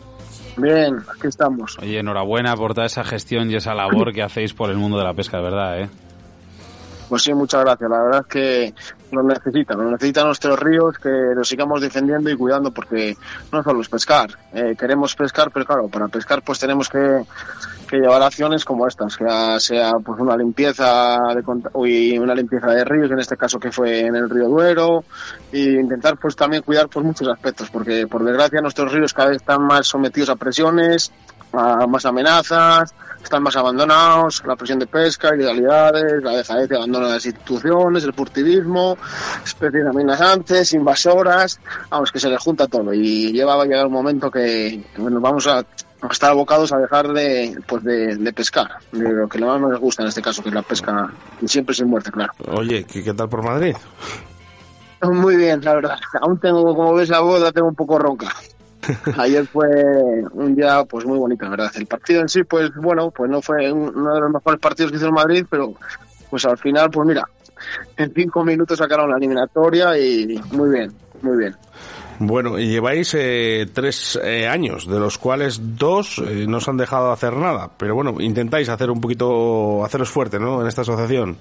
Bien, 0.56 0.98
aquí 1.12 1.26
estamos. 1.26 1.78
Oye, 1.82 1.98
enhorabuena 1.98 2.54
por 2.54 2.74
toda 2.74 2.86
esa 2.86 3.02
gestión 3.02 3.50
y 3.50 3.56
esa 3.56 3.74
labor 3.74 4.12
que 4.12 4.22
hacéis 4.22 4.54
por 4.54 4.70
el 4.70 4.76
mundo 4.76 4.98
de 4.98 5.04
la 5.04 5.14
pesca, 5.14 5.38
de 5.38 5.42
verdad, 5.42 5.80
¿eh? 5.80 5.88
Pues 7.08 7.22
sí, 7.22 7.34
muchas 7.34 7.62
gracias. 7.62 7.90
La 7.90 8.02
verdad 8.02 8.20
es 8.20 8.26
que 8.26 8.74
nos 9.12 9.24
necesitan, 9.24 9.78
nos 9.78 9.92
necesitan 9.92 10.26
nuestros 10.26 10.58
ríos, 10.58 10.98
que 10.98 11.10
los 11.34 11.48
sigamos 11.48 11.80
defendiendo 11.80 12.30
y 12.30 12.36
cuidando, 12.36 12.70
porque 12.72 13.16
no 13.52 13.62
solo 13.62 13.80
es 13.80 13.88
pescar. 13.88 14.30
Eh, 14.52 14.74
queremos 14.78 15.14
pescar, 15.14 15.50
pero 15.50 15.66
claro, 15.66 15.88
para 15.88 16.08
pescar 16.08 16.42
pues 16.42 16.58
tenemos 16.58 16.88
que, 16.88 17.24
llevar 17.92 18.22
acciones 18.22 18.64
como 18.64 18.88
estas, 18.88 19.16
que 19.16 19.24
sea 19.60 19.92
pues 20.04 20.18
una 20.18 20.36
limpieza 20.36 21.16
de 21.32 21.44
uy, 21.74 22.18
una 22.18 22.34
limpieza 22.34 22.66
de 22.66 22.84
ríos, 22.84 23.08
en 23.12 23.20
este 23.20 23.36
caso 23.36 23.60
que 23.60 23.70
fue 23.70 24.00
en 24.00 24.16
el 24.16 24.28
río 24.28 24.48
Duero, 24.48 25.04
y 25.52 25.78
intentar 25.78 26.16
pues 26.16 26.34
también 26.34 26.64
cuidar 26.64 26.88
pues 26.88 27.06
muchos 27.06 27.28
aspectos, 27.28 27.70
porque 27.70 28.08
por 28.08 28.24
desgracia 28.24 28.60
nuestros 28.60 28.92
ríos 28.92 29.12
cada 29.12 29.28
vez 29.28 29.36
están 29.36 29.62
más 29.62 29.86
sometidos 29.86 30.28
a 30.30 30.34
presiones, 30.34 31.12
a 31.56 31.86
más 31.86 32.04
amenazas, 32.06 32.94
están 33.22 33.42
más 33.42 33.56
abandonados, 33.56 34.42
la 34.46 34.54
presión 34.54 34.78
de 34.78 34.86
pesca, 34.86 35.34
ilegalidades, 35.34 36.22
la 36.22 36.32
dejadez 36.32 36.70
y 36.70 36.74
abandono 36.74 37.06
de 37.06 37.14
las 37.14 37.26
instituciones, 37.26 38.04
el 38.04 38.12
furtivismo, 38.12 38.96
especies 39.44 39.86
amenazantes, 39.86 40.72
invasoras, 40.74 41.58
vamos, 41.90 42.12
que 42.12 42.20
se 42.20 42.28
les 42.28 42.40
junta 42.40 42.66
todo 42.66 42.92
y 42.92 43.32
lleva 43.32 43.60
a 43.60 43.64
llegar 43.64 43.86
un 43.86 43.92
momento 43.92 44.30
que, 44.30 44.84
bueno, 44.98 45.20
vamos 45.20 45.46
a, 45.46 45.64
estar 46.10 46.32
abocados 46.32 46.70
a 46.70 46.76
dejar 46.76 47.08
de, 47.14 47.58
pues 47.66 47.82
de, 47.82 48.16
de 48.16 48.32
pescar, 48.34 48.72
de 48.92 49.10
lo 49.10 49.26
que 49.26 49.38
más 49.38 49.58
nos 49.58 49.80
gusta 49.80 50.02
en 50.02 50.08
este 50.08 50.20
caso, 50.20 50.42
que 50.42 50.50
es 50.50 50.54
la 50.54 50.62
pesca, 50.62 51.10
siempre 51.46 51.74
sin 51.74 51.88
muerte, 51.88 52.10
claro. 52.10 52.32
Oye, 52.48 52.84
¿qué, 52.84 53.02
qué 53.02 53.14
tal 53.14 53.28
por 53.28 53.42
Madrid? 53.42 53.74
Muy 55.02 55.36
bien, 55.36 55.60
la 55.62 55.74
verdad. 55.74 55.98
Aún 56.20 56.38
tengo, 56.38 56.62
como 56.74 56.94
ves, 56.94 57.08
la 57.08 57.20
la 57.20 57.52
tengo 57.52 57.68
un 57.68 57.74
poco 57.74 57.98
ronca. 57.98 58.28
Ayer 59.18 59.46
fue 59.46 59.66
un 60.32 60.54
día 60.54 60.84
pues 60.84 61.04
muy 61.06 61.18
bonito, 61.18 61.44
la 61.44 61.50
verdad. 61.50 61.70
El 61.76 61.86
partido 61.86 62.20
en 62.20 62.28
sí, 62.28 62.44
pues 62.44 62.70
bueno, 62.76 63.10
pues 63.10 63.30
no 63.30 63.40
fue 63.42 63.70
un- 63.72 63.96
uno 63.96 64.14
de 64.14 64.20
los 64.20 64.30
mejores 64.32 64.60
partidos 64.60 64.90
que 64.90 64.96
hizo 64.98 65.06
el 65.06 65.12
Madrid, 65.12 65.44
pero 65.48 65.74
pues 66.30 66.44
al 66.46 66.58
final, 66.58 66.90
pues 66.90 67.06
mira, 67.06 67.24
en 67.96 68.12
cinco 68.14 68.44
minutos 68.44 68.78
sacaron 68.78 69.10
la 69.10 69.16
eliminatoria 69.16 69.96
y 69.98 70.40
muy 70.52 70.70
bien, 70.70 70.92
muy 71.22 71.36
bien. 71.38 71.54
Bueno, 72.20 72.58
y 72.60 72.68
lleváis 72.68 73.12
eh, 73.18 73.66
tres 73.72 74.18
eh, 74.22 74.46
años, 74.46 74.86
de 74.86 75.00
los 75.00 75.18
cuales 75.18 75.60
dos 75.76 76.18
eh, 76.24 76.46
no 76.48 76.58
os 76.58 76.68
han 76.68 76.76
dejado 76.76 77.10
hacer 77.10 77.32
nada. 77.34 77.70
Pero 77.76 77.96
bueno, 77.96 78.14
intentáis 78.20 78.68
hacer 78.68 78.88
un 78.88 79.00
poquito, 79.00 79.84
haceros 79.84 80.10
fuerte, 80.10 80.38
¿no? 80.38 80.60
En 80.60 80.68
esta 80.68 80.82
asociación. 80.82 81.36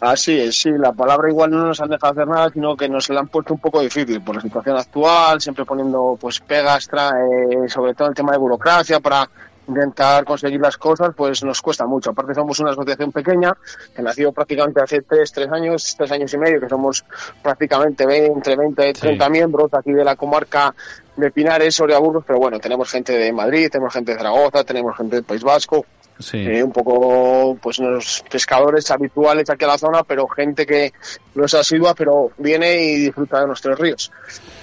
Así 0.00 0.38
es, 0.40 0.58
sí, 0.62 0.70
la 0.70 0.92
palabra 0.92 1.28
igual 1.28 1.50
no 1.50 1.66
nos 1.66 1.80
han 1.80 1.90
dejado 1.90 2.12
hacer 2.12 2.26
nada, 2.26 2.48
sino 2.50 2.74
que 2.74 2.88
nos 2.88 3.08
la 3.10 3.20
han 3.20 3.28
puesto 3.28 3.52
un 3.52 3.60
poco 3.60 3.80
difícil 3.82 4.22
por 4.22 4.34
la 4.36 4.40
situación 4.40 4.76
actual, 4.78 5.40
siempre 5.42 5.66
poniendo 5.66 6.16
pues 6.18 6.40
pegas, 6.40 6.88
tra- 6.90 7.12
eh, 7.12 7.68
sobre 7.68 7.92
todo 7.94 8.08
el 8.08 8.14
tema 8.14 8.32
de 8.32 8.38
burocracia 8.38 8.98
para 9.00 9.28
intentar 9.68 10.24
conseguir 10.24 10.58
las 10.58 10.78
cosas, 10.78 11.10
pues 11.14 11.44
nos 11.44 11.60
cuesta 11.60 11.84
mucho. 11.86 12.10
Aparte 12.10 12.34
somos 12.34 12.58
una 12.60 12.70
asociación 12.70 13.12
pequeña 13.12 13.52
que 13.94 14.00
nació 14.02 14.32
prácticamente 14.32 14.80
hace 14.80 15.02
tres, 15.02 15.30
tres 15.32 15.48
años, 15.52 15.94
tres 15.96 16.10
años 16.10 16.32
y 16.32 16.38
medio, 16.38 16.60
que 16.60 16.68
somos 16.68 17.04
prácticamente 17.42 18.26
entre 18.26 18.56
20 18.56 18.88
y 18.88 18.92
30 18.94 19.28
miembros 19.28 19.70
aquí 19.74 19.92
de 19.92 20.02
la 20.02 20.16
comarca 20.16 20.74
de 21.14 21.30
Pinares, 21.30 21.74
Soria, 21.74 21.98
Burgos, 21.98 22.24
pero 22.26 22.38
bueno, 22.38 22.58
tenemos 22.58 22.90
gente 22.90 23.12
de 23.12 23.32
Madrid, 23.32 23.68
tenemos 23.70 23.92
gente 23.92 24.12
de 24.12 24.18
Zaragoza, 24.18 24.64
tenemos 24.64 24.96
gente 24.96 25.16
del 25.16 25.24
País 25.24 25.42
Vasco, 25.44 25.84
Sí. 26.20 26.38
eh, 26.38 26.62
un 26.62 26.72
poco 26.72 27.56
pues 27.60 27.78
los 27.78 28.22
pescadores 28.30 28.90
habituales 28.90 29.48
aquí 29.50 29.64
a 29.64 29.68
la 29.68 29.78
zona, 29.78 30.04
pero 30.04 30.28
gente 30.28 30.66
que 30.66 30.92
no 31.34 31.44
es 31.44 31.54
asidua, 31.54 31.94
pero 31.94 32.30
viene 32.38 32.82
y 32.82 32.96
disfruta 32.96 33.40
de 33.40 33.46
nuestros 33.46 33.78
ríos. 33.78 34.12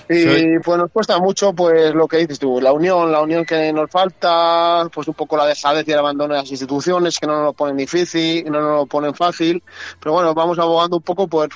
Y 0.09 0.59
pues 0.59 0.77
nos 0.77 0.89
cuesta 0.91 1.19
mucho 1.19 1.51
pues 1.51 1.93
lo 1.93 2.07
que 2.07 2.17
dices 2.17 2.39
tú, 2.39 2.61
la 2.61 2.71
unión, 2.71 3.11
la 3.11 3.21
unión 3.21 3.43
que 3.43 3.73
nos 3.73 3.91
falta, 3.91 4.87
pues 4.93 5.07
un 5.07 5.13
poco 5.13 5.35
la 5.35 5.45
dejadez 5.45 5.85
y 5.87 5.91
el 5.91 5.99
abandono 5.99 6.33
de 6.33 6.39
las 6.39 6.49
instituciones 6.49 7.19
que 7.19 7.27
no 7.27 7.33
nos 7.33 7.43
lo 7.43 7.53
ponen 7.53 7.75
difícil, 7.75 8.49
no 8.49 8.61
nos 8.61 8.77
lo 8.77 8.85
ponen 8.85 9.13
fácil, 9.13 9.61
pero 9.99 10.13
bueno, 10.13 10.33
vamos 10.33 10.57
abogando 10.59 10.97
un 10.97 11.03
poco 11.03 11.27
por 11.27 11.49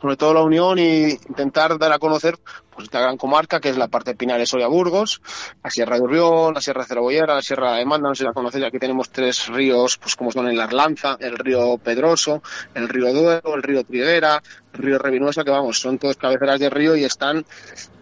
sobre 0.00 0.16
todo 0.16 0.34
la 0.34 0.42
unión 0.42 0.78
y 0.78 1.10
intentar 1.10 1.78
dar 1.78 1.92
a 1.92 1.98
conocer 1.98 2.36
pues 2.70 2.84
esta 2.84 3.00
gran 3.00 3.16
comarca 3.16 3.60
que 3.60 3.70
es 3.70 3.76
la 3.76 3.88
parte 3.88 4.14
de 4.14 4.46
Soria 4.46 4.66
Burgos, 4.66 5.22
la 5.64 5.70
Sierra 5.70 5.96
de 5.96 6.02
Urrión, 6.02 6.54
la 6.54 6.60
Sierra 6.60 6.84
de 6.84 7.26
la 7.26 7.42
Sierra 7.42 7.76
de 7.76 7.86
Manda, 7.86 8.08
no 8.08 8.14
sé 8.14 8.20
si 8.20 8.24
la 8.24 8.34
conocéis, 8.34 8.64
aquí 8.64 8.78
tenemos 8.78 9.08
tres 9.10 9.48
ríos, 9.48 9.96
pues 9.98 10.14
como 10.14 10.30
son 10.30 10.48
el 10.48 10.60
Arlanza, 10.60 11.16
el 11.18 11.38
río 11.38 11.78
Pedroso, 11.78 12.42
el 12.74 12.88
río 12.88 13.12
Duero, 13.12 13.54
el 13.54 13.62
río 13.62 13.82
Triguera, 13.84 14.42
el 14.74 14.82
río 14.82 14.98
Revinuesa, 14.98 15.42
que 15.42 15.50
vamos, 15.50 15.80
son 15.80 15.98
todos 15.98 16.16
cabeceras 16.16 16.60
de 16.60 16.68
río 16.68 16.96
y 16.96 17.04
están 17.04 17.46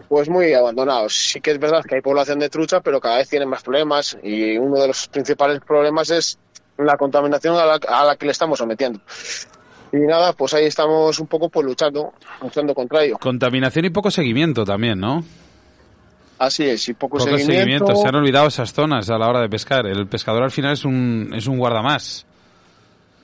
pues 0.09 0.29
muy 0.29 0.53
abandonados. 0.55 1.15
Sí 1.15 1.41
que 1.41 1.53
es 1.53 1.59
verdad 1.59 1.85
que 1.85 1.97
hay 1.97 2.01
población 2.01 2.39
de 2.39 2.49
trucha, 2.49 2.81
pero 2.81 3.01
cada 3.01 3.19
vez 3.19 3.29
tienen 3.29 3.49
más 3.49 3.63
problemas 3.63 4.17
y 4.23 4.57
uno 4.59 4.81
de 4.81 4.89
los 4.89 5.09
principales 5.09 5.61
problemas 5.61 6.11
es 6.11 6.39
la 6.77 6.97
contaminación 6.97 7.57
a 7.57 7.65
la, 7.65 7.75
a 7.75 8.05
la 8.05 8.17
que 8.17 8.27
le 8.27 8.33
estamos 8.33 8.59
sometiendo. 8.59 9.01
Y 9.95 10.07
nada, 10.07 10.33
pues 10.33 10.53
ahí 10.55 10.65
estamos 10.67 11.21
un 11.21 11.29
poco 11.29 11.49
pues 11.49 11.65
luchando, 11.65 12.15
luchando 12.43 12.75
contra 12.75 13.05
ello. 13.05 13.17
Contaminación 13.21 13.85
y 13.85 13.91
poco 13.91 14.11
seguimiento 14.11 14.65
también, 14.65 14.99
¿no? 14.99 15.23
Así 16.37 16.65
es, 16.65 16.89
y 16.89 16.95
poco, 16.95 17.19
Poco 17.19 17.31
seguimiento. 17.31 17.53
seguimiento. 17.53 17.95
Se 17.95 18.09
han 18.09 18.15
olvidado 18.17 18.49
esas 18.49 18.73
zonas 18.73 19.09
a 19.09 19.19
la 19.19 19.29
hora 19.29 19.41
de 19.41 19.49
pescar. 19.49 19.87
El 19.87 20.09
pescador 20.09 20.43
al 20.43 20.51
final 20.51 20.73
es 20.73 20.85
un, 20.85 21.31
es 21.33 21.47
un 21.47 21.59
guardamás. 21.59 22.27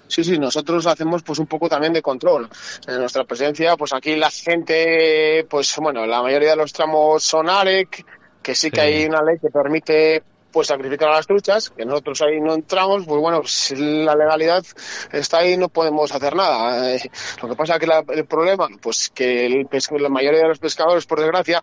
Sí, 0.07 0.23
sí, 0.23 0.39
nosotros 0.39 0.87
hacemos 0.87 1.25
pues 1.25 1.41
un 1.41 1.47
poco 1.47 1.69
también 1.69 1.93
de 1.93 2.03
control. 2.03 2.49
En 2.87 2.99
nuestra 2.99 3.25
presencia, 3.25 3.77
pues 3.77 3.93
aquí 3.93 4.15
la 4.15 4.31
gente, 4.31 5.45
pues 5.51 5.77
bueno, 5.83 6.07
la 6.07 6.23
mayoría 6.23 6.51
de 6.51 6.57
los 6.57 6.73
tramos 6.73 7.25
son 7.25 7.49
AREC, 7.51 8.05
que 8.43 8.55
sí 8.55 8.71
que 8.71 8.81
hay 8.81 9.05
una 9.07 9.23
ley 9.23 9.39
que 9.41 9.51
permite 9.51 10.23
pues 10.53 10.69
sacrificar 10.69 11.09
a 11.11 11.17
las 11.17 11.27
truchas, 11.27 11.71
que 11.71 11.85
nosotros 11.85 12.21
ahí 12.23 12.41
no 12.41 12.55
entramos, 12.55 13.05
pues 13.07 13.21
bueno, 13.21 13.43
si 13.47 13.77
la 13.77 14.15
legalidad 14.15 14.65
está 15.13 15.39
ahí, 15.39 15.57
no 15.57 15.69
podemos 15.69 16.13
hacer 16.15 16.35
nada. 16.35 16.95
Eh, 16.95 17.11
lo 17.43 17.49
que 17.49 17.57
pasa 17.57 17.79
que 17.79 17.87
la- 17.87 18.05
el 18.09 18.25
problema, 18.27 18.69
pues 18.81 19.11
que 19.11 19.47
el 19.47 19.69
la 19.99 20.09
mayoría 20.09 20.41
de 20.43 20.49
los 20.49 20.59
pescadores, 20.59 21.07
por 21.07 21.21
desgracia, 21.21 21.63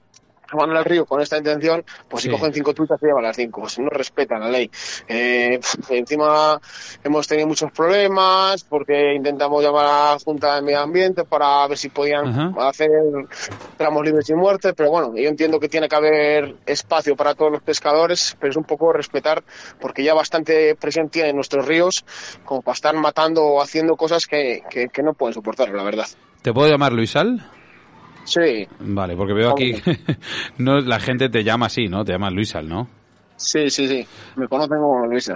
van 0.54 0.72
al 0.76 0.86
río 0.86 1.06
con 1.06 1.22
esta 1.22 1.38
intención, 1.38 1.84
pues 2.08 2.24
Sí. 2.24 2.30
si 2.30 2.36
cogen 2.36 2.54
cinco 2.54 2.74
truchas 2.74 3.00
se 3.00 3.08
llevan 3.08 3.24
las 3.24 3.36
cinco, 3.36 3.62
pues 3.62 3.80
no 3.80 3.90
respetan 3.90 4.40
la 4.42 4.50
ley. 4.50 4.70
Eh, 5.08 5.60
encima 5.90 6.60
hemos 7.04 7.28
tenido 7.28 7.48
muchos 7.48 7.72
problemas 7.72 8.64
porque 8.64 9.14
intentamos 9.16 9.64
llamar 9.64 9.86
a 9.86 10.14
la 10.14 10.18
Junta 10.24 10.56
de 10.56 10.62
Medio 10.62 10.80
Ambiente 10.82 11.24
para 11.26 11.68
ver 11.68 11.78
si 11.78 11.90
podían 11.90 12.28
Ajá. 12.28 12.68
hacer 12.70 12.90
tramos 13.78 14.06
libres 14.06 14.26
sin 14.26 14.38
muerte, 14.38 14.74
pero 14.74 14.90
bueno, 14.90 15.14
yo 15.16 15.28
entiendo 15.30 15.60
que 15.60 15.70
tiene 15.70 15.88
que 15.88 15.96
haber 15.96 16.56
espacio 16.66 17.16
para 17.16 17.36
todos 17.36 17.52
los 17.52 17.62
pescadores, 17.62 18.36
pero 18.40 18.52
es 18.52 18.58
un 18.58 18.64
poco 18.64 18.94
respetar 18.94 19.44
porque 19.80 20.04
ya 20.04 20.14
bastante 20.14 20.76
presión 20.76 21.10
tienen 21.10 21.36
nuestros 21.36 21.66
ríos 21.66 22.06
como 22.46 22.62
para 22.62 22.74
estar 22.76 22.96
matando 22.96 23.44
o 23.44 23.62
haciendo 23.62 23.96
cosas 23.96 24.26
que, 24.28 24.62
que, 24.70 24.88
que 24.90 25.04
no 25.04 25.14
pueden 25.14 25.34
soportar, 25.34 25.70
la 25.70 25.84
verdad. 25.84 26.06
¿Te 26.42 26.54
puedo 26.54 26.70
llamar 26.70 26.94
Luisal? 26.94 27.50
Sí, 28.28 28.68
Vale, 28.82 29.16
porque 29.16 29.32
veo 29.34 29.52
aquí 29.52 29.74
no 30.58 30.80
la 30.82 31.00
gente 31.00 31.30
te 31.30 31.44
llama 31.46 31.68
así, 31.68 31.88
¿no? 31.88 32.04
Te 32.04 32.12
llama 32.12 32.30
Luisal, 32.30 32.68
¿no? 32.68 32.88
sí, 33.38 33.70
sí, 33.70 33.88
sí. 33.88 34.06
Me 34.36 34.48
conocen 34.48 34.78
como 34.80 35.06
Luisa. 35.06 35.36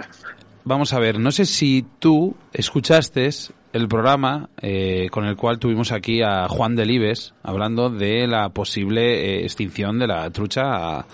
Vamos 0.64 0.92
a 0.92 0.98
ver, 0.98 1.18
no 1.18 1.30
sé 1.32 1.46
si 1.46 1.84
tú 1.98 2.34
escuchaste 2.52 3.28
el 3.72 3.88
programa 3.88 4.50
eh, 4.60 5.08
con 5.10 5.24
el 5.24 5.36
cual 5.36 5.58
tuvimos 5.58 5.90
aquí 5.92 6.20
a 6.22 6.46
Juan 6.48 6.76
Delibes 6.76 7.32
hablando 7.42 7.88
de 7.90 8.26
la 8.26 8.50
posible 8.50 9.38
eh, 9.38 9.42
extinción 9.44 9.98
de 9.98 10.06
la 10.08 10.28
trucha 10.30 10.98
a, 10.98 11.06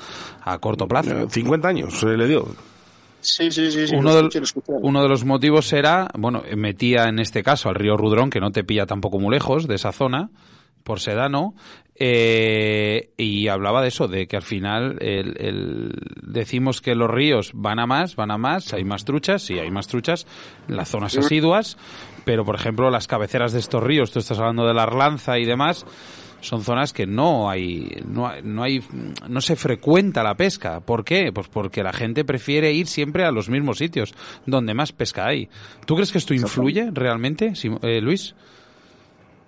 a 0.42 0.58
corto 0.58 0.88
plazo. 0.88 1.10
Eh, 1.16 1.26
50 1.30 1.68
años 1.68 1.94
se 1.94 2.08
le 2.08 2.26
dio. 2.26 2.46
Sí, 3.20 3.50
sí, 3.50 3.70
sí. 3.70 3.86
sí 3.86 3.94
Uno, 3.94 4.10
lo 4.10 4.14
del- 4.16 4.24
escuché, 4.26 4.38
lo 4.40 4.44
escuché. 4.44 4.72
uno 4.80 5.02
de 5.02 5.08
los 5.08 5.24
motivos 5.24 5.72
era, 5.72 6.08
bueno, 6.18 6.42
metía 6.56 7.04
en 7.08 7.18
este 7.20 7.42
caso 7.42 7.68
al 7.68 7.74
río 7.76 7.96
Rudrón, 7.96 8.30
que 8.30 8.40
no 8.40 8.50
te 8.50 8.64
pilla 8.64 8.86
tampoco 8.86 9.18
muy 9.18 9.32
lejos 9.32 9.68
de 9.68 9.74
esa 9.76 9.92
zona, 9.92 10.30
por 10.84 11.00
Sedano, 11.00 11.54
eh, 12.00 13.10
y 13.16 13.48
hablaba 13.48 13.82
de 13.82 13.88
eso, 13.88 14.06
de 14.08 14.26
que 14.28 14.36
al 14.36 14.42
final 14.42 14.96
el- 15.00 15.36
el- 15.40 15.92
decimos 16.22 16.80
que 16.80 16.94
los 16.94 17.10
ríos 17.10 17.50
van 17.54 17.78
a 17.80 17.86
más, 17.86 18.14
van 18.16 18.30
a 18.30 18.38
más, 18.38 18.72
hay 18.72 18.84
más 18.84 19.04
truchas, 19.04 19.42
sí, 19.42 19.58
hay 19.58 19.70
más 19.70 19.88
truchas, 19.88 20.26
en 20.68 20.76
las 20.76 20.88
zonas 20.88 21.16
asiduas, 21.16 21.76
pero 22.24 22.44
por 22.44 22.54
ejemplo 22.54 22.90
las 22.90 23.06
cabeceras 23.08 23.52
de 23.52 23.58
estos 23.58 23.82
ríos, 23.82 24.12
tú 24.12 24.20
estás 24.20 24.38
hablando 24.38 24.66
de 24.66 24.74
la 24.74 24.84
Arlanza 24.84 25.38
y 25.38 25.44
demás, 25.44 25.84
son 26.40 26.62
zonas 26.62 26.92
que 26.92 27.04
no 27.04 27.50
hay, 27.50 28.00
no 28.06 28.28
hay, 28.28 28.42
no 28.44 28.62
hay, 28.62 28.80
no 29.28 29.40
se 29.40 29.56
frecuenta 29.56 30.22
la 30.22 30.36
pesca. 30.36 30.78
¿Por 30.78 31.04
qué? 31.04 31.32
Pues 31.32 31.48
porque 31.48 31.82
la 31.82 31.92
gente 31.92 32.24
prefiere 32.24 32.72
ir 32.72 32.86
siempre 32.86 33.24
a 33.24 33.32
los 33.32 33.48
mismos 33.48 33.78
sitios 33.78 34.14
donde 34.46 34.72
más 34.72 34.92
pesca 34.92 35.26
hay. 35.26 35.48
¿Tú 35.84 35.96
crees 35.96 36.12
que 36.12 36.18
esto 36.18 36.34
influye 36.34 36.90
realmente, 36.92 37.54
eh, 37.82 38.00
Luis? 38.00 38.36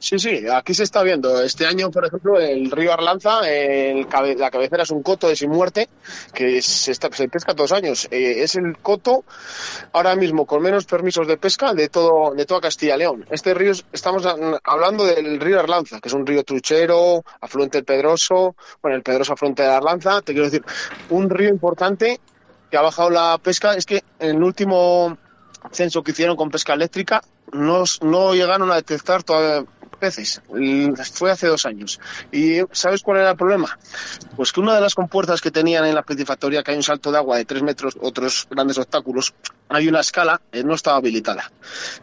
Sí, 0.03 0.19
sí, 0.19 0.45
aquí 0.51 0.73
se 0.73 0.83
está 0.85 1.03
viendo. 1.03 1.43
Este 1.43 1.67
año, 1.67 1.91
por 1.91 2.07
ejemplo, 2.07 2.41
el 2.41 2.71
río 2.71 2.91
Arlanza, 2.93 3.41
el 3.47 4.07
la 4.39 4.51
cabecera 4.51 4.83
es 4.85 4.91
un 4.91 5.03
coto 5.03 5.29
de 5.29 5.37
sin 5.37 5.51
muerte 5.51 5.91
que 6.33 6.63
se, 6.63 6.91
está, 6.93 7.13
se 7.13 7.29
pesca 7.29 7.55
todos 7.55 7.71
años. 7.73 8.09
Eh, 8.11 8.43
es 8.43 8.55
el 8.55 8.79
coto 8.79 9.25
ahora 9.93 10.17
mismo 10.17 10.47
con 10.47 10.63
menos 10.63 10.87
permisos 10.87 11.27
de 11.29 11.37
pesca 11.37 11.75
de 11.75 11.91
todo 11.91 12.33
de 12.35 12.47
toda 12.47 12.63
Castilla 12.63 12.97
y 12.97 12.99
León. 13.01 13.27
Este 13.31 13.53
río, 13.53 13.73
es- 13.73 13.85
estamos 13.93 14.25
hablando 14.65 15.05
del 15.05 15.39
río 15.39 15.61
Arlanza, 15.61 16.01
que 16.01 16.09
es 16.09 16.15
un 16.15 16.27
río 16.27 16.45
truchero, 16.45 17.23
afluente 17.43 17.77
del 17.77 17.85
Pedroso, 17.85 18.57
bueno, 18.81 18.97
el 18.97 19.03
Pedroso 19.03 19.35
afluente 19.35 19.63
de 19.63 19.69
Arlanza. 19.69 20.23
Te 20.23 20.33
quiero 20.33 20.47
decir, 20.47 20.65
un 21.11 21.29
río 21.29 21.51
importante 21.51 22.21
que 22.71 22.77
ha 22.79 22.83
bajado 22.83 23.11
la 23.11 23.37
pesca. 23.43 23.75
Es 23.75 23.85
que 23.85 24.03
en 24.19 24.37
el 24.37 24.43
último 24.43 25.19
censo 25.73 26.03
que 26.03 26.13
hicieron 26.13 26.37
con 26.37 26.51
pesca 26.51 26.73
eléctrica 26.73 27.23
no, 27.53 27.85
no 28.01 28.33
llegaron 28.35 28.71
a 28.73 28.77
detectar 28.77 29.23
todavía 29.25 29.67
peces. 30.01 30.43
Y 30.59 30.89
Fue 31.13 31.31
hace 31.31 31.47
dos 31.47 31.67
años. 31.67 32.01
¿Y 32.33 32.61
sabes 32.73 33.03
cuál 33.03 33.19
era 33.19 33.31
el 33.31 33.37
problema? 33.37 33.79
Pues 34.37 34.53
que 34.53 34.61
una 34.61 34.75
de 34.75 34.81
las 34.81 34.95
compuertas 34.95 35.41
que 35.41 35.51
tenían 35.51 35.85
en 35.85 35.95
la 35.95 36.03
piscifactoría, 36.03 36.63
que 36.63 36.73
hay 36.73 36.77
un 36.77 36.83
salto 36.83 37.13
de 37.13 37.19
agua 37.19 37.37
de 37.37 37.45
tres 37.45 37.63
metros, 37.63 37.97
otros 38.01 38.49
grandes 38.51 38.79
obstáculos, 38.79 39.35
hay 39.69 39.87
una 39.87 40.01
escala, 40.01 40.41
eh, 40.51 40.65
no 40.65 40.75
estaba 40.75 40.97
habilitada. 40.97 41.53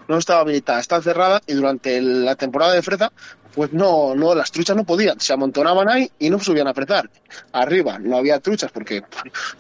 No 0.08 0.18
estaba 0.18 0.42
habilitada, 0.42 0.80
está 0.80 1.02
cerrada 1.02 1.42
y 1.46 1.54
durante 1.54 2.02
la 2.02 2.36
temporada 2.36 2.74
de 2.74 2.82
freza, 2.82 3.12
pues 3.58 3.74
no, 3.74 4.14
no, 4.14 4.36
las 4.36 4.52
truchas 4.52 4.78
no 4.78 4.84
podían, 4.84 5.20
se 5.20 5.34
amontonaban 5.34 5.90
ahí 5.90 6.12
y 6.20 6.30
no 6.30 6.40
subían 6.40 6.68
a 6.68 6.76
fretar. 6.76 7.10
Arriba 7.52 7.98
no 7.98 8.18
había 8.18 8.40
truchas 8.40 8.72
porque, 8.72 9.02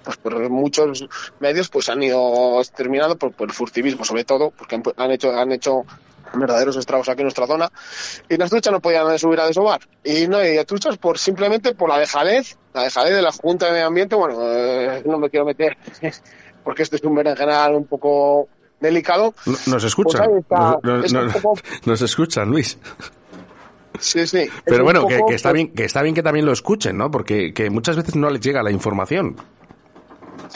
pues 0.03 0.17
por 0.17 0.49
muchos 0.51 1.07
medios, 1.39 1.67
pues 1.69 1.89
han 1.89 2.03
ido 2.03 2.59
exterminando 2.59 3.17
por, 3.17 3.31
por 3.33 3.49
el 3.49 3.55
furtivismo, 3.55 4.05
sobre 4.05 4.23
todo, 4.23 4.51
porque 4.51 4.75
han, 4.75 4.83
han 4.97 5.11
hecho, 5.11 5.35
han 5.35 5.51
hecho 5.51 5.83
verdaderos 6.33 6.75
estragos 6.77 7.07
aquí 7.09 7.21
en 7.21 7.25
nuestra 7.25 7.47
zona 7.47 7.71
y 8.29 8.37
las 8.37 8.49
truchas 8.49 8.71
no 8.71 8.79
podían 8.81 9.17
subir 9.17 9.39
a 9.39 9.47
desovar 9.47 9.79
y 10.03 10.27
no 10.27 10.37
había 10.37 10.65
truchas 10.65 10.97
por 10.97 11.17
simplemente 11.17 11.73
por 11.75 11.89
la 11.89 11.97
dejadez 11.99 12.57
la 12.73 12.83
dejadez 12.83 13.15
de 13.15 13.21
la 13.21 13.31
Junta 13.31 13.67
de 13.67 13.71
Medio 13.73 13.87
Ambiente 13.87 14.15
bueno 14.15 14.37
eh, 14.41 15.01
no 15.05 15.17
me 15.17 15.29
quiero 15.29 15.45
meter 15.45 15.77
porque 16.63 16.83
esto 16.83 16.95
es 16.97 17.03
un 17.03 17.15
berenjenal 17.15 17.75
un 17.75 17.85
poco 17.85 18.49
delicado 18.79 19.33
No- 19.45 19.57
Nos 19.67 19.83
escuchan. 19.83 20.25
Pues 20.29 20.41
está. 20.41 20.77
Nos, 20.83 21.05
Es 21.05 21.13
un 21.13 21.25
nos- 21.25 21.33
poco- 21.37 21.59
nos 21.85 22.01
escuchan, 22.01 22.49
Luis. 22.49 22.77
sí 23.99 24.27
sí 24.27 24.47
Pero 24.65 24.83
bueno, 24.83 25.07
que, 25.07 25.19
que 25.27 25.33
está 25.35 25.51
bien, 25.51 25.73
que 25.73 25.85
está 25.85 26.01
bien 26.03 26.13
que 26.13 26.21
también 26.21 26.45
lo 26.45 26.51
escuchen, 26.51 26.97
¿no? 26.97 27.09
Porque 27.09 27.53
que 27.53 27.69
muchas 27.69 27.95
veces 27.95 28.15
no 28.15 28.29
les 28.29 28.41
llega 28.41 28.61
la 28.61 28.69
información. 28.71 29.35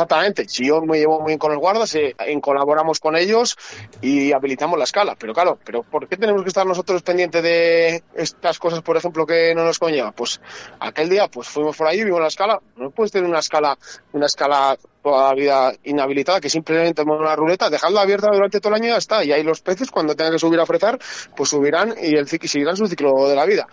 Exactamente. 0.01 0.47
Si 0.49 0.65
yo 0.65 0.81
me 0.81 0.97
llevo 0.97 1.19
muy 1.19 1.27
bien 1.27 1.39
con 1.39 1.51
los 1.51 1.59
guardas, 1.59 1.93
eh, 1.95 2.15
colaboramos 2.41 2.99
con 2.99 3.15
ellos 3.15 3.55
y 4.01 4.31
habilitamos 4.33 4.77
la 4.77 4.85
escala. 4.85 5.15
Pero 5.19 5.33
claro, 5.33 5.59
pero 5.63 5.83
¿por 5.83 6.07
qué 6.07 6.17
tenemos 6.17 6.41
que 6.41 6.47
estar 6.47 6.65
nosotros 6.65 7.03
pendientes 7.03 7.43
de 7.43 8.03
estas 8.15 8.57
cosas, 8.57 8.81
por 8.81 8.97
ejemplo, 8.97 9.25
que 9.27 9.53
no 9.53 9.63
nos 9.63 9.77
conlleva? 9.77 10.11
Pues 10.11 10.41
aquel 10.79 11.09
día, 11.09 11.27
pues 11.27 11.47
fuimos 11.47 11.77
por 11.77 11.87
ahí, 11.87 12.03
vimos 12.03 12.19
la 12.19 12.27
escala. 12.27 12.59
No 12.77 12.89
puedes 12.89 13.11
tener 13.11 13.29
una 13.29 13.39
escala, 13.39 13.77
una 14.13 14.25
escala 14.25 14.75
toda 15.03 15.29
la 15.29 15.33
vida 15.35 15.73
inhabilitada, 15.83 16.39
que 16.39 16.49
simplemente 16.49 17.03
con 17.03 17.19
una 17.19 17.35
ruleta, 17.35 17.69
dejadla 17.71 18.01
abierta 18.01 18.27
durante 18.31 18.59
todo 18.59 18.69
el 18.69 18.81
año 18.81 18.87
y 18.89 18.91
ya 18.91 18.97
está. 18.97 19.23
Y 19.23 19.31
ahí 19.31 19.43
los 19.43 19.61
peces, 19.61 19.89
cuando 19.91 20.15
tengan 20.15 20.33
que 20.33 20.39
subir 20.39 20.59
a 20.59 20.65
fresar, 20.65 20.99
pues 21.35 21.49
subirán 21.49 21.95
y 22.01 22.15
el 22.15 22.27
cic- 22.27 22.47
seguirán 22.47 22.77
su 22.77 22.85
ciclo 22.87 23.27
de 23.27 23.35
la 23.35 23.45
vida. 23.45 23.67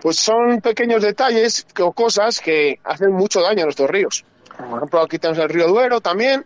Pues 0.00 0.16
son 0.16 0.60
pequeños 0.60 1.02
detalles 1.02 1.66
o 1.80 1.92
cosas 1.92 2.40
que 2.40 2.78
hacen 2.84 3.12
mucho 3.12 3.40
daño 3.42 3.62
a 3.62 3.66
nuestros 3.66 3.88
ríos. 3.90 4.24
Por 4.68 4.78
ejemplo, 4.78 5.00
aquí 5.02 5.18
tenemos 5.18 5.42
el 5.42 5.48
río 5.48 5.66
Duero 5.68 6.00
también, 6.00 6.44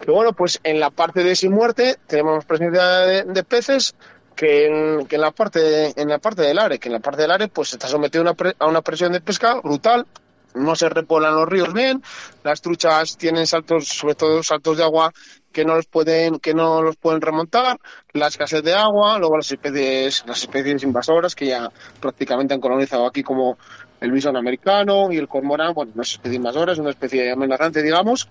que 0.00 0.10
bueno, 0.10 0.32
pues 0.32 0.60
en 0.64 0.80
la 0.80 0.90
parte 0.90 1.22
de 1.24 1.34
sin 1.36 1.52
muerte 1.52 1.96
tenemos 2.06 2.44
presencia 2.44 2.84
de, 3.00 3.22
de 3.24 3.42
peces 3.44 3.94
que 4.36 4.66
en, 4.66 5.06
que 5.06 5.16
en 5.16 5.20
la 5.22 5.32
parte 5.32 5.58
de- 5.60 5.92
en 5.96 6.08
la 6.08 6.18
parte 6.18 6.42
del 6.42 6.58
área, 6.58 6.78
que 6.78 6.88
en 6.88 6.92
la 6.94 7.00
parte 7.00 7.22
del 7.22 7.30
área 7.32 7.48
pues 7.48 7.72
está 7.72 7.88
sometido 7.88 8.22
una, 8.22 8.34
pre- 8.34 8.54
a 8.58 8.66
una 8.66 8.82
presión 8.82 9.12
de 9.12 9.20
pesca 9.20 9.60
brutal, 9.60 10.06
no 10.54 10.74
se 10.76 10.88
repoblan 10.88 11.34
los 11.34 11.46
ríos 11.48 11.72
bien, 11.74 12.02
las 12.42 12.60
truchas 12.62 13.16
tienen 13.18 13.46
saltos, 13.46 13.86
sobre 13.88 14.14
todo 14.14 14.42
saltos 14.42 14.78
de 14.78 14.84
agua 14.84 15.12
que 15.52 15.64
no 15.64 15.74
los 15.74 15.86
pueden 15.86 16.38
que 16.38 16.54
no 16.54 16.82
los 16.82 16.96
pueden 16.96 17.20
remontar, 17.20 17.78
la 18.12 18.28
escasez 18.28 18.62
de 18.62 18.74
agua, 18.74 19.18
luego 19.18 19.36
las 19.36 19.50
especies 19.50 20.24
las 20.26 20.38
especies 20.40 20.82
invasoras 20.84 21.34
que 21.34 21.46
ya 21.46 21.70
prácticamente 22.00 22.54
han 22.54 22.60
colonizado 22.60 23.06
aquí 23.06 23.22
como 23.22 23.58
el 24.00 24.12
bisón 24.12 24.36
americano 24.36 25.12
y 25.12 25.16
el 25.16 25.28
cormorán, 25.28 25.74
bueno, 25.74 25.92
no 25.94 26.02
es 26.02 26.12
especie 26.12 26.36
invasora, 26.36 26.72
es 26.72 26.78
una 26.78 26.90
especie 26.90 27.32
amenazante, 27.32 27.82
digamos, 27.82 28.28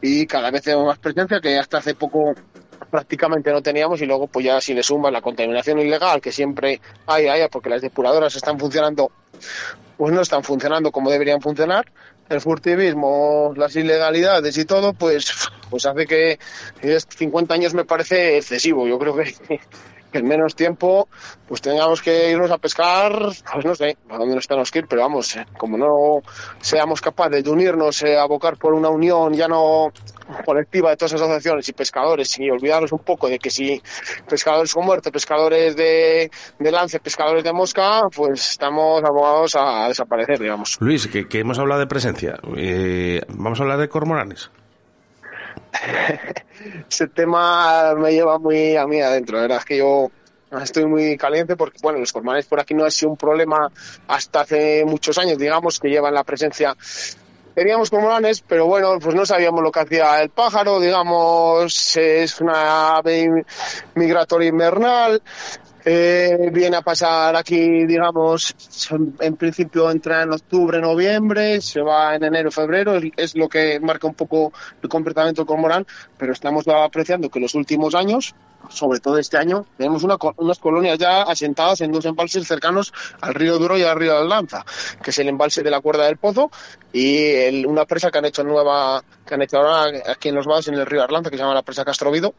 y 0.00 0.26
cada 0.26 0.50
vez 0.50 0.62
tenemos 0.62 0.86
más 0.86 0.98
presencia 0.98 1.40
que 1.40 1.58
hasta 1.58 1.78
hace 1.78 1.94
poco 1.94 2.34
prácticamente 2.90 3.50
no 3.50 3.62
teníamos 3.62 4.00
y 4.02 4.06
luego 4.06 4.26
pues 4.26 4.44
ya 4.44 4.60
si 4.60 4.74
le 4.74 4.82
sumas 4.82 5.10
la 5.10 5.22
contaminación 5.22 5.78
ilegal 5.78 6.20
que 6.20 6.30
siempre 6.30 6.80
hay, 7.06 7.26
hay 7.26 7.48
porque 7.50 7.70
las 7.70 7.80
depuradoras 7.80 8.36
están 8.36 8.60
funcionando 8.60 9.10
pues 9.96 10.12
no 10.12 10.20
están 10.20 10.44
funcionando 10.44 10.92
como 10.92 11.10
deberían 11.10 11.40
funcionar 11.40 11.86
el 12.28 12.40
furtivismo, 12.40 13.52
las 13.56 13.76
ilegalidades 13.76 14.58
y 14.58 14.64
todo, 14.64 14.92
pues, 14.92 15.32
pues 15.70 15.86
hace 15.86 16.06
que 16.06 16.38
50 17.08 17.54
años 17.54 17.74
me 17.74 17.84
parece 17.84 18.38
excesivo. 18.38 18.86
Yo 18.86 18.98
creo 18.98 19.16
que, 19.16 19.60
que 20.10 20.18
en 20.18 20.26
menos 20.26 20.54
tiempo 20.54 21.08
pues 21.48 21.60
tengamos 21.60 22.02
que 22.02 22.30
irnos 22.30 22.50
a 22.50 22.58
pescar, 22.58 23.12
pues 23.52 23.64
no 23.64 23.74
sé 23.74 23.96
a 24.08 24.16
dónde 24.16 24.34
nos 24.34 24.46
tenemos 24.46 24.70
que 24.70 24.80
ir, 24.80 24.86
pero 24.88 25.02
vamos, 25.02 25.36
eh, 25.36 25.46
como 25.56 25.76
no 25.76 26.20
seamos 26.60 27.00
capaces 27.00 27.44
de 27.44 27.50
unirnos, 27.50 28.02
eh, 28.02 28.18
abocar 28.18 28.56
por 28.56 28.74
una 28.74 28.88
unión 28.88 29.32
ya 29.34 29.48
no 29.48 29.92
colectiva 30.44 30.90
de 30.90 30.96
todas 30.96 31.12
las 31.12 31.22
asociaciones 31.22 31.68
y 31.68 31.72
pescadores 31.72 32.38
y 32.38 32.50
olvidarnos 32.50 32.92
un 32.92 32.98
poco 32.98 33.28
de 33.28 33.38
que 33.38 33.50
si 33.50 33.80
pescadores 34.28 34.74
con 34.74 34.84
muerte, 34.84 35.12
pescadores 35.12 35.76
de, 35.76 36.30
de 36.58 36.70
lance, 36.72 36.98
pescadores 36.98 37.44
de 37.44 37.52
mosca, 37.52 38.02
pues 38.14 38.50
estamos 38.50 39.02
abogados 39.04 39.56
a, 39.56 39.88
desaparecer, 39.88 40.38
digamos. 40.40 40.78
Luis, 40.80 41.06
que, 41.06 41.28
que 41.28 41.40
hemos 41.40 41.58
hablado 41.58 41.80
de 41.80 41.86
presencia, 41.86 42.38
eh, 42.56 43.20
vamos 43.28 43.60
a 43.60 43.62
hablar 43.62 43.78
de 43.78 43.88
cormoranes. 43.88 44.50
Ese 46.90 47.08
tema 47.08 47.94
me 47.94 48.12
lleva 48.12 48.38
muy 48.38 48.76
a 48.76 48.86
mí 48.86 49.00
adentro, 49.00 49.36
la 49.36 49.42
verdad 49.42 49.58
es 49.58 49.64
que 49.64 49.78
yo 49.78 50.10
estoy 50.62 50.86
muy 50.86 51.16
caliente 51.16 51.56
porque, 51.56 51.78
bueno, 51.82 51.98
los 51.98 52.12
cormoranes 52.12 52.46
por 52.46 52.60
aquí 52.60 52.74
no 52.74 52.84
ha 52.84 52.90
sido 52.90 53.10
un 53.10 53.16
problema 53.16 53.70
hasta 54.08 54.40
hace 54.40 54.84
muchos 54.84 55.18
años, 55.18 55.38
digamos, 55.38 55.78
que 55.80 55.88
llevan 55.88 56.14
la 56.14 56.24
presencia. 56.24 56.76
Teníamos 57.54 57.88
cormoranes, 57.88 58.42
pero 58.42 58.66
bueno, 58.66 58.98
pues 58.98 59.14
no 59.14 59.24
sabíamos 59.24 59.62
lo 59.62 59.72
que 59.72 59.80
hacía 59.80 60.20
el 60.20 60.28
pájaro, 60.28 60.78
digamos, 60.78 61.96
es 61.96 62.40
una 62.40 62.96
ave 62.96 63.44
migratoria 63.94 64.48
invernal, 64.48 65.22
eh, 65.88 66.50
viene 66.52 66.76
a 66.76 66.82
pasar 66.82 67.36
aquí, 67.36 67.86
digamos, 67.86 68.56
en 69.20 69.36
principio 69.36 69.88
entra 69.88 70.22
en 70.22 70.32
octubre, 70.32 70.80
noviembre, 70.80 71.60
se 71.60 71.80
va 71.80 72.16
en 72.16 72.24
enero, 72.24 72.50
febrero, 72.50 73.00
es 73.16 73.36
lo 73.36 73.48
que 73.48 73.78
marca 73.78 74.08
un 74.08 74.14
poco 74.14 74.52
el 74.82 74.88
comportamiento 74.88 75.42
del 75.42 75.46
cormorán, 75.46 75.86
pero 76.18 76.32
estamos 76.32 76.66
apreciando 76.66 77.30
que 77.30 77.38
los 77.38 77.54
últimos 77.54 77.94
años 77.94 78.34
sobre 78.68 79.00
todo 79.00 79.18
este 79.18 79.38
año, 79.38 79.64
tenemos 79.76 80.02
unas 80.02 80.58
colonias 80.58 80.98
ya 80.98 81.22
asentadas 81.22 81.80
en 81.80 81.92
dos 81.92 82.04
embalses 82.04 82.46
cercanos 82.46 82.92
al 83.20 83.34
río 83.34 83.58
Duro 83.58 83.78
y 83.78 83.82
al 83.82 83.96
río 83.96 84.24
Lanza, 84.24 84.64
que 85.02 85.10
es 85.10 85.18
el 85.18 85.28
embalse 85.28 85.62
de 85.62 85.70
la 85.70 85.80
Cuerda 85.80 86.06
del 86.06 86.16
Pozo 86.16 86.50
y 86.96 87.66
una 87.66 87.84
presa 87.84 88.10
que 88.10 88.16
han 88.16 88.24
hecho 88.24 88.42
nueva, 88.42 89.04
que 89.26 89.34
han 89.34 89.42
hecho 89.42 89.58
ahora 89.58 90.00
aquí 90.10 90.30
en 90.30 90.34
los 90.34 90.46
vados 90.46 90.66
en 90.68 90.74
el 90.74 90.86
río 90.86 91.02
Arlanza, 91.02 91.28
que 91.28 91.36
se 91.36 91.42
llama 91.42 91.52
la 91.52 91.60
presa 91.60 91.84
Castrovido. 91.84 92.34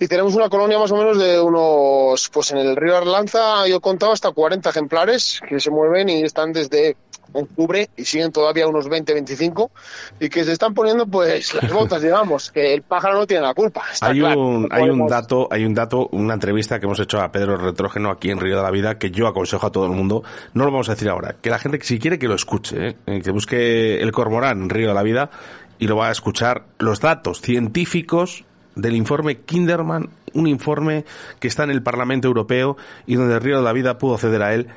Y 0.00 0.08
tenemos 0.08 0.34
una 0.34 0.48
colonia 0.48 0.80
más 0.80 0.90
o 0.90 0.96
menos 0.96 1.16
de 1.16 1.38
unos, 1.38 2.28
pues 2.30 2.50
en 2.50 2.58
el 2.58 2.74
río 2.74 2.96
Arlanza 2.96 3.68
yo 3.68 3.76
he 3.76 3.80
contado 3.80 4.10
hasta 4.10 4.32
40 4.32 4.68
ejemplares 4.68 5.40
que 5.48 5.60
se 5.60 5.70
mueven 5.70 6.08
y 6.08 6.22
están 6.22 6.52
desde 6.52 6.96
octubre 7.32 7.88
y 7.96 8.04
siguen 8.04 8.32
todavía 8.32 8.66
unos 8.66 8.88
20, 8.88 9.12
25 9.12 9.70
y 10.18 10.28
que 10.28 10.44
se 10.44 10.52
están 10.52 10.74
poniendo 10.74 11.06
pues 11.06 11.54
las 11.62 11.72
botas, 11.72 12.02
digamos, 12.02 12.50
que 12.50 12.74
el 12.74 12.82
pájaro 12.82 13.18
no 13.18 13.26
tiene 13.28 13.44
la 13.44 13.54
culpa. 13.54 13.84
hay 14.00 14.20
un, 14.22 14.68
hay 14.72 14.88
un 14.88 15.06
dato, 15.06 15.48
hay 15.52 15.64
un 15.64 15.74
dato, 15.74 16.08
una 16.12 16.34
entrevista 16.34 16.80
que 16.80 16.86
hemos 16.86 16.98
hecho 16.98 17.20
a 17.20 17.30
Pedro 17.30 17.56
Retrógeno 17.56 18.10
aquí 18.10 18.30
en 18.30 18.40
Río 18.40 18.56
de 18.56 18.62
la 18.62 18.70
Vida 18.70 18.98
que 18.98 19.12
yo 19.12 19.26
aconsejo 19.28 19.66
a 19.66 19.70
todo 19.70 19.86
el 19.86 19.92
mundo, 19.92 20.24
no 20.54 20.64
lo 20.64 20.72
vamos 20.72 20.88
a 20.88 20.92
decir 20.92 21.08
ahora, 21.08 21.36
que 21.40 21.50
la 21.50 21.58
gente 21.58 21.78
si 21.82 21.98
quiere 22.00 22.18
que 22.18 22.26
lo 22.26 22.34
escuche. 22.34 22.96
Eh, 23.06 23.20
que 23.22 23.30
busque 23.30 23.99
el 24.00 24.12
cormorán 24.12 24.62
en 24.62 24.70
Río 24.70 24.88
de 24.88 24.94
la 24.94 25.02
Vida 25.02 25.30
y 25.78 25.86
lo 25.86 25.96
va 25.96 26.08
a 26.08 26.12
escuchar 26.12 26.66
los 26.78 27.00
datos 27.00 27.40
científicos 27.40 28.44
del 28.74 28.94
informe 28.94 29.40
Kinderman, 29.40 30.10
un 30.32 30.46
informe 30.46 31.04
que 31.38 31.48
está 31.48 31.64
en 31.64 31.70
el 31.70 31.82
Parlamento 31.82 32.28
Europeo 32.28 32.76
y 33.06 33.14
donde 33.14 33.34
el 33.34 33.40
Río 33.40 33.58
de 33.58 33.64
la 33.64 33.72
Vida 33.72 33.98
pudo 33.98 34.14
acceder 34.14 34.42
a 34.42 34.54
él. 34.54 34.68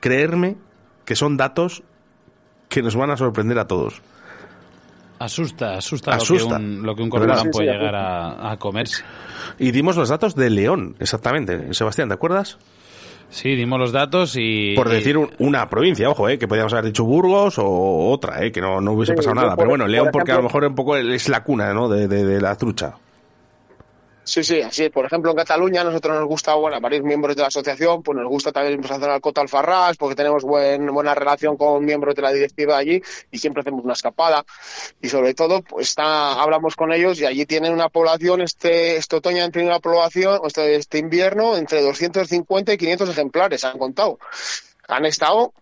Creerme 0.00 0.56
que 1.04 1.16
son 1.16 1.36
datos 1.36 1.82
que 2.68 2.82
nos 2.82 2.96
van 2.96 3.10
a 3.10 3.16
sorprender 3.16 3.58
a 3.58 3.66
todos. 3.66 4.02
Asusta, 5.18 5.74
asusta, 5.76 6.16
Lo, 6.16 6.24
que 6.24 6.54
un, 6.54 6.82
lo 6.82 6.94
que 6.94 7.02
un 7.02 7.10
cormorán 7.10 7.50
puede 7.50 7.70
llegar 7.70 7.94
a, 7.94 8.56
comerse. 8.58 9.04
Y 9.58 9.70
dimos 9.70 9.96
los 9.96 10.08
datos 10.08 10.34
de 10.34 10.48
León, 10.48 10.96
exactamente. 10.98 11.74
Sebastián, 11.74 12.08
¿te 12.08 12.14
acuerdas? 12.14 12.56
Sí, 13.30 13.54
dimos 13.54 13.78
los 13.78 13.92
datos 13.92 14.34
y... 14.36 14.74
Por 14.74 14.88
decir 14.88 15.16
una 15.38 15.68
provincia, 15.68 16.10
ojo, 16.10 16.28
eh, 16.28 16.38
que 16.38 16.48
podríamos 16.48 16.72
haber 16.72 16.86
dicho 16.86 17.04
Burgos 17.04 17.58
o 17.58 18.10
otra, 18.10 18.44
eh, 18.44 18.52
que 18.52 18.60
no, 18.60 18.80
no 18.80 18.92
hubiese 18.92 19.14
pasado 19.14 19.34
nada. 19.34 19.56
Pero 19.56 19.68
bueno, 19.70 19.86
León 19.86 20.08
porque 20.12 20.32
a 20.32 20.36
lo 20.36 20.42
mejor 20.42 20.64
un 20.64 20.74
poco 20.74 20.96
es 20.96 21.28
la 21.28 21.42
cuna 21.42 21.72
¿no? 21.72 21.88
de, 21.88 22.08
de 22.08 22.40
la 22.40 22.56
trucha. 22.56 22.94
Sí, 24.22 24.44
sí, 24.44 24.60
así 24.60 24.90
Por 24.90 25.06
ejemplo, 25.06 25.30
en 25.30 25.36
Cataluña 25.36 25.82
nosotros 25.82 26.16
nos 26.18 26.28
gusta, 26.28 26.54
bueno, 26.54 26.80
varios 26.80 27.02
miembros 27.02 27.34
de 27.34 27.42
la 27.42 27.48
asociación, 27.48 28.02
pues 28.02 28.16
nos 28.16 28.28
gusta 28.28 28.52
también 28.52 28.80
pues, 28.80 28.90
hacer 28.92 29.08
al 29.08 29.20
Alfarrás, 29.34 29.96
porque 29.96 30.14
tenemos 30.14 30.44
buen, 30.44 30.86
buena 30.92 31.14
relación 31.14 31.56
con 31.56 31.84
miembros 31.84 32.14
de 32.14 32.22
la 32.22 32.32
directiva 32.32 32.76
allí 32.76 33.02
y 33.30 33.38
siempre 33.38 33.62
hacemos 33.62 33.82
una 33.82 33.94
escapada. 33.94 34.44
Y 35.00 35.08
sobre 35.08 35.34
todo, 35.34 35.62
pues 35.62 35.88
está, 35.88 36.40
hablamos 36.40 36.76
con 36.76 36.92
ellos 36.92 37.18
y 37.20 37.26
allí 37.26 37.46
tienen 37.46 37.72
una 37.72 37.88
población, 37.88 38.42
este, 38.42 38.96
este 38.96 39.16
otoño 39.16 39.42
han 39.42 39.52
tenido 39.52 39.72
una 39.72 39.80
población, 39.80 40.40
este, 40.44 40.76
este 40.76 40.98
invierno, 40.98 41.56
entre 41.56 41.82
250 41.82 42.74
y 42.74 42.76
500 42.76 43.08
ejemplares, 43.08 43.64
han 43.64 43.78
contado. 43.78 44.18
Han 44.88 45.06
estado 45.06 45.54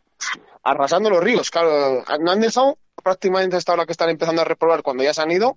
arrasando 0.65 1.11
los 1.11 1.23
ríos, 1.23 1.51
claro, 1.51 2.05
no 2.21 2.31
han 2.31 2.41
dejado 2.41 2.77
prácticamente 3.09 3.57
hasta 3.57 3.73
ahora 3.73 3.87
que 3.87 3.93
están 3.93 4.11
empezando 4.11 4.43
a 4.43 4.45
reprobar 4.45 4.83
cuando 4.83 5.03
ya 5.03 5.15
se 5.15 5.23
han 5.23 5.31
ido, 5.31 5.57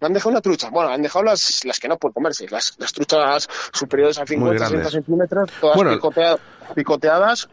no 0.00 0.06
han 0.06 0.12
dejado 0.12 0.30
una 0.30 0.42
trucha. 0.42 0.68
Bueno, 0.68 0.90
han 0.90 1.00
dejado 1.00 1.24
las, 1.24 1.64
las 1.64 1.80
que 1.80 1.88
no 1.88 1.96
pueden 1.96 2.12
comerse, 2.12 2.46
las, 2.50 2.74
las 2.78 2.92
truchas 2.92 3.48
superiores 3.72 4.18
a 4.18 4.26
50, 4.26 4.66
60 4.66 4.90
centímetros, 4.90 5.50
todas 5.60 6.38
picoteadas. 6.74 7.48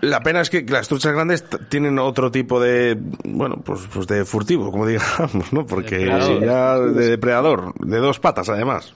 La 0.00 0.20
pena 0.20 0.40
es 0.40 0.50
que 0.50 0.62
las 0.62 0.88
truchas 0.88 1.12
grandes 1.12 1.44
tienen 1.68 1.98
otro 2.00 2.32
tipo 2.32 2.60
de, 2.60 2.98
bueno, 3.24 3.62
pues, 3.64 3.82
pues 3.92 4.08
de 4.08 4.24
furtivo, 4.24 4.72
como 4.72 4.86
digamos, 4.88 5.52
¿no? 5.52 5.64
Porque 5.64 6.04
ya 6.04 6.78
de 6.78 7.10
depredador, 7.10 7.72
de 7.78 7.98
dos 7.98 8.18
patas 8.18 8.48
además. 8.48 8.92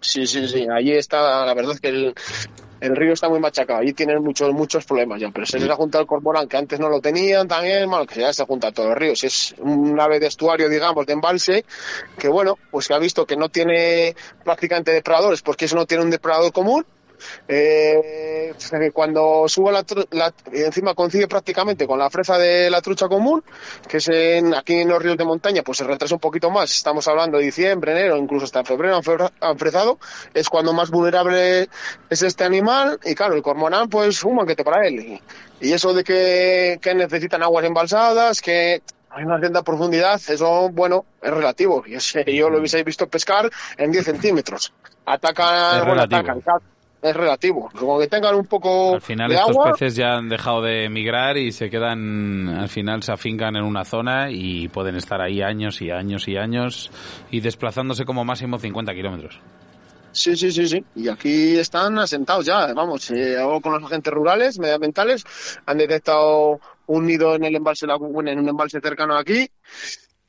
Sí, 0.00 0.26
sí, 0.26 0.48
sí. 0.48 0.66
Allí 0.74 0.92
está, 0.92 1.44
la 1.44 1.52
verdad 1.52 1.74
es 1.74 1.80
que 1.80 1.88
el, 1.88 2.14
el 2.80 2.96
río 2.96 3.12
está 3.12 3.28
muy 3.28 3.40
machacado, 3.40 3.80
allí 3.80 3.92
tienen 3.92 4.22
muchos, 4.22 4.52
muchos 4.52 4.84
problemas 4.84 5.20
ya, 5.20 5.30
pero 5.30 5.46
se 5.46 5.58
les 5.58 5.68
ha 5.68 5.76
juntado 5.76 6.02
el 6.02 6.08
cormorán, 6.08 6.48
que 6.48 6.56
antes 6.56 6.80
no 6.80 6.88
lo 6.88 7.00
tenían 7.00 7.46
también, 7.46 7.88
bueno, 7.88 8.06
que 8.06 8.20
ya 8.20 8.32
se 8.32 8.44
junta 8.44 8.68
a 8.68 8.72
todos 8.72 8.90
los 8.90 8.98
ríos. 8.98 9.22
Es 9.24 9.54
un 9.58 9.98
ave 10.00 10.18
de 10.18 10.26
estuario, 10.26 10.68
digamos, 10.68 11.06
de 11.06 11.12
embalse, 11.12 11.64
que 12.18 12.28
bueno, 12.28 12.58
pues 12.70 12.88
que 12.88 12.94
ha 12.94 12.98
visto 12.98 13.26
que 13.26 13.36
no 13.36 13.48
tiene 13.48 14.14
prácticamente 14.44 14.92
depredadores, 14.92 15.42
porque 15.42 15.66
eso 15.66 15.76
no 15.76 15.86
tiene 15.86 16.04
un 16.04 16.10
depredador 16.10 16.52
común, 16.52 16.84
eh, 17.48 18.54
cuando 18.92 19.48
suba 19.48 19.72
la, 19.72 19.84
la, 20.10 20.32
encima 20.52 20.94
coincide 20.94 21.28
prácticamente 21.28 21.86
con 21.86 21.98
la 21.98 22.10
fresa 22.10 22.38
de 22.38 22.70
la 22.70 22.80
trucha 22.80 23.08
común, 23.08 23.42
que 23.88 23.98
es 23.98 24.08
en, 24.08 24.54
aquí 24.54 24.74
en 24.74 24.88
los 24.88 25.02
ríos 25.02 25.16
de 25.16 25.24
montaña, 25.24 25.62
pues 25.62 25.78
se 25.78 25.84
retrasa 25.84 26.14
un 26.14 26.20
poquito 26.20 26.50
más. 26.50 26.70
Estamos 26.72 27.06
hablando 27.08 27.38
de 27.38 27.44
diciembre, 27.44 27.92
enero, 27.92 28.16
incluso 28.16 28.44
hasta 28.44 28.64
febrero 28.64 29.00
han 29.40 29.58
fresado. 29.58 29.98
Es 30.34 30.48
cuando 30.48 30.72
más 30.72 30.90
vulnerable 30.90 31.68
es 32.08 32.22
este 32.22 32.44
animal. 32.44 32.98
Y 33.04 33.14
claro, 33.14 33.34
el 33.34 33.42
cormorán, 33.42 33.88
pues 33.88 34.22
un 34.24 34.36
banquete 34.36 34.64
para 34.64 34.86
él. 34.86 35.20
Y, 35.60 35.72
eso 35.72 35.92
de 35.92 36.04
que, 36.04 36.78
que 36.80 36.94
necesitan 36.94 37.42
aguas 37.42 37.64
embalsadas, 37.66 38.40
que 38.40 38.82
hay 39.10 39.24
una 39.24 39.38
cierta 39.38 39.62
profundidad, 39.62 40.20
eso, 40.28 40.70
bueno, 40.70 41.04
es 41.20 41.30
relativo. 41.30 41.84
Yo, 41.84 41.98
yo 42.26 42.48
lo 42.50 42.58
hubiese 42.58 42.82
visto 42.84 43.08
pescar 43.08 43.50
en 43.76 43.90
10 43.90 44.04
centímetros. 44.04 44.72
Atacan, 45.04 45.86
bueno, 45.86 46.02
atacan, 46.02 46.42
es 47.02 47.16
relativo. 47.16 47.70
Como 47.78 47.98
que 47.98 48.08
tengan 48.08 48.34
un 48.34 48.46
poco. 48.46 48.94
Al 48.94 49.00
final, 49.00 49.32
estos 49.32 49.56
peces 49.56 49.96
ya 49.96 50.16
han 50.16 50.28
dejado 50.28 50.62
de 50.62 50.84
emigrar 50.84 51.36
y 51.36 51.52
se 51.52 51.70
quedan. 51.70 52.48
Al 52.48 52.68
final 52.68 53.02
se 53.02 53.12
afincan 53.12 53.56
en 53.56 53.64
una 53.64 53.84
zona 53.84 54.30
y 54.30 54.68
pueden 54.68 54.96
estar 54.96 55.20
ahí 55.20 55.42
años 55.42 55.80
y 55.82 55.90
años 55.90 56.28
y 56.28 56.36
años 56.36 56.90
y 57.30 57.40
desplazándose 57.40 58.04
como 58.04 58.24
máximo 58.24 58.58
50 58.58 58.94
kilómetros. 58.94 59.40
Sí, 60.12 60.36
sí, 60.36 60.50
sí, 60.50 60.66
sí. 60.66 60.84
Y 60.96 61.08
aquí 61.08 61.56
están 61.56 61.98
asentados 61.98 62.44
ya. 62.44 62.72
Vamos, 62.74 63.10
eh, 63.10 63.38
hago 63.38 63.60
con 63.60 63.72
los 63.72 63.84
agentes 63.84 64.12
rurales, 64.12 64.58
medioambientales. 64.58 65.24
Han 65.66 65.78
detectado 65.78 66.60
un 66.86 67.06
nido 67.06 67.36
en 67.36 67.44
el 67.44 67.54
embalse, 67.54 67.86
en 67.86 68.38
un 68.38 68.48
embalse 68.48 68.80
cercano 68.80 69.16
aquí 69.16 69.48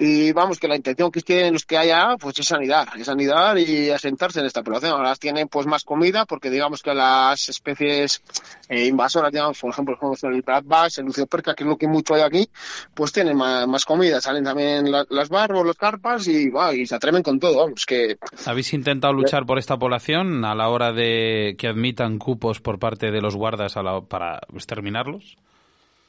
y 0.04 0.32
vamos, 0.32 0.58
que 0.58 0.68
la 0.68 0.76
intención 0.76 1.12
que 1.12 1.22
tienen 1.22 1.54
los 1.54 1.64
que 1.64 1.78
haya, 1.78 2.18
pues 2.20 2.40
es 2.40 2.48
sanidad, 2.48 2.88
es 2.98 3.06
sanidad 3.06 3.56
y 3.56 3.92
asentarse 3.92 4.40
en 4.40 4.48
esta 4.48 4.64
población. 4.64 4.94
Ahora 4.94 5.16
tienen 5.16 5.48
pues 5.48 5.68
más 5.68 5.84
comida, 5.84 6.26
porque 6.26 6.50
digamos 6.50 6.82
que 6.82 6.92
las 6.96 7.48
especies 7.50 8.24
eh, 8.68 8.88
invasoras, 8.88 9.32
digamos, 9.32 9.60
por 9.60 9.70
ejemplo, 9.70 9.96
el 10.24 10.42
Brad 10.42 10.64
Bass, 10.66 10.98
el 10.98 11.06
Lucio 11.06 11.28
Perca, 11.28 11.54
que 11.54 11.64
es 11.64 11.70
lo 11.70 11.78
que 11.78 11.88
mucho 11.88 12.16
hay 12.16 12.22
aquí, 12.22 12.50
pues 12.96 13.12
tienen 13.12 13.38
más, 13.38 13.86
comida. 13.86 14.20
Salen 14.20 14.44
también 14.44 14.92
las 14.92 15.30
barbos, 15.30 15.68
los 15.68 15.78
carpas 15.78 16.28
y, 16.28 16.52
y 16.74 16.88
se 16.88 16.96
atreven 16.96 17.22
con 17.22 17.40
todo, 17.40 17.60
vamos, 17.60 17.86
que... 17.86 18.18
¿Habéis 18.48 18.74
intentado 18.74 19.14
luchar 19.14 19.46
por 19.46 19.60
esta 19.60 19.78
población 19.78 20.44
a 20.46 20.56
la 20.56 20.70
hora 20.70 20.94
de 20.94 21.54
que 21.60 21.68
admitan 21.68 22.18
cupos 22.18 22.60
por 22.60 22.80
parte 22.80 23.12
de 23.12 23.22
los 23.22 23.36
guardas 23.36 23.76
para 24.10 24.40
exterminarlos? 24.52 25.38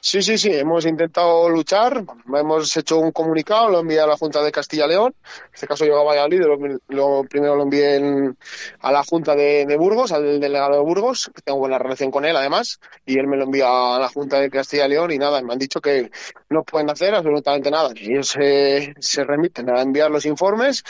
Sí, 0.05 0.21
sí, 0.21 0.37
sí, 0.37 0.49
hemos 0.53 0.85
intentado 0.85 1.47
luchar, 1.47 2.03
hemos 2.37 2.75
hecho 2.75 2.97
un 2.99 3.13
comunicado, 3.13 3.69
lo 3.69 3.79
envié 3.79 4.01
a 4.01 4.05
la 4.05 4.17
Junta 4.17 4.43
de 4.43 4.51
Castilla-León, 4.51 5.15
en 5.23 5.49
este 5.53 5.65
caso 5.65 5.85
yo 5.85 5.97
a 5.97 6.03
Valladolid, 6.03 6.41
lo, 6.41 6.57
lo 6.89 7.23
primero 7.23 7.55
lo 7.55 7.63
envié 7.63 7.95
en- 7.95 8.37
a 8.81 8.91
la 8.91 9.01
Junta 9.05 9.33
de, 9.33 9.65
Burgos, 9.77 10.11
al 10.11 10.41
delegado 10.41 10.73
de 10.73 10.81
Burgos, 10.81 11.31
que 11.33 11.41
tengo 11.41 11.59
buena 11.59 11.77
relación 11.79 12.11
con 12.11 12.25
él 12.25 12.35
además, 12.35 12.81
y 13.05 13.17
él 13.17 13.27
me 13.27 13.37
lo 13.37 13.45
envía 13.45 13.95
a 13.95 13.97
la 13.99 14.09
Junta 14.09 14.41
de 14.41 14.49
Castilla-León 14.49 15.11
y 15.13 15.17
nada, 15.19 15.41
me 15.41 15.53
han 15.53 15.59
dicho 15.59 15.79
que 15.79 16.11
no 16.49 16.63
pueden 16.63 16.89
hacer 16.89 17.15
absolutamente 17.15 17.71
nada, 17.71 17.93
que 17.93 18.03
ellos 18.03 18.27
se, 18.27 18.93
se 18.99 19.23
remiten 19.23 19.69
a 19.69 19.81
enviar 19.81 20.11
los 20.11 20.25
informes, 20.25 20.83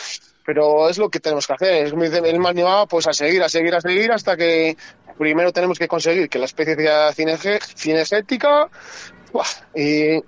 pero 0.46 0.90
es 0.90 0.98
lo 0.98 1.10
que 1.10 1.20
tenemos 1.20 1.48
que 1.48 1.54
hacer, 1.54 1.86
es 1.86 1.92
como 1.92 2.04
dice, 2.04 2.20
él 2.24 2.40
me 2.40 2.50
animaba 2.50 2.86
pues 2.86 3.08
a 3.08 3.14
seguir, 3.14 3.42
a 3.44 3.50
seguir, 3.50 3.74
a 3.76 3.82
seguir 3.82 4.12
hasta 4.12 4.36
que 4.38 4.76
primero 5.18 5.52
tenemos 5.52 5.78
que 5.80 5.88
conseguir 5.88 6.30
que 6.30 6.40
la 6.40 6.46
especie 6.46 6.76
sea 6.76 7.12
cinege- 7.12 7.60
cinegética 7.76 8.68
Buah, 9.32 9.46
y 9.76 10.22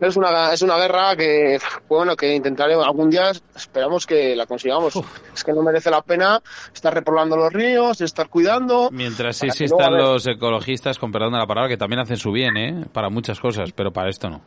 es 0.00 0.16
una, 0.16 0.52
es 0.52 0.62
una 0.62 0.78
guerra 0.78 1.14
que, 1.14 1.58
bueno, 1.86 2.16
que 2.16 2.34
intentaré 2.34 2.72
algún 2.74 3.10
día, 3.10 3.32
esperamos 3.54 4.06
que 4.06 4.34
la 4.34 4.46
consigamos. 4.46 4.94
Es 5.34 5.44
que 5.44 5.52
no 5.52 5.62
merece 5.62 5.90
la 5.90 6.00
pena 6.00 6.40
estar 6.72 6.94
repoblando 6.94 7.36
los 7.36 7.52
ríos, 7.52 8.00
estar 8.00 8.30
cuidando. 8.30 8.88
Mientras 8.90 9.36
sí, 9.36 9.50
sí 9.50 9.64
están 9.64 9.94
los 9.98 10.26
ecologistas, 10.26 10.98
con 10.98 11.12
perdón 11.12 11.32
de 11.34 11.38
la 11.40 11.46
palabra, 11.46 11.68
que 11.68 11.76
también 11.76 12.00
hacen 12.00 12.16
su 12.16 12.32
bien, 12.32 12.56
¿eh? 12.56 12.86
Para 12.94 13.10
muchas 13.10 13.38
cosas, 13.40 13.72
pero 13.72 13.92
para 13.92 14.08
esto 14.08 14.30
no. 14.30 14.40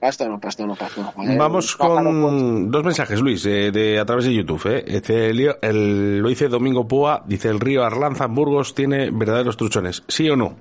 Para 0.00 0.10
esto 0.10 0.28
no, 0.28 0.38
para 0.38 0.50
esto 0.50 0.66
no. 0.66 0.74
Eh, 1.22 1.36
Vamos 1.38 1.76
con 1.76 2.70
dos 2.70 2.84
mensajes, 2.84 3.20
Luis, 3.20 3.44
eh, 3.46 3.70
de, 3.72 3.98
a 3.98 4.04
través 4.04 4.26
de 4.26 4.34
YouTube. 4.34 4.66
Eh. 4.66 4.84
Este, 4.86 5.30
el, 5.30 6.18
lo 6.18 6.28
dice 6.28 6.48
Domingo 6.48 6.86
Púa, 6.86 7.22
dice 7.26 7.48
el 7.48 7.60
río 7.60 7.84
Arlanza 7.84 8.26
en 8.26 8.34
Burgos 8.34 8.74
tiene 8.74 9.10
verdaderos 9.10 9.56
truchones. 9.56 10.02
¿Sí 10.08 10.28
o 10.28 10.36
no? 10.36 10.56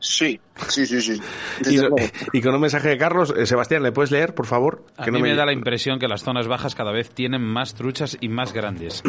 Sí, 0.00 0.40
sí, 0.68 0.86
sí, 0.86 1.00
sí. 1.02 1.20
Y, 2.32 2.40
con 2.40 2.54
un 2.54 2.60
mensaje 2.60 2.88
de 2.88 2.96
Carlos, 2.96 3.34
eh, 3.36 3.44
Sebastián, 3.44 3.82
¿le 3.82 3.92
puedes 3.92 4.10
leer, 4.10 4.34
por 4.34 4.46
favor? 4.46 4.86
A 4.96 5.04
Que 5.04 5.12
mí 5.12 5.18
no 5.18 5.24
me 5.24 5.34
da 5.34 5.44
la 5.44 5.52
impresión 5.52 5.98
que 5.98 6.08
las 6.08 6.22
zonas 6.22 6.48
bajas 6.48 6.74
cada 6.74 6.90
vez 6.90 7.10
tienen 7.10 7.42
más 7.42 7.74
truchas 7.74 8.16
y 8.20 8.30
más 8.30 8.54
grandes. 8.54 9.02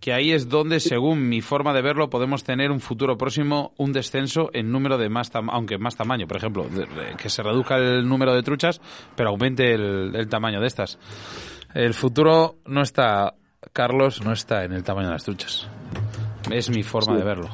Que 0.00 0.12
ahí 0.12 0.30
es 0.32 0.48
donde, 0.48 0.78
según 0.78 1.28
mi 1.28 1.40
forma 1.40 1.72
de 1.72 1.82
verlo, 1.82 2.10
podemos 2.10 2.44
tener 2.44 2.70
un 2.70 2.80
futuro 2.80 3.16
próximo 3.16 3.72
un 3.78 3.92
descenso 3.92 4.50
en 4.52 4.70
número 4.70 4.98
de 4.98 5.08
más, 5.08 5.30
aunque 5.34 5.78
más 5.78 5.96
tamaño. 5.96 6.26
Por 6.28 6.36
ejemplo, 6.36 6.66
que 7.16 7.28
se 7.30 7.42
reduzca 7.42 7.76
el 7.76 8.06
número 8.06 8.34
de 8.34 8.42
truchas, 8.42 8.80
pero 9.16 9.30
aumente 9.30 9.72
el, 9.74 10.14
el 10.14 10.28
tamaño 10.28 10.60
de 10.60 10.66
estas. 10.66 10.98
El 11.74 11.94
futuro 11.94 12.56
no 12.66 12.82
está, 12.82 13.34
Carlos, 13.72 14.22
no 14.22 14.32
está 14.32 14.64
en 14.64 14.72
el 14.72 14.84
tamaño 14.84 15.08
de 15.08 15.14
las 15.14 15.24
truchas. 15.24 15.66
Es 16.50 16.68
mi 16.70 16.82
forma 16.82 17.14
Sí. 17.14 17.18
de 17.18 17.24
verlo. 17.24 17.48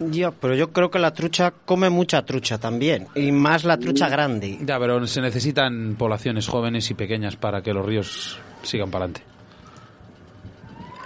Ya, 0.00 0.30
pero 0.30 0.54
yo 0.54 0.72
creo 0.72 0.90
que 0.90 0.98
la 0.98 1.12
trucha 1.12 1.50
come 1.50 1.90
mucha 1.90 2.24
trucha 2.24 2.58
también. 2.58 3.06
Y 3.14 3.32
más 3.32 3.64
la 3.64 3.76
trucha 3.78 4.08
grande. 4.08 4.58
Ya, 4.62 4.78
pero 4.78 5.06
se 5.06 5.20
necesitan 5.20 5.94
poblaciones 5.96 6.48
jóvenes 6.48 6.90
y 6.90 6.94
pequeñas 6.94 7.36
para 7.36 7.60
que 7.62 7.72
los 7.74 7.84
ríos 7.84 8.38
sigan 8.62 8.90
para 8.90 9.04
adelante. 9.04 9.22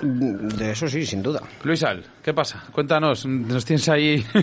De 0.04 0.72
eso 0.72 0.86
sí, 0.86 1.06
sin 1.06 1.22
duda. 1.22 1.40
Luisal, 1.62 2.04
¿qué 2.22 2.34
pasa? 2.34 2.62
Cuéntanos, 2.70 3.24
nos 3.24 3.64
tienes 3.64 3.88
ahí. 3.88 4.24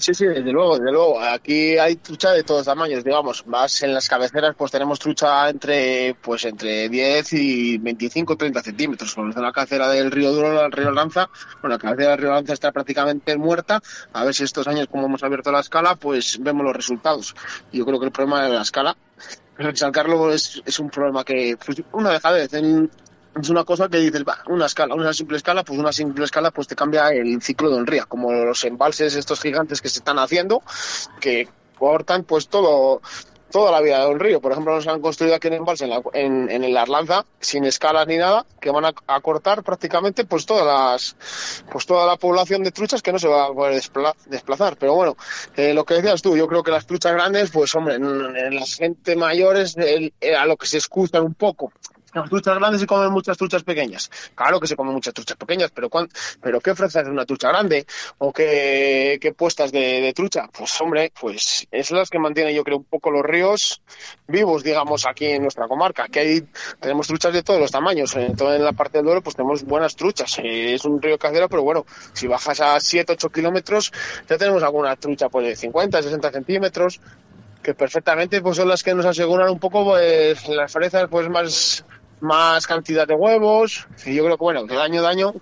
Sí, 0.00 0.14
sí, 0.14 0.26
desde 0.26 0.52
luego, 0.52 0.78
desde 0.78 0.92
luego. 0.92 1.20
Aquí 1.20 1.76
hay 1.76 1.96
trucha 1.96 2.30
de 2.30 2.44
todos 2.44 2.66
tamaños, 2.66 3.02
digamos. 3.02 3.44
Más 3.48 3.82
en 3.82 3.92
las 3.92 4.08
cabeceras, 4.08 4.54
pues 4.56 4.70
tenemos 4.70 5.00
trucha 5.00 5.48
entre, 5.48 6.14
pues 6.22 6.44
entre 6.44 6.88
10 6.88 7.32
y 7.32 7.78
25, 7.78 8.36
30 8.36 8.62
centímetros. 8.62 9.12
Como 9.12 9.32
en 9.32 9.42
la 9.42 9.50
cabecera 9.50 9.88
del 9.88 10.12
río 10.12 10.30
Duro, 10.30 10.64
el 10.64 10.70
río 10.70 10.92
Lanza, 10.92 11.28
bueno, 11.60 11.74
la 11.74 11.78
cabecera 11.80 12.10
del 12.10 12.20
río 12.20 12.30
Lanza 12.30 12.52
está 12.52 12.70
prácticamente 12.70 13.36
muerta. 13.36 13.82
A 14.12 14.24
ver 14.24 14.34
si 14.34 14.44
estos 14.44 14.68
años, 14.68 14.86
como 14.86 15.06
hemos 15.06 15.24
abierto 15.24 15.50
la 15.50 15.60
escala, 15.60 15.96
pues 15.96 16.38
vemos 16.40 16.64
los 16.64 16.76
resultados. 16.76 17.34
Yo 17.72 17.84
creo 17.84 17.98
que 17.98 18.06
el 18.06 18.12
problema 18.12 18.44
de 18.44 18.50
la 18.50 18.62
escala, 18.62 18.96
recalcarlo 19.58 20.32
es, 20.32 20.62
es 20.64 20.78
un 20.78 20.90
problema 20.90 21.24
que, 21.24 21.56
pues, 21.56 21.82
una 21.90 22.10
vez. 22.10 22.54
En, 22.54 22.88
es 23.40 23.48
una 23.50 23.64
cosa 23.64 23.88
que 23.88 23.98
dices, 23.98 24.24
va, 24.26 24.38
una 24.48 24.66
escala, 24.66 24.94
una 24.94 25.12
simple 25.12 25.36
escala, 25.36 25.64
pues 25.64 25.78
una 25.78 25.92
simple 25.92 26.24
escala 26.24 26.50
pues 26.50 26.68
te 26.68 26.76
cambia 26.76 27.08
el 27.08 27.40
ciclo 27.42 27.70
de 27.70 27.76
un 27.76 27.86
río, 27.86 28.04
como 28.08 28.32
los 28.32 28.64
embalses 28.64 29.14
estos 29.14 29.40
gigantes 29.40 29.80
que 29.80 29.88
se 29.88 29.98
están 29.98 30.18
haciendo, 30.18 30.62
que 31.20 31.48
cortan 31.78 32.24
pues 32.24 32.48
todo 32.48 33.00
toda 33.50 33.70
la 33.70 33.80
vida 33.80 34.00
de 34.00 34.10
un 34.10 34.20
río. 34.20 34.40
Por 34.40 34.52
ejemplo, 34.52 34.74
nos 34.74 34.86
han 34.86 35.00
construido 35.00 35.34
aquí 35.34 35.48
un 35.48 35.54
embalse 35.54 35.84
en, 35.84 35.90
la, 35.90 36.02
en, 36.12 36.50
en 36.50 36.64
el 36.64 36.76
Arlanza, 36.76 37.24
sin 37.40 37.64
escalas 37.64 38.06
ni 38.06 38.16
nada, 38.16 38.44
que 38.60 38.70
van 38.70 38.84
a, 38.84 38.92
a, 39.06 39.20
cortar 39.20 39.62
prácticamente 39.62 40.24
pues 40.24 40.46
todas 40.46 40.66
las 40.66 41.64
pues 41.70 41.86
toda 41.86 42.06
la 42.06 42.16
población 42.16 42.62
de 42.62 42.72
truchas 42.72 43.02
que 43.02 43.12
no 43.12 43.18
se 43.18 43.28
va 43.28 43.46
a 43.46 43.52
poder 43.52 43.74
despla, 43.74 44.14
desplazar. 44.26 44.76
Pero 44.76 44.94
bueno, 44.94 45.16
eh, 45.56 45.74
lo 45.74 45.84
que 45.84 45.94
decías 45.94 46.22
tú, 46.22 46.36
yo 46.36 46.46
creo 46.46 46.62
que 46.62 46.70
las 46.70 46.86
truchas 46.86 47.12
grandes, 47.12 47.50
pues 47.50 47.74
hombre, 47.74 47.94
en, 47.94 48.04
en 48.04 48.54
la 48.54 48.66
gente 48.66 49.16
mayores 49.16 49.76
el, 49.76 50.12
a 50.38 50.46
lo 50.46 50.56
que 50.56 50.66
se 50.66 50.78
escuchan 50.78 51.24
un 51.24 51.34
poco 51.34 51.72
las 52.14 52.28
truchas 52.28 52.58
grandes 52.58 52.80
se 52.80 52.86
comen 52.86 53.10
muchas 53.10 53.36
truchas 53.36 53.62
pequeñas. 53.62 54.10
Claro 54.34 54.60
que 54.60 54.66
se 54.66 54.76
comen 54.76 54.94
muchas 54.94 55.12
truchas 55.14 55.36
pequeñas, 55.36 55.70
pero 55.74 55.90
¿cuán, 55.90 56.08
pero 56.40 56.60
¿qué 56.60 56.70
ofreces 56.70 57.06
una 57.06 57.26
trucha 57.26 57.48
grande? 57.48 57.86
¿O 58.18 58.32
qué, 58.32 59.18
qué 59.20 59.32
puestas 59.32 59.72
de, 59.72 60.00
de, 60.00 60.12
trucha? 60.12 60.48
Pues 60.56 60.80
hombre, 60.80 61.12
pues 61.18 61.66
es 61.70 61.90
las 61.90 62.08
que 62.10 62.18
mantienen 62.18 62.54
yo 62.54 62.64
creo 62.64 62.78
un 62.78 62.84
poco 62.84 63.10
los 63.10 63.22
ríos 63.22 63.82
vivos, 64.26 64.62
digamos, 64.64 65.06
aquí 65.06 65.26
en 65.26 65.42
nuestra 65.42 65.68
comarca. 65.68 66.08
Que 66.08 66.20
hay, 66.20 66.48
tenemos 66.80 67.06
truchas 67.06 67.32
de 67.32 67.42
todos 67.42 67.60
los 67.60 67.70
tamaños. 67.70 68.14
En, 68.16 68.36
toda 68.36 68.56
en 68.56 68.64
la 68.64 68.72
parte 68.72 68.98
del 68.98 69.04
Duero 69.04 69.22
pues 69.22 69.36
tenemos 69.36 69.64
buenas 69.64 69.94
truchas. 69.96 70.38
Eh, 70.38 70.74
es 70.74 70.84
un 70.84 71.02
río 71.02 71.18
casero, 71.18 71.48
pero 71.48 71.62
bueno, 71.62 71.84
si 72.14 72.26
bajas 72.26 72.60
a 72.60 72.80
7, 72.80 73.12
8 73.12 73.30
kilómetros 73.30 73.92
ya 74.28 74.38
tenemos 74.38 74.62
alguna 74.62 74.96
trucha 74.96 75.28
pues 75.28 75.46
de 75.46 75.56
50, 75.56 76.02
60 76.02 76.32
centímetros 76.32 77.00
que 77.62 77.74
perfectamente 77.74 78.40
pues 78.40 78.56
son 78.56 78.68
las 78.68 78.82
que 78.82 78.94
nos 78.94 79.04
aseguran 79.04 79.50
un 79.50 79.58
poco 79.58 79.84
pues 79.84 80.48
las 80.48 80.72
fresas 80.72 81.08
pues 81.10 81.28
más 81.28 81.84
más 82.20 82.66
cantidad 82.66 83.06
de 83.06 83.14
huevos 83.14 83.86
y 84.04 84.14
yo 84.14 84.24
creo 84.24 84.36
que 84.36 84.44
bueno 84.44 84.66
que 84.66 84.74
daño 84.74 85.02
daño 85.02 85.34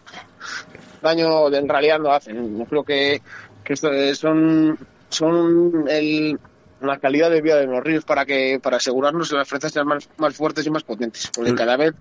daño 1.03 1.53
en 1.55 1.69
realidad 1.69 1.99
no 1.99 2.13
hacen. 2.13 2.59
Yo 2.59 2.65
creo 2.67 2.85
que, 2.85 3.23
que 3.65 3.73
esto 3.73 3.89
son 4.15 4.79
son 5.09 5.87
el, 5.89 6.39
la 6.81 6.99
calidad 6.99 7.31
de 7.31 7.41
vida 7.41 7.57
de 7.57 7.67
los 7.67 7.83
ríos 7.83 8.05
para 8.05 8.25
que 8.27 8.59
para 8.63 8.79
asegurarnos 8.79 9.31
que 9.31 9.37
las 9.37 9.49
fresas 9.49 9.73
sean 9.73 9.87
más, 9.87 10.09
más 10.17 10.35
fuertes 10.35 10.67
y 10.67 10.71
más 10.71 10.83
potentes 10.83 11.31
porque 11.35 11.55
cada 11.55 11.77
vez 11.77 11.95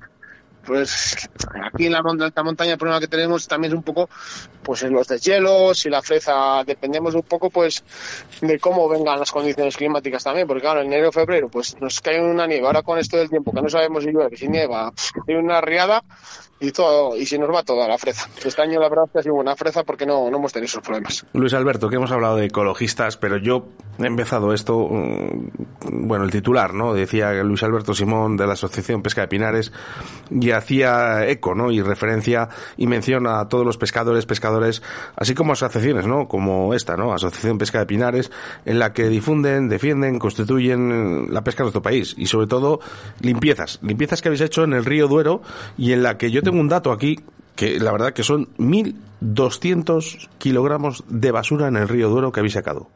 pues 0.66 1.30
aquí 1.64 1.86
en 1.86 1.94
la 1.94 2.00
alta 2.00 2.44
montaña 2.44 2.74
el 2.74 2.78
problema 2.78 3.00
que 3.00 3.08
tenemos 3.08 3.48
también 3.48 3.74
es 3.74 3.78
un 3.78 3.84
poco 3.84 4.10
pues 4.64 4.84
en 4.84 4.94
los 4.94 5.08
deshielos 5.08 5.86
y 5.86 5.90
la 5.90 6.02
fresa 6.02 6.64
dependemos 6.66 7.14
un 7.16 7.24
poco 7.24 7.50
pues 7.50 7.84
de 8.42 8.60
cómo 8.60 8.90
vengan 8.90 9.20
las 9.20 9.32
condiciones 9.32 9.78
climáticas 9.78 10.24
también 10.24 10.48
porque 10.48 10.62
claro 10.62 10.82
en 10.82 10.88
enero 10.88 11.12
febrero 11.12 11.50
pues 11.50 11.80
nos 11.80 12.02
cae 12.02 12.22
una 12.22 12.48
nieve. 12.48 12.66
Ahora 12.66 12.82
con 12.82 12.98
esto 12.98 13.18
del 13.18 13.30
tiempo 13.30 13.52
que 13.52 13.62
no 13.62 13.70
sabemos 13.70 14.04
si 14.04 14.12
llueve 14.12 14.36
si 14.38 14.48
nieva 14.48 14.92
hay 15.28 15.36
una 15.36 15.62
riada 15.62 16.04
y 16.60 16.72
todo 16.72 17.18
y 17.18 17.26
se 17.26 17.38
nos 17.38 17.50
va 17.54 17.64
toda 17.64 17.88
la 17.88 17.98
fresa 17.98 18.30
este 18.44 18.62
año 18.62 18.80
la 18.80 18.88
verdad 18.88 19.06
es 19.06 19.12
que 19.12 19.20
ha 19.20 19.24
sido 19.24 19.36
buena 19.36 19.56
fresa 19.56 19.84
porque 19.84 20.06
no, 20.06 20.30
no 20.30 20.38
hemos 20.38 20.54
tenido 20.54 20.68
esos 20.68 20.84
problemas. 20.84 21.26
Luis 21.34 21.54
Alberto 21.54 21.90
que 21.90 21.98
hemos 21.98 22.12
hablado 22.12 22.38
de 22.38 22.46
ecologistas 22.46 23.18
pero 23.18 23.38
yo 23.38 23.68
he 24.00 24.06
empezado 24.06 24.54
esto 24.54 24.88
bueno 25.82 26.24
el 26.24 26.32
titular 26.32 26.74
no 26.74 26.94
decía 26.94 27.34
Luis 27.44 27.64
Alberto 27.64 27.94
Simón 27.94 28.38
de 28.38 28.48
la 28.48 28.54
Asociación 28.54 29.02
Pesca 29.02 29.22
de 29.22 29.28
Pinares 29.28 29.72
y 30.32 30.52
hacía 30.52 31.28
eco 31.28 31.56
no 31.56 31.72
y 31.72 31.82
referencia 31.82 32.50
y 32.78 32.88
menciona 32.88 33.42
a 33.42 33.50
todos 33.50 33.66
los 33.66 33.78
pescadores 33.78 34.26
pescadores 34.26 34.82
así 35.18 35.34
como 35.34 35.54
asociaciones 35.54 36.08
no 36.08 36.28
como 36.28 36.74
esta 36.74 36.96
no 36.96 37.14
Asociación 37.14 37.58
Pesca 37.58 37.80
de 37.80 37.86
Pinares 37.86 38.32
en 38.66 38.80
la 38.80 38.94
que 38.94 39.10
difunden 39.10 39.68
defienden 39.68 40.20
constituyen 40.20 41.34
la 41.34 41.44
pesca 41.44 41.64
en 41.64 41.66
nuestro 41.66 41.82
país 41.82 42.16
y 42.18 42.28
sobre 42.28 42.48
todo 42.48 42.80
limpiezas. 43.20 43.80
Limpiezas 43.82 44.22
que 44.22 44.30
habéis 44.30 44.42
hecho 44.42 44.64
en 44.64 44.74
el 44.74 44.86
río 44.86 45.08
Duero 45.08 45.42
y 45.78 45.94
en 45.94 46.04
la 46.04 46.18
que 46.18 46.32
yo 46.32 46.42
tengo 46.46 46.62
un 46.62 46.70
dato 46.70 46.92
aquí 46.92 47.20
que 47.56 47.80
la 47.80 47.92
verdad 47.92 48.14
que 48.14 48.24
son 48.24 48.48
1.200 48.58 50.30
kilogramos 50.38 51.04
de 51.08 51.32
basura 51.32 51.68
en 51.68 51.78
el 51.78 51.88
río 51.88 52.10
Duero 52.10 52.32
que 52.32 52.40
habéis 52.40 52.54
sacado. 52.54 52.88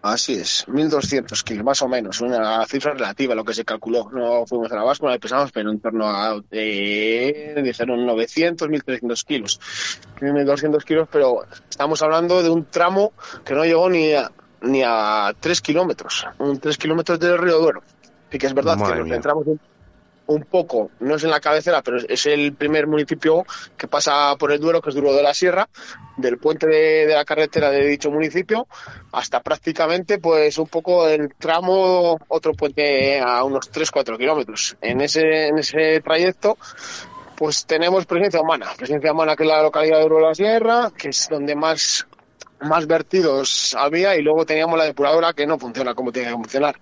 Así 0.00 0.34
es, 0.34 0.64
1.200 0.68 1.42
kilos, 1.42 1.64
más 1.64 1.82
o 1.82 1.88
menos, 1.88 2.20
una 2.20 2.64
cifra 2.66 2.92
relativa 2.94 3.32
a 3.32 3.36
lo 3.36 3.44
que 3.44 3.52
se 3.52 3.64
calculó. 3.64 4.08
No 4.12 4.46
fuimos 4.46 4.70
a 4.70 4.76
la 4.76 4.84
báscula, 4.84 5.12
la 5.12 5.18
pesamos, 5.18 5.50
pero 5.50 5.70
en 5.70 5.80
torno 5.80 6.06
a, 6.06 6.40
eh, 6.52 7.60
dijeron 7.64 8.06
900, 8.06 8.68
1.300 8.68 9.24
kilos. 9.24 9.60
1.200 10.20 10.84
kilos, 10.84 11.08
pero 11.10 11.42
estamos 11.68 12.00
hablando 12.02 12.42
de 12.44 12.48
un 12.50 12.64
tramo 12.66 13.12
que 13.44 13.54
no 13.54 13.64
llegó 13.64 13.90
ni 13.90 14.12
a, 14.12 14.30
ni 14.62 14.82
a 14.84 15.34
3 15.38 15.60
kilómetros, 15.60 16.26
un 16.38 16.60
3 16.60 16.78
kilómetros 16.78 17.18
del 17.18 17.36
río 17.36 17.58
Duero. 17.58 17.82
Y 18.30 18.38
que 18.38 18.46
es 18.46 18.54
verdad 18.54 18.76
Madre 18.76 18.92
que 18.92 18.98
nos 19.00 19.06
mía. 19.06 19.14
centramos 19.14 19.46
un, 19.48 19.60
un 20.28 20.42
poco, 20.42 20.90
no 21.00 21.16
es 21.16 21.24
en 21.24 21.30
la 21.30 21.40
cabecera, 21.40 21.82
pero 21.82 21.96
es 22.06 22.26
el 22.26 22.52
primer 22.52 22.86
municipio 22.86 23.46
que 23.76 23.88
pasa 23.88 24.36
por 24.38 24.52
el 24.52 24.60
Duero, 24.60 24.82
que 24.82 24.90
es 24.90 24.94
Duro 24.94 25.14
de 25.14 25.22
la 25.22 25.32
Sierra, 25.32 25.68
del 26.18 26.36
puente 26.38 26.66
de, 26.66 27.06
la 27.06 27.24
carretera 27.24 27.70
de 27.70 27.86
dicho 27.86 28.10
municipio 28.10 28.68
hasta 29.12 29.40
prácticamente 29.40 30.18
pues 30.18 30.58
un 30.58 30.68
poco 30.68 31.08
el 31.08 31.34
tramo, 31.34 32.18
otro 32.28 32.52
puente 32.52 33.20
a 33.20 33.42
unos 33.42 33.72
3-4 33.72 34.18
kilómetros. 34.18 34.76
En 34.82 35.00
ese, 35.00 35.48
en 35.48 35.58
ese 35.58 36.00
trayecto 36.02 36.58
pues 37.34 37.64
tenemos 37.64 38.04
presencia 38.04 38.40
humana, 38.40 38.66
presencia 38.76 39.12
humana 39.12 39.34
que 39.34 39.44
es 39.44 39.48
la 39.48 39.62
localidad 39.62 39.96
de 39.96 40.02
Duro 40.02 40.16
de 40.16 40.22
la 40.22 40.34
Sierra, 40.34 40.90
que 40.96 41.08
es 41.08 41.28
donde 41.30 41.54
más 41.54 42.06
más 42.60 42.86
vertidos 42.86 43.74
había 43.78 44.16
y 44.16 44.22
luego 44.22 44.44
teníamos 44.44 44.76
la 44.78 44.84
depuradora 44.84 45.32
que 45.32 45.46
no 45.46 45.58
funciona 45.58 45.94
como 45.94 46.10
tiene 46.12 46.28
que 46.30 46.34
funcionar. 46.34 46.76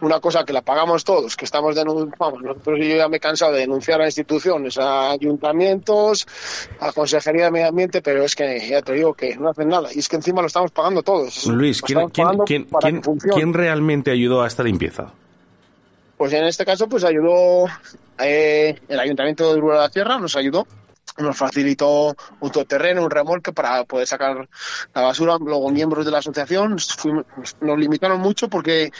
Una 0.00 0.20
cosa 0.20 0.44
que 0.44 0.52
la 0.52 0.62
pagamos 0.62 1.04
todos, 1.04 1.36
que 1.36 1.44
estamos 1.46 1.74
denunciando, 1.74 2.38
nosotros 2.40 2.78
yo 2.80 2.96
ya 2.96 3.08
me 3.08 3.16
he 3.16 3.20
cansado 3.20 3.52
de 3.52 3.60
denunciar 3.60 4.00
a 4.02 4.06
instituciones, 4.06 4.76
a 4.78 5.10
ayuntamientos, 5.12 6.26
a 6.80 6.92
Consejería 6.92 7.46
de 7.46 7.50
Medio 7.50 7.68
Ambiente, 7.68 8.02
pero 8.02 8.24
es 8.24 8.34
que 8.36 8.68
ya 8.68 8.82
te 8.82 8.92
digo 8.92 9.14
que 9.14 9.36
no 9.36 9.48
hacen 9.50 9.68
nada 9.68 9.88
y 9.94 9.98
es 10.00 10.08
que 10.08 10.16
encima 10.16 10.40
lo 10.42 10.48
estamos 10.48 10.70
pagando 10.70 11.02
todos. 11.02 11.46
Luis, 11.46 11.80
¿quién, 11.82 12.08
quién- 12.10 12.26
pagando 12.26 12.44
quién- 12.44 12.66
quién- 13.34 13.54
realmente 13.54 14.10
ayudó 14.10 14.42
a 14.42 14.46
esta 14.46 14.62
limpieza? 14.62 15.12
Pues 16.18 16.32
en 16.32 16.44
este 16.44 16.64
caso, 16.64 16.88
pues 16.88 17.04
ayudó 17.04 17.66
eh, 18.18 18.78
el 18.88 18.98
Ayuntamiento 19.00 19.46
de 19.52 19.58
Uruguay 19.58 19.76
de 19.76 19.82
la 19.82 19.88
Tierra, 19.90 20.18
nos 20.18 20.34
ayudó, 20.36 20.66
nos 21.18 21.36
facilitó 21.36 22.14
un 22.40 22.50
todoterreno, 22.50 23.02
un 23.04 23.10
remolque 23.10 23.52
para 23.52 23.84
poder 23.84 24.06
sacar 24.06 24.48
la 24.94 25.00
basura. 25.02 25.36
Luego, 25.40 25.70
miembros 25.70 26.04
de 26.04 26.10
la 26.10 26.18
asociación 26.18 26.78
fuimos- 26.78 27.24
nos 27.60 27.78
limitaron 27.78 28.20
mucho 28.20 28.48
porque, 28.48 28.90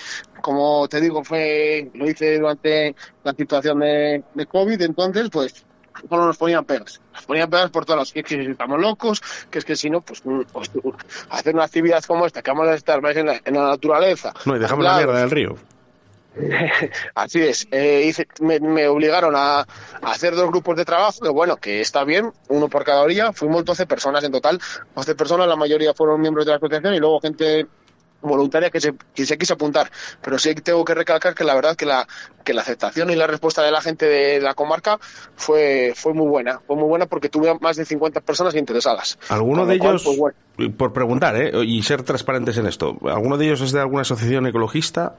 como 0.40 0.88
te 0.88 1.00
digo, 1.00 1.24
fue 1.24 1.90
lo 1.94 2.08
hice 2.08 2.38
durante 2.38 2.94
la 3.24 3.32
situación 3.32 3.80
de, 3.80 4.24
de 4.34 4.46
COVID, 4.46 4.80
entonces, 4.82 5.28
pues 5.30 5.64
solo 6.08 6.26
nos 6.26 6.36
ponían 6.36 6.64
pegas. 6.64 7.00
Nos 7.14 7.24
ponían 7.24 7.48
pegas 7.48 7.70
por 7.70 7.84
todas 7.86 8.00
las 8.00 8.12
que, 8.12 8.20
es 8.20 8.26
que 8.26 8.50
estamos 8.50 8.78
locos, 8.80 9.22
que 9.50 9.58
es 9.58 9.64
que 9.64 9.76
si 9.76 9.88
no, 9.88 10.00
pues, 10.02 10.20
mm, 10.24 10.42
pues, 10.52 10.70
hacer 11.30 11.54
una 11.54 11.64
actividad 11.64 12.02
como 12.04 12.26
esta, 12.26 12.42
que 12.42 12.50
vamos 12.50 12.68
a 12.68 12.74
estar 12.74 13.00
más 13.00 13.16
en 13.16 13.26
la, 13.26 13.40
en 13.44 13.54
la 13.54 13.68
naturaleza. 13.68 14.34
No, 14.44 14.56
y 14.56 14.58
dejamos 14.58 14.84
la 14.84 14.96
mierda 14.96 15.20
del 15.20 15.30
río. 15.30 15.56
Así 17.14 17.40
es. 17.40 17.66
Eh, 17.70 18.04
hice- 18.06 18.26
me, 18.40 18.60
me 18.60 18.86
obligaron 18.88 19.34
a, 19.36 19.60
a 19.60 19.66
hacer 20.02 20.34
dos 20.34 20.48
grupos 20.48 20.76
de 20.76 20.84
trabajo, 20.84 21.20
que 21.22 21.28
bueno, 21.30 21.56
que 21.56 21.80
está 21.80 22.04
bien, 22.04 22.32
uno 22.48 22.68
por 22.68 22.84
cada 22.84 23.02
orilla. 23.02 23.32
Fuimos 23.32 23.64
12 23.64 23.86
personas 23.86 24.22
en 24.24 24.32
total. 24.32 24.60
12 24.94 25.14
personas, 25.14 25.48
la 25.48 25.56
mayoría 25.56 25.94
fueron 25.94 26.20
miembros 26.20 26.44
de 26.46 26.52
la 26.52 26.56
asociación 26.56 26.94
y 26.94 26.98
luego 26.98 27.20
gente 27.20 27.66
voluntaria 28.22 28.70
que 28.70 28.80
se, 28.80 28.92
que 29.14 29.24
se 29.26 29.38
quiso 29.38 29.54
apuntar. 29.54 29.90
Pero 30.20 30.38
sí 30.38 30.54
tengo 30.56 30.84
que 30.84 30.94
recalcar 30.94 31.34
que 31.34 31.44
la 31.44 31.54
verdad 31.54 31.76
que 31.76 31.86
la, 31.86 32.06
que 32.44 32.54
la 32.54 32.62
aceptación 32.62 33.10
y 33.10 33.14
la 33.14 33.26
respuesta 33.26 33.62
de 33.62 33.70
la 33.70 33.80
gente 33.80 34.06
de 34.06 34.40
la 34.40 34.54
comarca 34.54 34.98
fue, 35.36 35.92
fue 35.94 36.12
muy 36.12 36.26
buena. 36.26 36.60
Fue 36.66 36.76
muy 36.76 36.88
buena 36.88 37.06
porque 37.06 37.28
tuve 37.28 37.56
más 37.60 37.76
de 37.76 37.84
50 37.84 38.20
personas 38.22 38.54
interesadas. 38.56 39.18
¿Alguno 39.28 39.64
de 39.64 39.78
cual, 39.78 39.90
ellos, 39.92 40.02
pues, 40.04 40.18
bueno. 40.18 40.76
por 40.76 40.92
preguntar, 40.92 41.36
¿eh? 41.36 41.52
y 41.64 41.82
ser 41.82 42.02
transparentes 42.02 42.56
en 42.58 42.66
esto, 42.66 42.96
¿alguno 43.04 43.36
de 43.36 43.46
ellos 43.46 43.60
es 43.60 43.72
de 43.72 43.80
alguna 43.80 44.02
asociación 44.02 44.46
ecologista? 44.46 45.18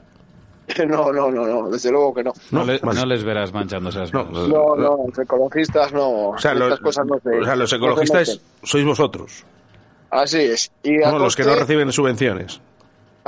No, 0.86 1.12
no, 1.12 1.30
no, 1.30 1.46
no, 1.46 1.70
desde 1.70 1.90
luego 1.90 2.14
que 2.14 2.22
no. 2.24 2.32
No, 2.50 2.64
le- 2.64 2.80
no 2.80 3.06
les 3.06 3.24
verás 3.24 3.52
manchándose 3.52 3.98
las 3.98 4.12
manos. 4.12 4.48
No, 4.48 4.76
no, 4.76 5.06
los 5.06 5.18
ecologistas 5.18 5.92
no. 5.92 6.28
O 6.30 6.38
sea, 6.38 6.52
estas 6.52 6.68
los, 6.70 6.80
cosas 6.80 7.06
no 7.06 7.18
se- 7.20 7.40
o 7.40 7.44
sea, 7.44 7.56
los 7.56 7.58
no 7.58 7.66
se 7.66 7.76
ecologistas 7.76 8.40
sois 8.62 8.84
vosotros, 8.84 9.44
Así 10.10 10.38
es. 10.38 10.70
Y 10.82 10.92
no 10.98 11.18
los 11.18 11.36
que 11.36 11.44
no 11.44 11.54
reciben 11.54 11.92
subvenciones. 11.92 12.60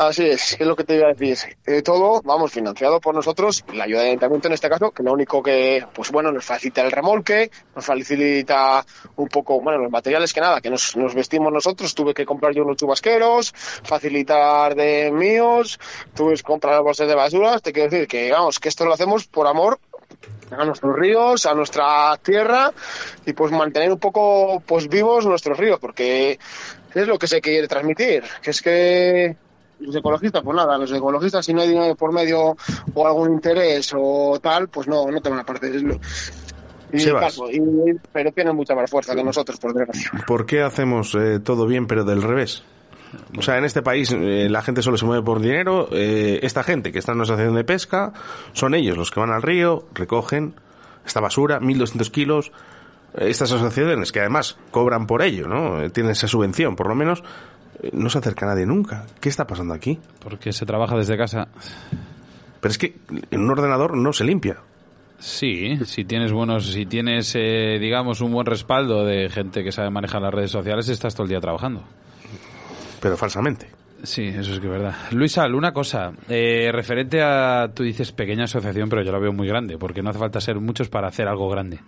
Así 0.01 0.25
es, 0.25 0.59
es 0.59 0.67
lo 0.67 0.75
que 0.77 0.85
te 0.85 0.95
iba 0.95 1.09
a 1.09 1.13
decir. 1.13 1.59
Eh, 1.67 1.83
todo, 1.83 2.23
vamos, 2.25 2.51
financiado 2.51 3.01
por 3.01 3.15
nosotros, 3.15 3.63
la 3.75 3.85
ayuda 3.85 4.01
del 4.01 4.09
ayuntamiento 4.09 4.49
en 4.49 4.55
este 4.55 4.71
caso, 4.71 4.93
que 4.93 5.03
lo 5.03 5.13
único 5.13 5.43
que, 5.43 5.85
pues 5.93 6.11
bueno, 6.11 6.33
nos 6.33 6.43
facilita 6.43 6.81
el 6.81 6.91
remolque, 6.91 7.51
nos 7.77 7.85
facilita 7.85 8.83
un 9.17 9.29
poco, 9.29 9.61
bueno, 9.61 9.79
los 9.79 9.93
materiales 9.93 10.33
que 10.33 10.41
nada, 10.41 10.63
que 10.63 10.71
nos, 10.71 10.97
vestimos 11.15 11.53
nosotros, 11.53 11.95
tuve 11.95 12.15
que 12.15 12.25
comprar 12.25 12.55
yo 12.55 12.63
unos 12.63 12.79
chubasqueros, 12.79 13.53
facilitar 13.53 14.75
de 14.75 15.11
míos, 15.13 15.79
tuve 16.15 16.35
que 16.35 16.43
comprar 16.45 16.81
bolsas 16.81 17.07
de 17.07 17.15
basuras, 17.15 17.61
te 17.61 17.75
quiero 17.75 17.91
decir 17.91 18.09
que, 18.09 18.33
vamos, 18.33 18.59
que 18.59 18.71
esto 18.71 18.87
lo 18.87 18.95
hacemos 18.95 19.27
por 19.27 19.47
amor 19.47 19.81
a 20.51 20.65
nuestros 20.65 20.97
ríos, 20.97 21.45
a 21.45 21.53
nuestra 21.53 22.17
tierra 22.23 22.73
y 23.27 23.35
pues 23.35 23.53
mantener 23.53 23.93
un 23.93 23.99
poco 23.99 24.63
pues 24.65 24.89
vivos 24.89 25.27
nuestros 25.27 25.59
ríos, 25.59 25.79
porque 25.79 26.39
es 26.95 27.07
lo 27.07 27.19
que 27.19 27.27
se 27.27 27.43
quiere 27.43 27.69
transmitir, 27.69 28.25
que 28.41 28.51
es 28.51 28.63
que 28.63 29.37
los 29.81 29.95
ecologistas, 29.97 30.43
pues 30.43 30.57
nada, 30.57 30.77
los 30.79 30.93
ecologistas 30.93 31.45
si 31.45 31.53
no 31.55 31.63
hay 31.63 31.69
dinero 31.69 31.95
por 31.95 32.13
medio 32.13 32.57
o 32.95 33.07
algún 33.07 33.33
interés 33.35 33.93
o 33.97 34.39
tal, 34.43 34.69
pues 34.69 34.87
no, 34.89 35.11
no 35.11 35.21
te 35.21 35.29
van 35.31 35.39
a 35.41 35.45
partir. 35.45 35.99
Y, 36.93 37.05
claro, 37.05 37.51
y- 37.51 37.97
pero 38.13 38.33
tienen 38.33 38.57
mucha 38.57 38.75
más 38.75 38.91
fuerza 38.91 39.15
que 39.15 39.23
nosotros, 39.23 39.59
por 39.61 39.73
desgracia. 39.73 40.11
¿Por 40.27 40.45
qué 40.47 40.63
hacemos 40.63 41.15
eh, 41.15 41.39
todo 41.39 41.67
bien 41.67 41.87
pero 41.87 42.05
del 42.05 42.23
revés? 42.23 42.65
O 43.39 43.43
sea, 43.43 43.59
en 43.59 43.65
este 43.65 43.83
país 43.83 44.11
eh, 44.13 44.49
la 44.51 44.63
gente 44.63 44.83
solo 44.83 44.97
se 44.97 45.05
mueve 45.05 45.23
por 45.25 45.41
dinero. 45.41 45.89
eh, 45.93 46.41
esta 46.43 46.63
gente 46.63 46.93
que 46.93 46.99
está 46.99 47.13
en 47.13 47.17
una 47.19 47.25
asociación 47.25 47.55
de 47.55 47.65
pesca 47.65 48.13
son 48.53 48.75
ellos 48.75 48.97
los 48.97 49.11
que 49.11 49.21
van 49.21 49.31
al 49.31 49.43
río, 49.43 49.85
recogen 49.95 50.55
esta 51.07 51.21
basura, 51.21 51.61
1.200 51.61 52.11
kilos. 52.11 52.53
Estas 53.15 53.51
asociaciones 53.51 54.13
que 54.13 54.21
además 54.21 54.57
cobran 54.71 55.09
por 55.09 55.23
ello, 55.23 55.49
¿no? 55.49 55.91
Tienen 55.91 56.13
esa 56.13 56.29
subvención, 56.29 56.77
por 56.77 56.87
lo 56.89 56.95
menos. 56.95 57.25
No 57.93 58.11
se 58.11 58.19
acerca 58.19 58.47
nadie 58.47 58.67
nunca. 58.67 59.07
¿Qué 59.21 59.29
está 59.29 59.47
pasando 59.47 59.75
aquí? 59.75 59.99
Porque 60.23 60.53
se 60.53 60.67
trabaja 60.67 60.97
desde 60.97 61.17
casa. 61.17 61.49
Pero 62.61 62.71
es 62.71 62.79
que 62.79 62.97
en 63.31 63.41
un 63.41 63.51
ordenador 63.51 63.97
no 63.97 64.13
se 64.13 64.25
limpia. 64.25 64.59
Sí, 65.19 65.79
si 65.85 66.05
tienes 66.05 66.33
buenos, 66.33 66.67
si 66.73 66.87
tienes, 66.87 67.35
eh, 67.35 67.79
digamos, 67.79 68.21
un 68.23 68.33
buen 68.33 68.47
respaldo 68.47 69.05
de 69.05 69.29
gente 69.29 69.63
que 69.63 69.73
sabe 69.73 69.91
manejar 69.91 70.23
las 70.23 70.33
redes 70.33 70.51
sociales, 70.51 70.89
estás 70.89 71.15
todo 71.15 71.25
el 71.25 71.31
día 71.31 71.41
trabajando. 71.41 71.85
Pero 73.01 73.17
falsamente. 73.17 73.80
Sí, 74.03 74.25
eso 74.25 74.53
es 74.53 74.61
que 74.61 74.67
es 74.67 74.73
verdad. 74.73 74.95
Luisa, 75.11 75.47
una 75.47 75.73
cosa, 75.73 76.13
eh, 76.29 76.71
referente 76.73 77.21
a, 77.23 77.71
tú 77.75 77.83
dices 77.83 78.13
pequeña 78.13 78.45
asociación, 78.45 78.89
pero 78.89 79.03
yo 79.03 79.13
la 79.13 79.19
veo 79.19 79.33
muy 79.33 79.47
grande, 79.47 79.77
porque 79.79 80.03
no 80.03 80.11
hace 80.11 80.19
falta 80.19 80.41
ser 80.41 80.59
muchos 80.59 80.89
para 80.89 81.09
hacer 81.09 81.29
algo 81.29 81.49
grande. 81.49 81.81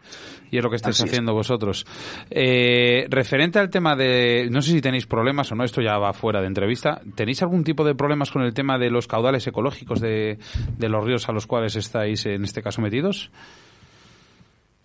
Y 0.50 0.58
es 0.58 0.62
lo 0.62 0.68
que 0.68 0.76
estáis 0.76 0.96
Así 0.96 1.04
es. 1.04 1.10
haciendo 1.10 1.32
vosotros. 1.32 1.86
Eh, 2.30 3.06
referente 3.08 3.58
al 3.58 3.70
tema 3.70 3.96
de, 3.96 4.48
no 4.50 4.60
sé 4.60 4.72
si 4.72 4.80
tenéis 4.80 5.06
problemas 5.06 5.50
o 5.52 5.54
no, 5.54 5.64
esto 5.64 5.80
ya 5.80 5.96
va 5.96 6.12
fuera 6.12 6.40
de 6.40 6.46
entrevista, 6.48 7.00
¿tenéis 7.14 7.42
algún 7.42 7.64
tipo 7.64 7.84
de 7.84 7.94
problemas 7.94 8.30
con 8.30 8.42
el 8.42 8.52
tema 8.52 8.78
de 8.78 8.90
los 8.90 9.06
caudales 9.06 9.46
ecológicos 9.46 10.00
de, 10.00 10.38
de 10.76 10.88
los 10.88 11.04
ríos 11.04 11.28
a 11.28 11.32
los 11.32 11.46
cuales 11.46 11.76
estáis 11.76 12.26
en 12.26 12.44
este 12.44 12.62
caso 12.62 12.82
metidos? 12.82 13.30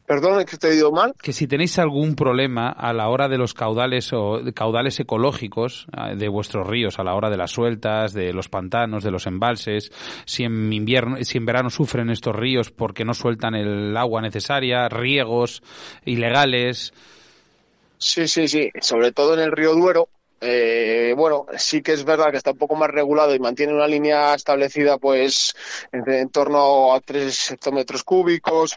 Perdón, 0.07 0.45
que 0.45 0.55
te 0.55 0.67
he 0.67 0.71
oído 0.71 0.93
mal. 0.93 1.13
que 1.21 1.33
si 1.33 1.47
tenéis 1.47 1.77
algún 1.79 2.15
problema 2.15 2.69
a 2.69 2.93
la 2.93 3.09
hora 3.09 3.27
de 3.27 3.37
los 3.37 3.53
caudales 3.53 4.13
o 4.13 4.39
caudales 4.55 4.97
ecológicos 5.01 5.85
ah, 5.91 6.15
de 6.15 6.29
vuestros 6.29 6.65
ríos, 6.65 6.97
a 6.97 7.03
la 7.03 7.13
hora 7.13 7.29
de 7.29 7.35
las 7.35 7.51
sueltas, 7.51 8.13
de 8.13 8.31
los 8.31 8.47
pantanos, 8.47 9.03
de 9.03 9.11
los 9.11 9.27
embalses, 9.27 9.91
si 10.23 10.45
en 10.45 10.71
invierno, 10.71 11.17
si 11.25 11.37
en 11.37 11.45
verano 11.45 11.69
sufren 11.69 12.09
estos 12.09 12.33
ríos 12.33 12.71
porque 12.71 13.03
no 13.03 13.13
sueltan 13.13 13.53
el 13.53 13.97
agua 13.97 14.21
necesaria, 14.21 14.87
riegos 14.87 15.61
ilegales. 16.05 16.93
Sí, 17.97 18.29
sí, 18.29 18.47
sí, 18.47 18.71
sobre 18.79 19.11
todo 19.11 19.33
en 19.33 19.41
el 19.41 19.51
río 19.51 19.75
Duero. 19.75 20.07
Eh, 20.41 21.13
bueno, 21.17 21.45
sí 21.57 21.81
que 21.81 21.93
es 21.93 22.03
verdad 22.05 22.31
que 22.31 22.37
está 22.37 22.51
un 22.51 22.57
poco 22.57 22.75
más 22.75 22.89
regulado 22.89 23.33
y 23.35 23.39
mantiene 23.39 23.73
una 23.73 23.87
línea 23.87 24.33
establecida, 24.35 24.97
pues, 24.97 25.55
en, 25.91 26.09
en 26.11 26.29
torno 26.29 26.93
a 26.93 26.99
3 27.01 27.51
hectómetros 27.51 28.03
cúbicos. 28.03 28.75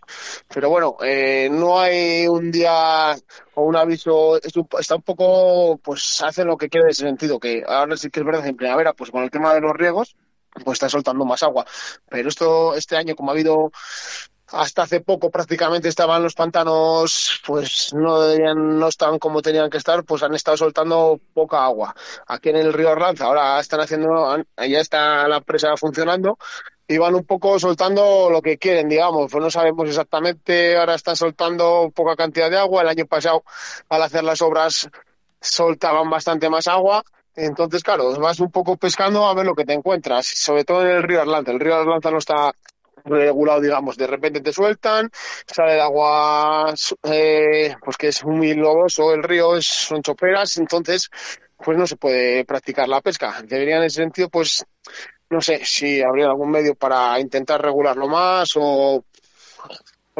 Pero 0.53 0.71
bueno, 0.71 0.97
eh, 1.03 1.49
no 1.51 1.81
hay 1.81 2.27
un 2.29 2.51
día 2.51 3.15
o 3.55 3.63
un 3.65 3.77
aviso, 3.77 4.37
es 4.43 4.57
un- 4.57 4.69
está 4.79 4.97
un 4.97 5.03
poco, 5.03 5.79
pues, 5.83 6.23
hacen 6.23 6.47
lo 6.47 6.57
que 6.57 6.69
quieren 6.69 6.87
en 6.89 6.91
ese 6.93 7.05
sentido, 7.07 7.39
que 7.39 7.63
ahora 7.67 7.97
sí 7.97 8.11
que 8.11 8.21
es 8.21 8.27
verdad, 8.27 8.47
en 8.47 8.57
primavera, 8.57 8.93
pues 8.95 9.11
con 9.11 9.23
el 9.23 9.31
tema 9.31 9.55
de 9.55 9.61
los 9.61 9.73
riegos, 9.75 10.17
pues 10.65 10.77
está 10.77 10.89
soltando 10.89 11.25
más 11.25 11.43
agua. 11.43 11.65
Pero 12.09 12.29
esto, 12.29 12.75
este 12.75 12.97
año, 12.97 13.15
como 13.15 13.31
ha 13.31 13.35
habido 13.35 13.71
hasta 14.53 14.83
hace 14.83 15.01
poco 15.01 15.31
prácticamente 15.31 15.89
estaban 15.89 16.23
los 16.23 16.35
pantanos, 16.35 17.41
pues 17.47 17.93
no 17.95 18.21
deberían, 18.21 18.79
no 18.79 18.89
estaban 18.89 19.19
como 19.19 19.43
tenían 19.43 19.71
que 19.71 19.79
estar, 19.79 20.05
pues 20.05 20.23
han 20.23 20.35
estado 20.35 20.57
soltando 20.57 21.21
poca 21.35 21.65
agua. 21.65 21.95
Aquí 22.27 22.49
en 22.49 22.57
el 22.57 22.73
río 22.73 22.91
Arlanza 22.91 23.27
ahora 23.27 23.61
están 23.61 23.81
haciendo, 23.81 24.37
ya 24.57 24.81
está 24.81 25.29
la 25.29 25.41
presa 25.41 25.77
funcionando 25.77 26.39
y 26.89 26.99
van 26.99 27.15
un 27.15 27.25
poco 27.25 27.59
soltando 27.61 28.29
lo 28.31 28.43
que 28.43 28.59
quieren, 28.59 28.89
digamos, 28.89 29.31
pues 29.31 29.43
no 29.43 29.51
sabemos 29.51 29.89
exactamente, 29.89 30.77
ahora 30.77 30.97
están 30.97 31.15
soltando 31.15 31.93
poca 31.95 32.17
cantidad 32.17 32.51
de 32.51 32.59
agua, 32.59 32.83
el 32.83 32.89
año 32.89 33.07
pasado 33.07 33.45
al 33.89 34.03
hacer 34.03 34.25
las 34.25 34.43
obras 34.43 34.89
soltaban 35.41 36.11
bastante 36.11 36.51
más 36.51 36.67
agua. 36.67 37.05
Entonces, 37.37 37.85
claro, 37.85 38.13
vas 38.19 38.41
un 38.41 38.51
poco 38.51 38.77
pescando 38.77 39.27
a 39.27 39.35
ver 39.35 39.47
lo 39.47 39.55
que 39.55 39.65
te 39.65 39.73
encuentras, 39.73 40.27
sobre 40.27 40.65
todo 40.65 40.83
en 40.83 40.89
el 40.89 41.03
río 41.05 41.21
Arlanza. 41.21 41.53
El 41.53 41.61
río 41.61 41.77
Arlanza 41.77 42.11
no 42.11 42.19
está 42.19 42.53
regulado, 43.05 43.61
digamos, 43.61 43.97
de 43.97 44.07
repente 44.07 44.41
te 44.41 44.53
sueltan, 44.53 45.11
sale 45.47 45.75
el 45.75 45.81
agua, 45.81 46.75
eh, 47.05 47.75
pues 47.85 47.97
que 47.97 48.09
es 48.09 48.25
muy 48.25 48.55
lodoso 48.55 49.13
el 49.13 49.23
río, 49.23 49.57
es, 49.57 49.67
son 49.67 50.03
choperas, 50.03 50.59
entonces, 50.59 51.11
pues 51.57 51.77
no 51.77 51.87
se 51.87 51.97
puede 51.97 52.45
practicar 52.45 52.89
la 52.89 53.01
pesca. 53.01 53.43
Debería 53.45 53.77
en 53.77 53.85
ese 53.85 54.03
sentido, 54.03 54.29
pues, 54.29 54.65
no 55.31 55.41
sé 55.41 55.65
si 55.65 56.03
habría 56.03 56.27
algún 56.27 56.51
medio 56.51 56.75
para 56.75 57.19
intentar 57.21 57.63
regularlo 57.63 58.09
más 58.09 58.53
o 58.57 59.05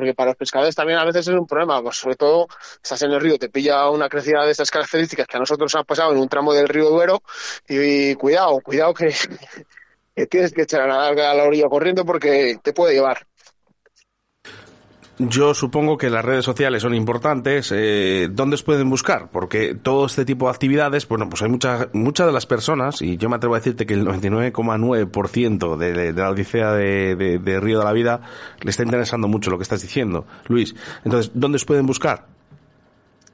porque 0.01 0.15
para 0.15 0.31
los 0.31 0.37
pescadores 0.37 0.75
también 0.75 0.99
a 0.99 1.05
veces 1.05 1.29
es 1.29 1.35
un 1.35 1.47
problema, 1.47 1.83
pues 1.83 1.97
sobre 1.97 2.17
todo 2.17 2.47
estás 2.83 3.03
en 3.03 3.11
el 3.11 3.21
río, 3.21 3.39
te 3.39 3.51
pilla 3.51 3.91
una 3.91 4.09
crecida 4.09 4.45
de 4.45 4.53
estas 4.53 4.71
características 4.71 5.27
que 5.27 5.37
a 5.37 5.41
nosotros 5.41 5.75
nos 5.75 5.81
ha 5.81 5.85
pasado 5.85 6.13
en 6.13 6.19
un 6.19 6.29
tramo 6.29 6.55
del 6.55 6.69
río 6.69 6.89
Duero 6.89 7.23
y, 7.69 8.15
cuidado, 8.15 8.61
cuidado 8.61 8.95
que, 8.95 9.09
que 9.09 9.17
tienes 10.29 10.53
que 10.53 10.63
echar 10.63 10.83
a 10.83 11.13
la, 11.13 11.45
orilla 11.45 11.69
corriendo 11.69 12.05
porque 12.05 12.59
te 12.63 12.73
puede 12.73 12.95
llevar. 12.95 13.27
yo 15.19 15.53
supongo 15.55 15.99
que 15.99 16.09
las 16.11 16.25
redes 16.25 16.45
sociales 16.45 16.83
son 16.83 16.95
importantes. 16.95 17.73
Eh, 17.75 18.29
¿Dónde 18.31 18.55
os 18.55 18.63
pueden 18.63 18.89
buscar? 18.89 19.31
Porque 19.31 19.75
todo 19.75 20.07
este 20.07 20.25
tipo 20.25 20.47
de 20.47 20.53
actividades, 20.53 21.07
bueno, 21.07 21.29
pues 21.29 21.43
hay 21.43 21.49
muchas 21.49 21.89
muchas 21.93 22.27
de 22.27 22.33
las 22.33 22.47
personas, 22.47 23.03
y 23.03 23.17
yo 23.17 23.29
me 23.29 23.37
atrevo 23.37 23.55
a 23.55 23.59
decirte 23.59 23.87
que 23.87 23.95
el 23.95 24.07
99,9% 24.07 25.77
de, 25.77 26.13
de 26.13 26.21
la 26.21 26.31
odisea 26.31 26.73
de, 26.73 27.17
de, 27.17 27.39
de 27.39 27.61
Río 27.61 27.79
de 27.79 27.85
la 27.85 27.93
Vida 27.93 28.21
le 28.63 28.71
está 28.71 28.83
interesando 28.83 29.29
mucho 29.29 29.51
lo 29.51 29.59
que 29.59 29.65
estás 29.65 29.83
diciendo, 29.83 30.27
Luis. 30.49 30.75
Entonces, 31.05 31.33
¿dónde 31.35 31.57
os 31.57 31.65
pueden 31.65 31.87
buscar? 31.87 32.40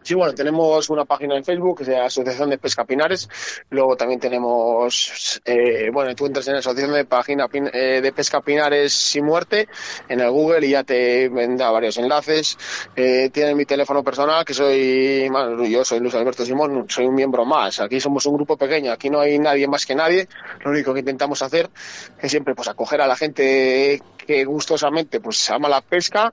Sí, 0.06 0.14
bueno, 0.14 0.32
tenemos 0.34 0.88
una 0.88 1.04
página 1.04 1.36
en 1.36 1.42
Facebook 1.42 1.78
que 1.78 1.84
se 1.84 1.90
llama 1.90 2.04
Asociación 2.04 2.48
de 2.48 2.58
Pesca 2.58 2.84
Pinares. 2.84 3.28
Luego 3.70 3.96
también 3.96 4.20
tenemos, 4.20 5.42
eh, 5.44 5.90
bueno, 5.92 6.14
tú 6.14 6.26
entras 6.26 6.46
en 6.46 6.52
la 6.52 6.60
Asociación 6.60 6.94
de, 6.94 7.04
página, 7.06 7.48
eh, 7.52 8.00
de 8.00 8.12
Pesca 8.12 8.40
Pinares 8.40 8.92
sin 8.92 9.24
muerte 9.24 9.66
en 10.08 10.20
el 10.20 10.30
Google 10.30 10.64
y 10.64 10.70
ya 10.70 10.84
te 10.84 11.28
da 11.28 11.72
varios 11.72 11.96
enlaces. 11.96 12.56
Eh, 12.94 13.30
tienen 13.32 13.56
mi 13.56 13.64
teléfono 13.64 14.04
personal, 14.04 14.44
que 14.44 14.54
soy, 14.54 15.28
bueno, 15.28 15.64
yo 15.64 15.84
soy 15.84 15.98
Luis 15.98 16.14
Alberto 16.14 16.44
Simón, 16.44 16.86
soy 16.88 17.06
un 17.06 17.14
miembro 17.16 17.44
más. 17.44 17.80
Aquí 17.80 17.98
somos 17.98 18.24
un 18.26 18.36
grupo 18.36 18.56
pequeño, 18.56 18.92
aquí 18.92 19.10
no 19.10 19.18
hay 19.18 19.40
nadie 19.40 19.66
más 19.66 19.84
que 19.86 19.96
nadie. 19.96 20.28
Lo 20.64 20.70
único 20.70 20.94
que 20.94 21.00
intentamos 21.00 21.42
hacer 21.42 21.68
es 22.22 22.30
siempre 22.30 22.54
pues 22.54 22.68
acoger 22.68 23.00
a 23.00 23.08
la 23.08 23.16
gente 23.16 24.00
que 24.24 24.44
gustosamente 24.44 25.18
pues 25.18 25.50
ama 25.50 25.68
la 25.68 25.80
pesca 25.80 26.32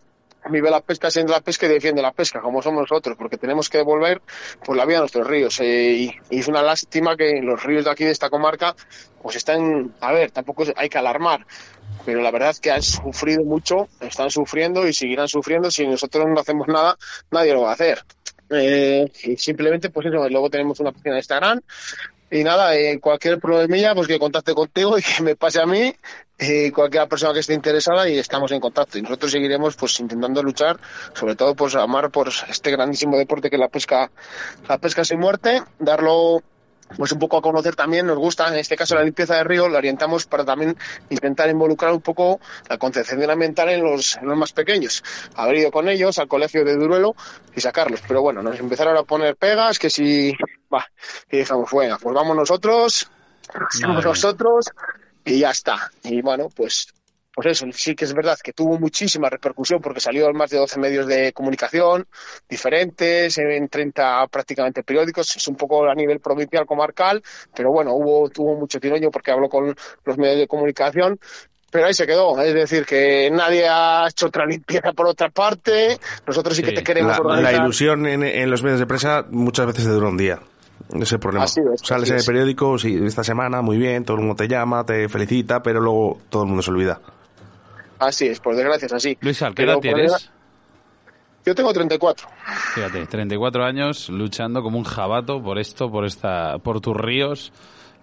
vive 0.50 0.70
la 0.70 0.82
pesca 0.82 1.10
siendo 1.10 1.34
la 1.34 1.42
pesca 1.42 1.66
y 1.66 1.70
defiende 1.70 2.02
la 2.02 2.12
pesca, 2.12 2.42
como 2.42 2.62
somos 2.62 2.82
nosotros, 2.82 3.16
porque 3.18 3.38
tenemos 3.38 3.70
que 3.70 3.80
devolver 3.80 4.22
pues, 4.64 4.78
la 4.78 4.86
vida 4.86 4.98
a 4.98 5.02
nuestros 5.02 5.28
ríos. 5.28 5.60
Eh, 5.60 5.94
y, 5.94 6.16
y, 6.30 6.40
es 6.40 6.48
una 6.48 6.62
lástima 6.62 7.16
que 7.16 7.42
los 7.42 7.64
ríos 7.64 7.86
de 7.86 7.92
aquí, 7.92 8.04
de 8.04 8.12
esta 8.12 8.30
comarca, 8.30 8.76
pues 9.22 9.36
están, 9.36 9.94
a 10.02 10.12
ver, 10.12 10.32
tampoco 10.32 10.64
hay 10.76 10.90
que 10.90 10.98
alarmar, 10.98 11.46
pero 12.06 12.22
la 12.22 12.32
verdad 12.32 12.50
es 12.50 12.60
que 12.60 12.72
han 12.72 12.82
sufrido 12.82 13.44
mucho, 13.44 13.88
están 14.02 14.30
sufriendo 14.30 14.88
y 14.88 14.94
seguirán 14.94 15.28
sufriendo. 15.28 15.72
Si 15.72 15.88
nosotros 15.88 16.26
no 16.28 16.40
hacemos 16.40 16.68
nada, 16.68 16.98
nadie 17.32 17.54
lo 17.54 17.62
va 17.62 17.72
a 17.72 17.74
hacer. 17.74 18.04
Eh, 18.50 19.12
y 19.24 19.38
simplemente, 19.38 19.90
pues 19.90 20.08
eso, 20.08 20.30
luego 20.30 20.50
tenemos 20.50 20.80
una 20.80 20.92
página 20.92 21.16
de 21.16 21.20
Instagram. 21.20 21.62
Y 22.34 22.44
nada, 22.44 22.76
eh, 22.76 23.00
cualquier 23.00 23.40
problemilla, 23.40 23.94
pues 23.94 24.08
que 24.08 24.18
contacte 24.18 24.56
contigo 24.56 24.98
y 24.98 25.04
que 25.04 25.22
me 25.22 25.36
pase 25.36 25.62
a 25.62 25.68
mí 25.68 25.94
eh, 26.40 26.72
cualquier 26.72 27.08
persona 27.08 27.32
que 27.32 27.42
esté 27.42 27.54
interesada 27.54 28.10
y 28.10 28.18
estamos 28.18 28.52
en 28.52 28.60
contacto. 28.60 28.98
Y 28.98 29.04
nosotros 29.04 29.32
seguiremos 29.32 29.76
pues 29.76 30.00
intentando 30.00 30.42
luchar, 30.42 30.80
sobre 31.14 31.36
todo 31.36 31.54
pues 31.54 31.76
amar 31.76 32.10
por 32.10 32.30
este 32.50 32.72
grandísimo 32.72 33.18
deporte 33.18 33.52
que 33.52 33.58
es 33.58 33.60
la 33.60 33.70
pesca, 33.70 34.10
la 34.68 34.80
pesca 34.80 35.06
sin 35.06 35.20
muerte, 35.20 35.62
darlo 35.78 36.42
pues 36.98 37.12
un 37.12 37.20
poco 37.20 37.38
a 37.38 37.42
conocer 37.42 37.76
también, 37.76 38.06
nos 38.06 38.18
gusta, 38.18 38.48
en 38.48 38.56
este 38.56 38.76
caso 38.76 38.96
la 38.96 39.04
limpieza 39.04 39.36
de 39.36 39.44
río, 39.44 39.68
la 39.68 39.78
orientamos 39.78 40.26
para 40.26 40.46
también 40.46 40.78
intentar 41.10 41.50
involucrar 41.50 41.92
un 41.92 42.02
poco 42.02 42.40
la 42.70 42.78
concepción 42.78 43.30
ambiental 43.30 43.70
en 43.70 43.84
los, 43.84 44.18
en 44.18 44.28
los 44.28 44.38
más 44.38 44.54
pequeños. 44.54 45.04
Haber 45.36 45.58
ido 45.58 45.72
con 45.72 45.90
ellos 45.90 46.20
al 46.20 46.28
colegio 46.28 46.64
de 46.64 46.76
Duruelo 46.76 47.16
y 47.56 47.62
sacarlos. 47.62 48.02
Pero 48.08 48.22
bueno, 48.22 48.42
nos 48.44 48.60
empezaron 48.60 48.98
a 48.98 49.04
poner 49.04 49.36
pegas, 49.36 49.80
que 49.80 49.90
si, 49.90 50.34
va, 50.74 50.86
y 51.32 51.38
dijimos, 51.38 51.70
bueno, 51.72 51.98
pues 52.02 52.16
vamos 52.16 52.36
nosotros, 52.36 53.10
somos 53.70 54.06
nosotros, 54.06 54.66
y 55.26 55.40
ya 55.40 55.52
está. 55.52 55.92
Y 56.04 56.22
bueno, 56.22 56.50
pues 56.56 56.94
pues 57.34 57.48
eso, 57.48 57.66
sí 57.72 57.96
que 57.96 58.06
es 58.06 58.14
verdad 58.14 58.38
que 58.44 58.54
tuvo 58.54 58.78
muchísima 58.78 59.30
repercusión 59.30 59.82
porque 59.82 60.00
salió 60.00 60.28
en 60.30 60.38
más 60.38 60.52
de 60.52 60.58
12 60.60 60.80
medios 60.80 61.08
de 61.08 61.34
comunicación 61.34 62.06
diferentes, 62.48 63.38
en 63.38 63.68
30 63.68 64.28
prácticamente 64.28 64.84
periódicos, 64.84 65.36
es 65.36 65.48
un 65.48 65.56
poco 65.56 65.90
a 65.90 65.96
nivel 65.96 66.20
provincial, 66.20 66.66
comarcal, 66.66 67.24
pero 67.56 67.72
bueno, 67.72 67.94
hubo, 67.94 68.30
tuvo 68.30 68.56
mucho 68.56 68.80
tirón 68.80 68.94
porque 69.12 69.32
habló 69.32 69.50
con 69.50 69.76
los 70.06 70.18
medios 70.18 70.38
de 70.38 70.48
comunicación, 70.48 71.20
pero 71.72 71.88
ahí 71.88 71.94
se 71.94 72.06
quedó. 72.06 72.40
Es 72.40 72.54
decir, 72.54 72.86
que 72.86 73.30
nadie 73.32 73.68
ha 73.68 74.08
hecho 74.08 74.28
otra 74.28 74.46
limpieza 74.48 74.94
por 74.94 75.08
otra 75.08 75.30
parte. 75.30 75.98
Nosotros 76.28 76.56
sí, 76.56 76.62
sí. 76.62 76.70
que 76.70 76.76
te 76.76 76.84
queremos 76.84 77.18
la, 77.18 77.24
organizar. 77.24 77.54
La 77.54 77.64
ilusión 77.64 78.06
en, 78.06 78.24
en, 78.24 78.50
los 78.52 78.62
medios 78.62 78.80
de 78.80 78.86
prensa 78.86 79.26
muchas 79.32 79.66
veces 79.66 79.86
te 79.86 79.90
dura 79.90 80.10
un 80.10 80.18
día. 80.18 80.40
Ese 80.94 81.18
problema. 81.18 81.46
Es, 81.46 81.60
Sales 81.82 82.10
en 82.12 82.18
el 82.18 82.24
periódico, 82.24 82.78
sí, 82.78 83.00
esta 83.04 83.24
semana, 83.24 83.62
muy 83.62 83.78
bien, 83.78 84.04
todo 84.04 84.18
el 84.18 84.22
mundo 84.22 84.36
te 84.36 84.48
llama, 84.48 84.86
te 84.86 85.10
felicita, 85.10 85.64
pero 85.64 85.80
luego 85.80 86.20
todo 86.30 86.44
el 86.44 86.50
mundo 86.50 86.62
se 86.62 86.70
olvida. 86.70 87.00
Así 88.00 88.28
es, 88.28 88.40
por 88.40 88.56
desgracia 88.56 88.86
es 88.88 88.94
así. 88.94 89.18
Luis, 89.22 89.42
¿al 89.42 89.54
qué 89.56 89.64
edad 89.64 89.80
tienes? 89.80 90.12
desgra- 90.12 90.30
Yo 91.46 91.56
tengo 91.56 91.74
34. 91.74 92.28
Fíjate, 92.76 93.06
34 93.06 93.66
años 93.66 94.10
luchando 94.10 94.62
como 94.62 94.78
un 94.78 94.84
jabato 94.84 95.42
por 95.42 95.60
esto, 95.60 95.90
por 95.92 96.06
esta, 96.06 96.58
por 96.60 96.82
tus 96.82 96.96
ríos. 96.96 97.52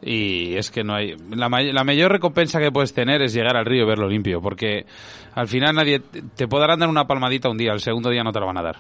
Y 0.03 0.57
es 0.57 0.71
que 0.71 0.83
no 0.83 0.95
hay. 0.95 1.15
La, 1.31 1.51
may- 1.51 1.73
la 1.73 1.85
mayor 1.85 2.11
recompensa 2.11 2.59
que 2.59 2.71
puedes 2.73 2.95
tener 2.95 3.21
es 3.21 3.35
llegar 3.35 3.57
al 3.59 3.67
río 3.67 3.83
y 3.83 3.87
verlo 3.87 4.09
limpio. 4.09 4.41
Porque 4.41 4.87
al 5.35 5.47
final 5.47 5.75
nadie. 5.75 6.01
Te 6.01 6.49
podrán 6.49 6.79
dar 6.81 6.89
una 6.89 7.07
palmadita 7.07 7.51
un 7.51 7.59
día, 7.59 7.73
el 7.73 7.81
segundo 7.81 8.09
día 8.09 8.25
no 8.25 8.33
te 8.33 8.41
la 8.41 8.47
van 8.47 8.57
a 8.59 8.63
dar. 8.63 8.77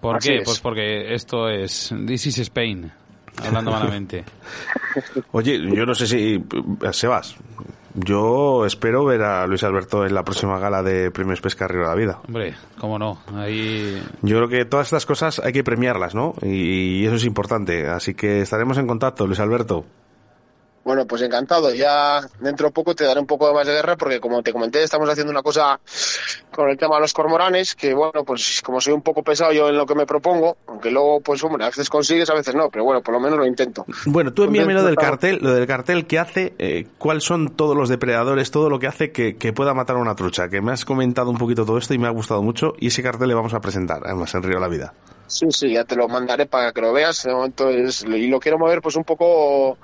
¿Por 0.00 0.16
Así 0.16 0.28
qué? 0.28 0.38
es. 0.38 0.44
Pues 0.44 0.60
porque 0.60 1.14
esto 1.14 1.48
es. 1.48 1.92
This 2.06 2.26
is 2.28 2.38
Spain. 2.38 2.92
Hablando 3.44 3.70
malamente. 3.72 4.24
Oye, 5.32 5.58
yo 5.74 5.84
no 5.84 5.94
sé 5.96 6.06
si. 6.06 6.34
eh, 6.36 6.92
Sebas, 6.92 7.34
yo 7.94 8.66
espero 8.66 9.04
ver 9.04 9.22
a 9.22 9.46
Luis 9.46 9.62
Alberto 9.64 10.04
en 10.06 10.14
la 10.14 10.24
próxima 10.24 10.58
gala 10.58 10.82
de 10.82 11.10
Premios 11.10 11.40
Pesca 11.40 11.68
Río 11.68 11.82
de 11.82 11.88
la 11.88 11.94
Vida. 11.94 12.20
Hombre, 12.26 12.54
cómo 12.78 12.98
no. 12.98 13.18
Ahí. 13.34 14.02
Yo 14.22 14.36
creo 14.36 14.48
que 14.48 14.64
todas 14.64 14.86
estas 14.88 15.06
cosas 15.06 15.40
hay 15.44 15.52
que 15.52 15.64
premiarlas, 15.64 16.14
¿no? 16.14 16.34
Y, 16.42 17.00
y 17.00 17.06
eso 17.06 17.16
es 17.16 17.24
importante. 17.24 17.88
Así 17.88 18.14
que 18.14 18.40
estaremos 18.40 18.78
en 18.78 18.86
contacto, 18.86 19.26
Luis 19.26 19.40
Alberto. 19.40 19.84
Bueno, 20.90 21.06
pues 21.06 21.22
encantado. 21.22 21.72
Ya 21.72 22.20
dentro 22.40 22.66
de 22.66 22.72
poco 22.72 22.96
te 22.96 23.04
daré 23.04 23.20
un 23.20 23.26
poco 23.28 23.54
más 23.54 23.64
de 23.64 23.74
guerra 23.74 23.94
porque, 23.96 24.18
como 24.18 24.42
te 24.42 24.52
comenté, 24.52 24.82
estamos 24.82 25.08
haciendo 25.08 25.30
una 25.30 25.40
cosa 25.40 25.78
con 26.50 26.68
el 26.68 26.76
tema 26.76 26.96
de 26.96 27.02
los 27.02 27.12
cormoranes, 27.12 27.76
que 27.76 27.94
bueno, 27.94 28.24
pues 28.24 28.60
como 28.60 28.80
soy 28.80 28.92
un 28.92 29.00
poco 29.00 29.22
pesado 29.22 29.52
yo 29.52 29.68
en 29.68 29.76
lo 29.76 29.86
que 29.86 29.94
me 29.94 30.04
propongo, 30.04 30.56
aunque 30.66 30.90
luego, 30.90 31.20
pues 31.20 31.44
hombre, 31.44 31.62
a 31.62 31.68
veces 31.68 31.88
consigues, 31.88 32.28
a 32.28 32.34
veces 32.34 32.56
no, 32.56 32.70
pero 32.70 32.82
bueno, 32.82 33.02
por 33.02 33.14
lo 33.14 33.20
menos 33.20 33.38
lo 33.38 33.46
intento. 33.46 33.86
Bueno, 34.04 34.32
tú 34.32 34.42
envíame 34.42 34.74
lo 34.74 34.82
del 34.82 34.96
cartel, 34.96 35.38
lo 35.40 35.54
del 35.54 35.68
cartel 35.68 36.08
que 36.08 36.18
hace, 36.18 36.54
eh, 36.58 36.88
cuáles 36.98 37.22
son 37.22 37.50
todos 37.50 37.76
los 37.76 37.88
depredadores, 37.88 38.50
todo 38.50 38.68
lo 38.68 38.80
que 38.80 38.88
hace 38.88 39.12
que, 39.12 39.36
que 39.36 39.52
pueda 39.52 39.74
matar 39.74 39.94
a 39.94 40.00
una 40.00 40.16
trucha, 40.16 40.48
que 40.48 40.60
me 40.60 40.72
has 40.72 40.84
comentado 40.84 41.30
un 41.30 41.38
poquito 41.38 41.64
todo 41.64 41.78
esto 41.78 41.94
y 41.94 41.98
me 41.98 42.08
ha 42.08 42.10
gustado 42.10 42.42
mucho 42.42 42.74
y 42.80 42.88
ese 42.88 43.00
cartel 43.00 43.28
le 43.28 43.34
vamos 43.34 43.54
a 43.54 43.60
presentar, 43.60 44.02
además, 44.04 44.34
en 44.34 44.42
Río 44.42 44.56
de 44.56 44.60
la 44.60 44.68
Vida. 44.68 44.92
Sí, 45.30 45.46
sí, 45.50 45.72
ya 45.72 45.84
te 45.84 45.94
lo 45.94 46.08
mandaré 46.08 46.46
para 46.46 46.72
que 46.72 46.80
lo 46.80 46.92
veas. 46.92 47.22
De 47.22 47.32
momento 47.32 47.70
es, 47.70 48.02
y 48.02 48.26
lo 48.26 48.40
quiero 48.40 48.58
mover 48.58 48.82
pues 48.82 48.96
un 48.96 49.04
poco 49.04 49.78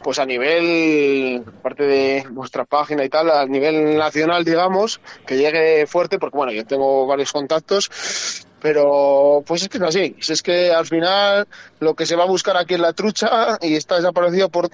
pues 0.00 0.20
a 0.20 0.24
nivel, 0.24 1.44
aparte 1.58 1.82
de 1.84 2.24
vuestra 2.30 2.64
página 2.64 3.04
y 3.04 3.08
tal, 3.08 3.28
a 3.30 3.44
nivel 3.46 3.96
nacional, 3.96 4.44
digamos, 4.44 5.00
que 5.26 5.36
llegue 5.36 5.88
fuerte, 5.88 6.20
porque 6.20 6.36
bueno, 6.36 6.52
yo 6.52 6.64
tengo 6.64 7.04
varios 7.06 7.32
contactos, 7.32 8.46
pero 8.62 9.42
pues 9.44 9.62
es 9.62 9.68
que 9.68 9.78
es 9.78 9.82
así. 9.82 10.16
Es 10.26 10.40
que 10.40 10.72
al 10.72 10.86
final 10.86 11.48
lo 11.80 11.94
que 11.94 12.06
se 12.06 12.14
va 12.14 12.22
a 12.22 12.28
buscar 12.28 12.56
aquí 12.56 12.74
es 12.74 12.80
la 12.80 12.92
trucha 12.92 13.58
y 13.60 13.74
está 13.74 13.96
desaparecido 13.96 14.48
por 14.48 14.68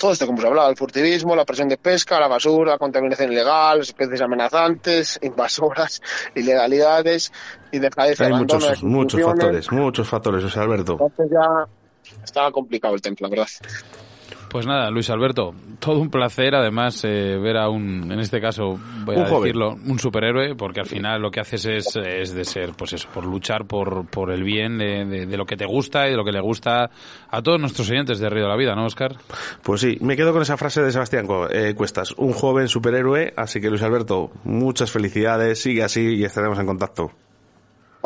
todo 0.00 0.12
esto 0.12 0.24
que 0.24 0.32
hemos 0.32 0.44
hablado, 0.44 0.70
el 0.70 0.76
furtivismo, 0.76 1.36
la 1.36 1.44
presión 1.44 1.68
de 1.68 1.76
pesca, 1.76 2.18
la 2.18 2.28
basura, 2.28 2.72
la 2.72 2.78
contaminación 2.78 3.32
ilegal, 3.32 3.78
las 3.78 3.88
especies 3.88 4.22
amenazantes, 4.22 5.18
invasoras, 5.22 6.00
ilegalidades 6.34 7.30
y 7.70 7.78
dejadez, 7.78 8.20
Hay 8.22 8.32
muchos, 8.32 8.82
muchos 8.82 9.22
factores, 9.22 9.70
muchos 9.70 10.08
factores, 10.08 10.42
Luis 10.42 10.56
Alberto. 10.56 10.92
Entonces 10.94 11.30
ya 11.30 11.66
estaba 12.24 12.50
complicado 12.50 12.94
el 12.94 13.02
templo, 13.02 13.28
la 13.28 13.36
verdad. 13.36 13.48
Pues 14.56 14.66
nada, 14.66 14.90
Luis 14.90 15.10
Alberto, 15.10 15.54
todo 15.78 15.98
un 15.98 16.08
placer 16.08 16.54
además 16.54 17.04
eh, 17.04 17.36
ver 17.38 17.58
a 17.58 17.68
un, 17.68 18.10
en 18.10 18.18
este 18.20 18.40
caso, 18.40 18.78
voy 19.04 19.14
Un 19.16 19.22
a 19.24 19.26
joven. 19.26 19.42
decirlo, 19.42 19.74
un 19.86 19.98
superhéroe, 19.98 20.54
porque 20.54 20.80
al 20.80 20.86
final 20.86 21.20
lo 21.20 21.30
que 21.30 21.40
haces 21.40 21.66
es, 21.66 21.94
es 21.94 22.32
de 22.32 22.42
ser, 22.46 22.70
pues 22.72 22.94
eso, 22.94 23.06
por 23.12 23.26
luchar 23.26 23.66
por, 23.66 24.06
por 24.06 24.30
el 24.30 24.42
bien 24.44 24.78
de, 24.78 25.04
de- 25.04 25.26
de 25.26 25.36
lo 25.36 25.44
que 25.44 25.58
te 25.58 25.66
gusta 25.66 26.06
y 26.06 26.12
de 26.12 26.16
lo 26.16 26.24
que 26.24 26.32
le 26.32 26.40
gusta 26.40 26.88
a 27.28 27.42
todos 27.42 27.60
nuestros 27.60 27.90
oyentes 27.90 28.18
de 28.18 28.30
Río 28.30 28.44
de 28.44 28.48
la 28.48 28.56
Vida, 28.56 28.74
¿no, 28.74 28.86
Oscar? 28.86 29.16
Pues 29.62 29.82
sí, 29.82 29.98
me 30.00 30.16
quedo 30.16 30.32
con 30.32 30.40
esa 30.40 30.56
frase 30.56 30.80
de 30.80 30.90
Sebastián 30.90 31.26
eh, 31.50 31.74
Cuestas, 31.76 32.12
un 32.16 32.32
joven 32.32 32.66
superhéroe, 32.68 33.34
así 33.36 33.60
que 33.60 33.68
Luis 33.68 33.82
Alberto, 33.82 34.30
muchas 34.44 34.90
felicidades, 34.90 35.60
sigue 35.60 35.82
así 35.82 36.14
y 36.16 36.24
estaremos 36.24 36.58
en 36.58 36.64
contacto. 36.64 37.10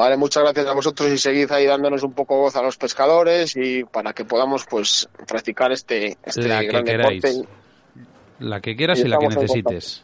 Vale, 0.01 0.17
muchas 0.17 0.43
gracias 0.45 0.67
a 0.67 0.73
vosotros 0.73 1.11
y 1.11 1.19
seguid 1.19 1.51
ahí 1.53 1.67
dándonos 1.67 2.03
un 2.03 2.15
poco 2.15 2.39
voz 2.39 2.57
a 2.57 2.63
los 2.63 2.79
pescadores 2.79 3.55
y 3.55 3.85
para 3.85 4.15
que 4.15 4.25
podamos 4.25 4.65
pues 4.65 5.07
practicar 5.29 5.73
este, 5.73 6.17
este 6.25 6.49
La 6.49 6.61
que 6.61 6.67
gran 6.69 6.85
queráis. 6.85 7.23
deporte. 7.23 7.49
La 8.39 8.61
que 8.63 8.75
quieras 8.77 8.99
Y 9.01 9.03
y 9.03 9.09
la 9.09 9.19
que 9.19 9.29
necesites. 9.29 10.03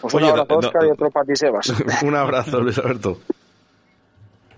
Pues 0.00 0.14
Oye, 0.14 0.24
un 0.24 0.30
abrazo, 0.32 0.46
no- 0.60 0.66
Oscar, 0.66 0.82
no- 0.82 0.88
y 0.88 0.90
otro 0.90 1.10
para 1.10 1.26
ti, 1.26 1.36
Sebas. 1.36 1.72
un 2.02 2.16
abrazo, 2.16 2.60
Luis 2.60 2.76
Alberto. 2.78 3.20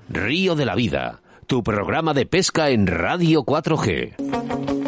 Río 0.09 0.55
de 0.55 0.65
la 0.65 0.75
Vida, 0.75 1.21
tu 1.47 1.63
programa 1.63 2.15
de 2.15 2.25
pesca 2.25 2.71
en 2.71 2.87
Radio 2.87 3.43
4G. 3.43 4.82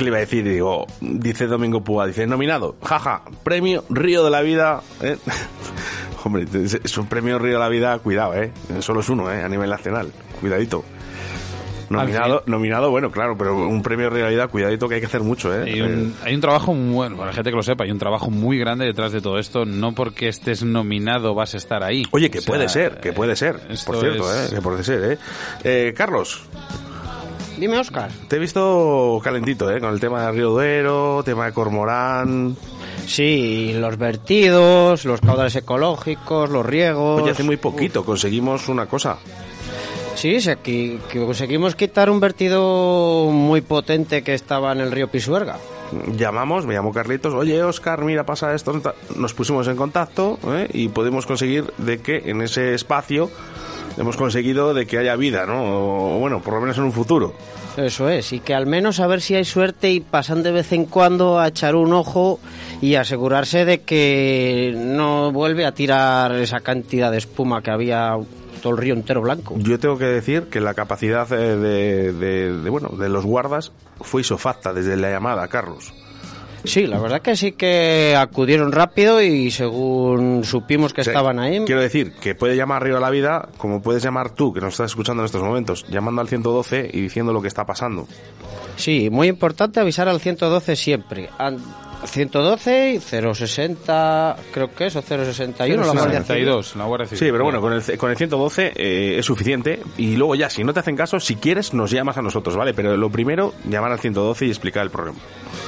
Que 0.00 0.04
le 0.04 0.08
iba 0.10 0.16
a 0.16 0.20
decir, 0.20 0.42
digo, 0.44 0.86
dice 1.00 1.46
Domingo 1.46 1.84
Púa, 1.84 2.06
dice, 2.06 2.26
nominado, 2.26 2.76
jaja, 2.82 3.22
premio 3.44 3.84
Río 3.90 4.24
de 4.24 4.30
la 4.30 4.40
Vida. 4.42 4.80
¿eh? 5.02 5.16
Hombre, 6.24 6.46
es 6.52 6.98
un 6.98 7.06
premio 7.06 7.38
Río 7.38 7.54
de 7.54 7.58
la 7.60 7.68
Vida, 7.68 7.98
cuidado, 7.98 8.34
¿eh? 8.34 8.52
Solo 8.80 9.00
es 9.00 9.08
uno, 9.08 9.30
¿eh? 9.30 9.42
A 9.42 9.48
nivel 9.48 9.70
nacional, 9.70 10.10
cuidadito. 10.40 10.84
Nominado, 11.90 12.44
nominado, 12.46 12.90
bueno, 12.90 13.10
claro, 13.10 13.36
pero 13.36 13.66
un 13.66 13.82
premio 13.82 14.10
de 14.10 14.20
realidad, 14.20 14.48
cuidadito 14.48 14.88
que 14.88 14.94
hay 14.94 15.00
que 15.00 15.06
hacer 15.08 15.22
mucho, 15.22 15.52
¿eh? 15.52 15.64
Hay 15.64 15.80
un, 15.80 16.14
hay 16.24 16.34
un 16.36 16.40
trabajo, 16.40 16.72
muy, 16.72 16.94
bueno, 16.94 17.16
para 17.16 17.28
la 17.30 17.32
gente 17.34 17.50
que 17.50 17.56
lo 17.56 17.64
sepa, 17.64 17.82
hay 17.82 17.90
un 17.90 17.98
trabajo 17.98 18.30
muy 18.30 18.58
grande 18.58 18.84
detrás 18.84 19.10
de 19.10 19.20
todo 19.20 19.38
esto. 19.40 19.64
No 19.64 19.92
porque 19.92 20.28
estés 20.28 20.62
nominado 20.62 21.34
vas 21.34 21.54
a 21.54 21.56
estar 21.56 21.82
ahí. 21.82 22.04
Oye, 22.12 22.30
que 22.30 22.38
O 22.38 22.42
sea, 22.42 22.54
puede 22.54 22.68
ser, 22.68 23.00
que 23.00 23.12
puede 23.12 23.34
ser, 23.34 23.58
esto 23.70 23.90
por 23.92 24.00
cierto, 24.00 24.32
es- 24.32 24.52
¿eh? 24.52 24.54
Que 24.54 24.62
puede 24.62 24.84
ser, 24.84 25.12
¿eh? 25.12 25.18
Eh, 25.64 25.92
Carlos, 25.96 26.42
Dime, 27.60 27.78
Oscar. 27.78 28.10
te 28.26 28.36
he 28.36 28.38
visto 28.38 29.20
calentito, 29.22 29.70
¿eh? 29.70 29.80
Con 29.80 29.92
el 29.92 30.00
tema 30.00 30.24
de 30.24 30.32
Río 30.32 30.48
Duero, 30.48 31.22
tema 31.22 31.44
de 31.44 31.52
Cormorán. 31.52 32.56
Sí, 33.06 33.74
los 33.74 33.98
vertidos, 33.98 35.04
los 35.04 35.20
caudales 35.20 35.54
ecológicos, 35.56 36.48
los 36.48 36.64
riegos. 36.64 37.20
Oye, 37.20 37.32
hace 37.32 37.42
muy 37.42 37.58
poquito 37.58 38.02
conseguimos 38.02 38.68
una 38.68 38.86
cosa. 38.86 39.18
Sí, 40.14 40.38
que, 40.62 40.98
que 41.10 41.18
conseguimos 41.18 41.74
quitar 41.74 42.08
un 42.08 42.18
vertido 42.18 43.28
muy 43.30 43.60
potente 43.60 44.22
que 44.22 44.32
estaba 44.32 44.72
en 44.72 44.80
el 44.80 44.90
río 44.90 45.08
Pisuerga. 45.08 45.58
Llamamos, 46.16 46.64
me 46.64 46.72
llamó 46.72 46.92
Carlitos, 46.92 47.34
oye 47.34 47.62
Oscar, 47.62 48.04
mira, 48.04 48.24
pasa 48.24 48.54
esto. 48.54 48.80
Nos 49.16 49.34
pusimos 49.34 49.68
en 49.68 49.76
contacto 49.76 50.38
¿eh? 50.46 50.66
y 50.72 50.88
pudimos 50.88 51.26
conseguir 51.26 51.72
de 51.76 52.00
que 52.00 52.22
en 52.26 52.40
ese 52.40 52.74
espacio 52.74 53.30
hemos 54.00 54.16
conseguido 54.16 54.74
de 54.74 54.86
que 54.86 54.98
haya 54.98 55.14
vida, 55.16 55.46
¿no? 55.46 56.16
O, 56.16 56.18
bueno, 56.18 56.40
por 56.40 56.54
lo 56.54 56.60
menos 56.60 56.76
en 56.78 56.84
un 56.84 56.92
futuro. 56.92 57.34
Eso 57.76 58.08
es, 58.08 58.32
y 58.32 58.40
que 58.40 58.52
al 58.54 58.66
menos 58.66 58.98
a 59.00 59.06
ver 59.06 59.20
si 59.20 59.34
hay 59.36 59.44
suerte 59.44 59.90
y 59.90 60.00
pasan 60.00 60.42
de 60.42 60.50
vez 60.50 60.72
en 60.72 60.86
cuando 60.86 61.38
a 61.38 61.48
echar 61.48 61.76
un 61.76 61.92
ojo 61.92 62.40
y 62.80 62.96
asegurarse 62.96 63.64
de 63.64 63.82
que 63.82 64.72
no 64.76 65.30
vuelve 65.32 65.64
a 65.64 65.72
tirar 65.72 66.32
esa 66.32 66.60
cantidad 66.60 67.10
de 67.12 67.18
espuma 67.18 67.62
que 67.62 67.70
había 67.70 68.16
todo 68.60 68.72
el 68.72 68.78
río 68.78 68.94
entero 68.94 69.20
blanco. 69.22 69.54
Yo 69.58 69.78
tengo 69.78 69.96
que 69.96 70.04
decir 70.06 70.44
que 70.50 70.60
la 70.60 70.74
capacidad 70.74 71.30
eh, 71.32 71.56
de, 71.56 72.12
de- 72.12 72.52
de, 72.58 72.70
bueno, 72.70 72.88
de 72.90 73.08
los 73.08 73.24
guardas 73.24 73.72
fue 74.00 74.20
isofacta 74.22 74.72
desde 74.74 74.96
la 74.96 75.10
llamada, 75.10 75.46
Carlos. 75.48 75.94
Sí, 76.64 76.86
la 76.86 76.98
verdad 76.98 77.22
que 77.22 77.36
sí 77.36 77.52
que 77.52 78.14
acudieron 78.16 78.70
rápido 78.72 79.22
y 79.22 79.50
según 79.50 80.44
supimos 80.44 80.92
que 80.92 81.00
O 81.00 81.04
sea, 81.04 81.12
estaban 81.12 81.38
ahí, 81.38 81.62
Quiero 81.64 81.80
decir 81.80 82.12
que 82.12 82.34
puede 82.34 82.56
llamar 82.56 82.82
Río 82.82 82.94
de 82.96 83.00
la 83.00 83.10
Vida 83.10 83.48
como 83.56 83.80
puedes 83.82 84.02
llamar 84.02 84.30
tú, 84.30 84.52
que 84.52 84.60
nos 84.60 84.74
estás 84.74 84.90
escuchando 84.90 85.22
en 85.22 85.26
estos 85.26 85.42
momentos, 85.42 85.86
llamando 85.88 86.20
al 86.20 86.28
112 86.28 86.90
y 86.92 87.00
diciendo 87.00 87.32
lo 87.32 87.40
que 87.42 87.48
está 87.48 87.64
pasando. 87.64 88.06
sí, 88.76 89.08
muy 89.10 89.28
importante 89.28 89.80
avisar 89.80 90.08
al 90.08 90.20
112 90.20 90.76
siempre. 90.76 91.28
An- 91.38 91.58
112 92.02 92.92
y 92.94 92.98
060, 92.98 94.36
creo 94.52 94.74
que 94.74 94.86
es, 94.86 94.96
o 94.96 95.02
061, 95.02 95.84
la 95.84 95.92
Guardia 95.92 96.22
Civil. 96.22 96.44
62, 96.46 96.76
la 96.76 96.84
Guardia 96.86 97.06
Civil. 97.06 97.18
Sí, 97.18 97.26
pero 97.30 97.44
bueno, 97.44 97.60
con 97.60 97.74
el, 97.74 97.98
con 97.98 98.10
el 98.10 98.16
112 98.16 98.72
eh, 98.74 99.18
es 99.18 99.26
suficiente. 99.26 99.80
Y 99.98 100.16
luego 100.16 100.34
ya, 100.34 100.48
si 100.48 100.64
no 100.64 100.72
te 100.72 100.80
hacen 100.80 100.96
caso, 100.96 101.20
si 101.20 101.36
quieres, 101.36 101.74
nos 101.74 101.90
llamas 101.90 102.16
a 102.16 102.22
nosotros, 102.22 102.56
¿vale? 102.56 102.72
Pero 102.72 102.96
lo 102.96 103.10
primero, 103.10 103.52
llamar 103.68 103.92
al 103.92 103.98
112 104.00 104.46
y 104.46 104.48
explicar 104.48 104.82
el 104.84 104.90
problema. 104.90 105.18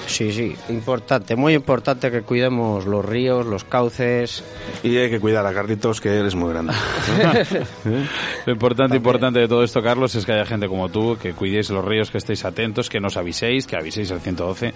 Sí, 0.06 0.32
sí, 0.32 0.54
importante, 0.68 1.36
muy 1.36 1.54
importante 1.54 2.10
que 2.10 2.22
cuidemos 2.22 2.84
los 2.86 3.04
ríos, 3.04 3.46
los 3.46 3.64
cauces. 3.64 4.44
Y 4.82 4.96
hay 4.96 5.08
que 5.10 5.20
cuidar 5.20 5.46
a 5.46 5.52
Carlitos, 5.54 6.00
que 6.00 6.10
eres 6.10 6.34
muy 6.34 6.52
grande. 6.52 6.74
Lo 8.46 8.52
importante, 8.52 8.96
importante 8.96 9.38
de 9.40 9.48
todo 9.48 9.62
esto, 9.62 9.82
Carlos, 9.82 10.14
es 10.14 10.26
que 10.26 10.32
haya 10.32 10.44
gente 10.46 10.68
como 10.68 10.88
tú, 10.88 11.16
que 11.20 11.32
cuidéis 11.32 11.70
los 11.70 11.84
ríos, 11.84 12.10
que 12.10 12.18
estéis 12.18 12.44
atentos, 12.44 12.88
que 12.88 13.00
nos 13.00 13.16
aviséis, 13.16 13.66
que 13.66 13.76
aviséis 13.76 14.10
al 14.12 14.20
112 14.20 14.74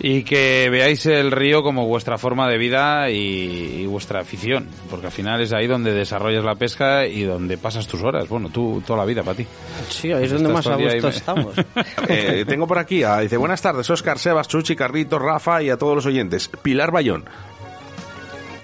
y 0.00 0.22
que 0.22 0.68
veáis 0.70 1.06
el 1.06 1.30
río 1.30 1.62
como 1.62 1.86
vuestra 1.86 2.18
forma 2.18 2.48
de 2.48 2.58
vida 2.58 3.10
y, 3.10 3.82
y 3.82 3.86
vuestra 3.86 4.20
afición, 4.20 4.66
porque 4.90 5.06
al 5.06 5.12
final 5.12 5.40
es 5.40 5.52
ahí 5.52 5.66
donde 5.66 5.92
desarrollas 5.92 6.44
la 6.44 6.54
pesca 6.54 7.06
y 7.06 7.22
donde 7.22 7.56
pasas 7.58 7.86
tus 7.86 8.02
horas. 8.02 8.28
Bueno, 8.28 8.50
tú 8.50 8.82
toda 8.86 8.98
la 9.00 9.04
vida 9.04 9.22
para 9.22 9.36
ti. 9.36 9.46
Sí, 9.88 10.12
ahí 10.12 10.24
es 10.24 10.32
donde 10.32 10.48
Estás 10.48 10.66
más 10.66 10.66
a 10.66 10.76
gusto 10.76 11.06
ahí- 11.08 11.14
estamos. 11.16 11.54
Eh, 12.08 12.44
tengo 12.46 12.66
por 12.66 12.78
aquí, 12.78 13.02
a, 13.02 13.18
dice, 13.20 13.36
buenas 13.36 13.60
tardes, 13.60 13.88
Oscar, 13.90 14.18
Sebas, 14.36 14.48
Chuchi, 14.48 14.76
Carlitos, 14.76 15.22
Rafa 15.22 15.62
y 15.62 15.70
a 15.70 15.78
todos 15.78 15.94
los 15.94 16.04
oyentes. 16.04 16.50
Pilar 16.60 16.90
Bayón. 16.90 17.24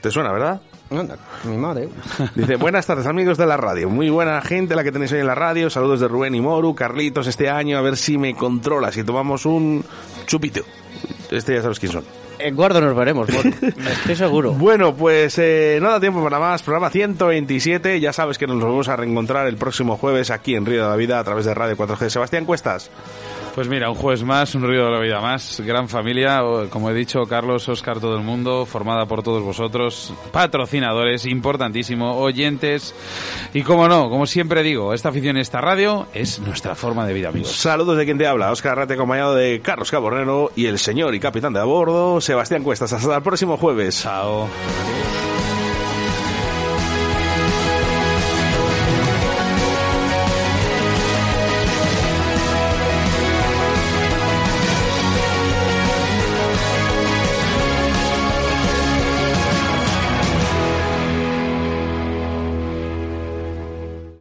¿Te 0.03 0.11
suena, 0.11 0.31
verdad? 0.31 0.61
Anda, 0.91 1.17
mi 1.45 1.57
madre. 1.57 1.89
Dice, 2.35 2.57
buenas 2.57 2.85
tardes 2.85 3.07
amigos 3.07 3.39
de 3.39 3.47
la 3.47 3.57
radio, 3.57 3.89
muy 3.89 4.11
buena 4.11 4.43
gente 4.43 4.77
la 4.77 4.85
que 4.85 4.93
tenéis 4.93 5.13
hoy 5.13 5.21
en 5.21 5.27
la 5.27 5.35
radio, 5.35 5.71
saludos 5.71 6.01
de 6.01 6.09
Rubén 6.09 6.35
y 6.35 6.43
Moru, 6.43 6.75
Carlitos 6.75 7.27
este 7.27 7.49
año, 7.49 7.79
a 7.79 7.81
ver 7.81 7.97
si 7.97 8.19
me 8.19 8.35
controlas 8.35 8.99
y 8.99 9.05
tomamos 9.05 9.47
un 9.47 9.83
chupito. 10.27 10.61
Este 11.31 11.55
ya 11.55 11.63
sabes 11.63 11.81
quién 11.81 11.93
son. 11.93 12.05
En 12.39 12.55
Guardo 12.55 12.83
nos 12.83 12.95
veremos, 12.95 13.31
Moru. 13.33 13.51
estoy 13.63 14.17
seguro. 14.17 14.53
Bueno, 14.59 14.95
pues 14.95 15.39
eh, 15.39 15.79
no 15.81 15.91
da 15.91 16.01
tiempo 16.01 16.23
para 16.23 16.39
más, 16.39 16.63
programa 16.63 16.91
127, 16.91 17.99
ya 17.99 18.13
sabes 18.13 18.37
que 18.37 18.47
nos 18.47 18.61
volvemos 18.61 18.89
a 18.89 18.97
reencontrar 18.97 19.47
el 19.47 19.57
próximo 19.57 19.97
jueves 19.97 20.31
aquí 20.31 20.55
en 20.55 20.67
Río 20.67 20.83
de 20.83 20.91
la 20.91 20.97
Vida 20.97 21.19
a 21.19 21.25
través 21.25 21.47
de 21.47 21.55
Radio 21.55 21.79
4G. 21.79 22.11
Sebastián 22.11 22.45
Cuestas. 22.45 22.91
Pues 23.55 23.69
mira, 23.69 23.91
un 23.91 23.97
jueves 23.97 24.25
más, 24.25 24.55
un 24.55 24.67
río 24.67 24.87
de 24.87 24.91
la 24.91 24.99
vida 24.99 25.21
más, 25.21 25.61
gran 25.61 25.87
familia, 25.87 26.41
como 26.71 26.89
he 26.89 26.95
dicho, 26.95 27.25
Carlos, 27.27 27.69
Oscar, 27.69 28.01
todo 28.01 28.17
el 28.17 28.23
mundo, 28.23 28.65
formada 28.65 29.05
por 29.05 29.23
todos 29.23 29.43
vosotros, 29.43 30.15
patrocinadores, 30.33 31.27
importantísimo, 31.27 32.17
oyentes, 32.17 32.95
y 33.53 33.63
como 33.63 33.89
no, 33.89 34.09
como 34.09 34.27
siempre 34.27 34.63
digo, 34.63 34.95
esta 34.95 35.11
afición, 35.11 35.37
esta 35.37 35.61
radio, 35.61 36.07
es 36.15 36.41
nuestra 36.41 36.75
forma 36.75 37.07
de 37.07 37.13
vida, 37.13 37.29
amigos. 37.29 37.51
Saludos 37.51 37.99
de 37.99 38.07
quien 38.07 38.17
te 38.17 38.27
habla, 38.27 38.51
Oscar 38.51 38.77
Rate 38.77 38.95
acompañado 38.95 39.35
de 39.35 39.61
Carlos 39.61 39.91
Cabornero 39.91 40.51
y 40.57 40.65
el 40.65 40.79
señor 40.79 41.15
y 41.15 41.21
capitán 41.21 41.53
de 41.53 41.61
a 41.61 41.65
bordo, 41.65 42.23
Sebastián 42.23 42.63
Cuestas. 42.63 42.95
Hasta 42.95 43.17
el 43.17 43.23
próximo 43.23 43.59
jueves. 43.59 44.03
Chao. 44.03 44.49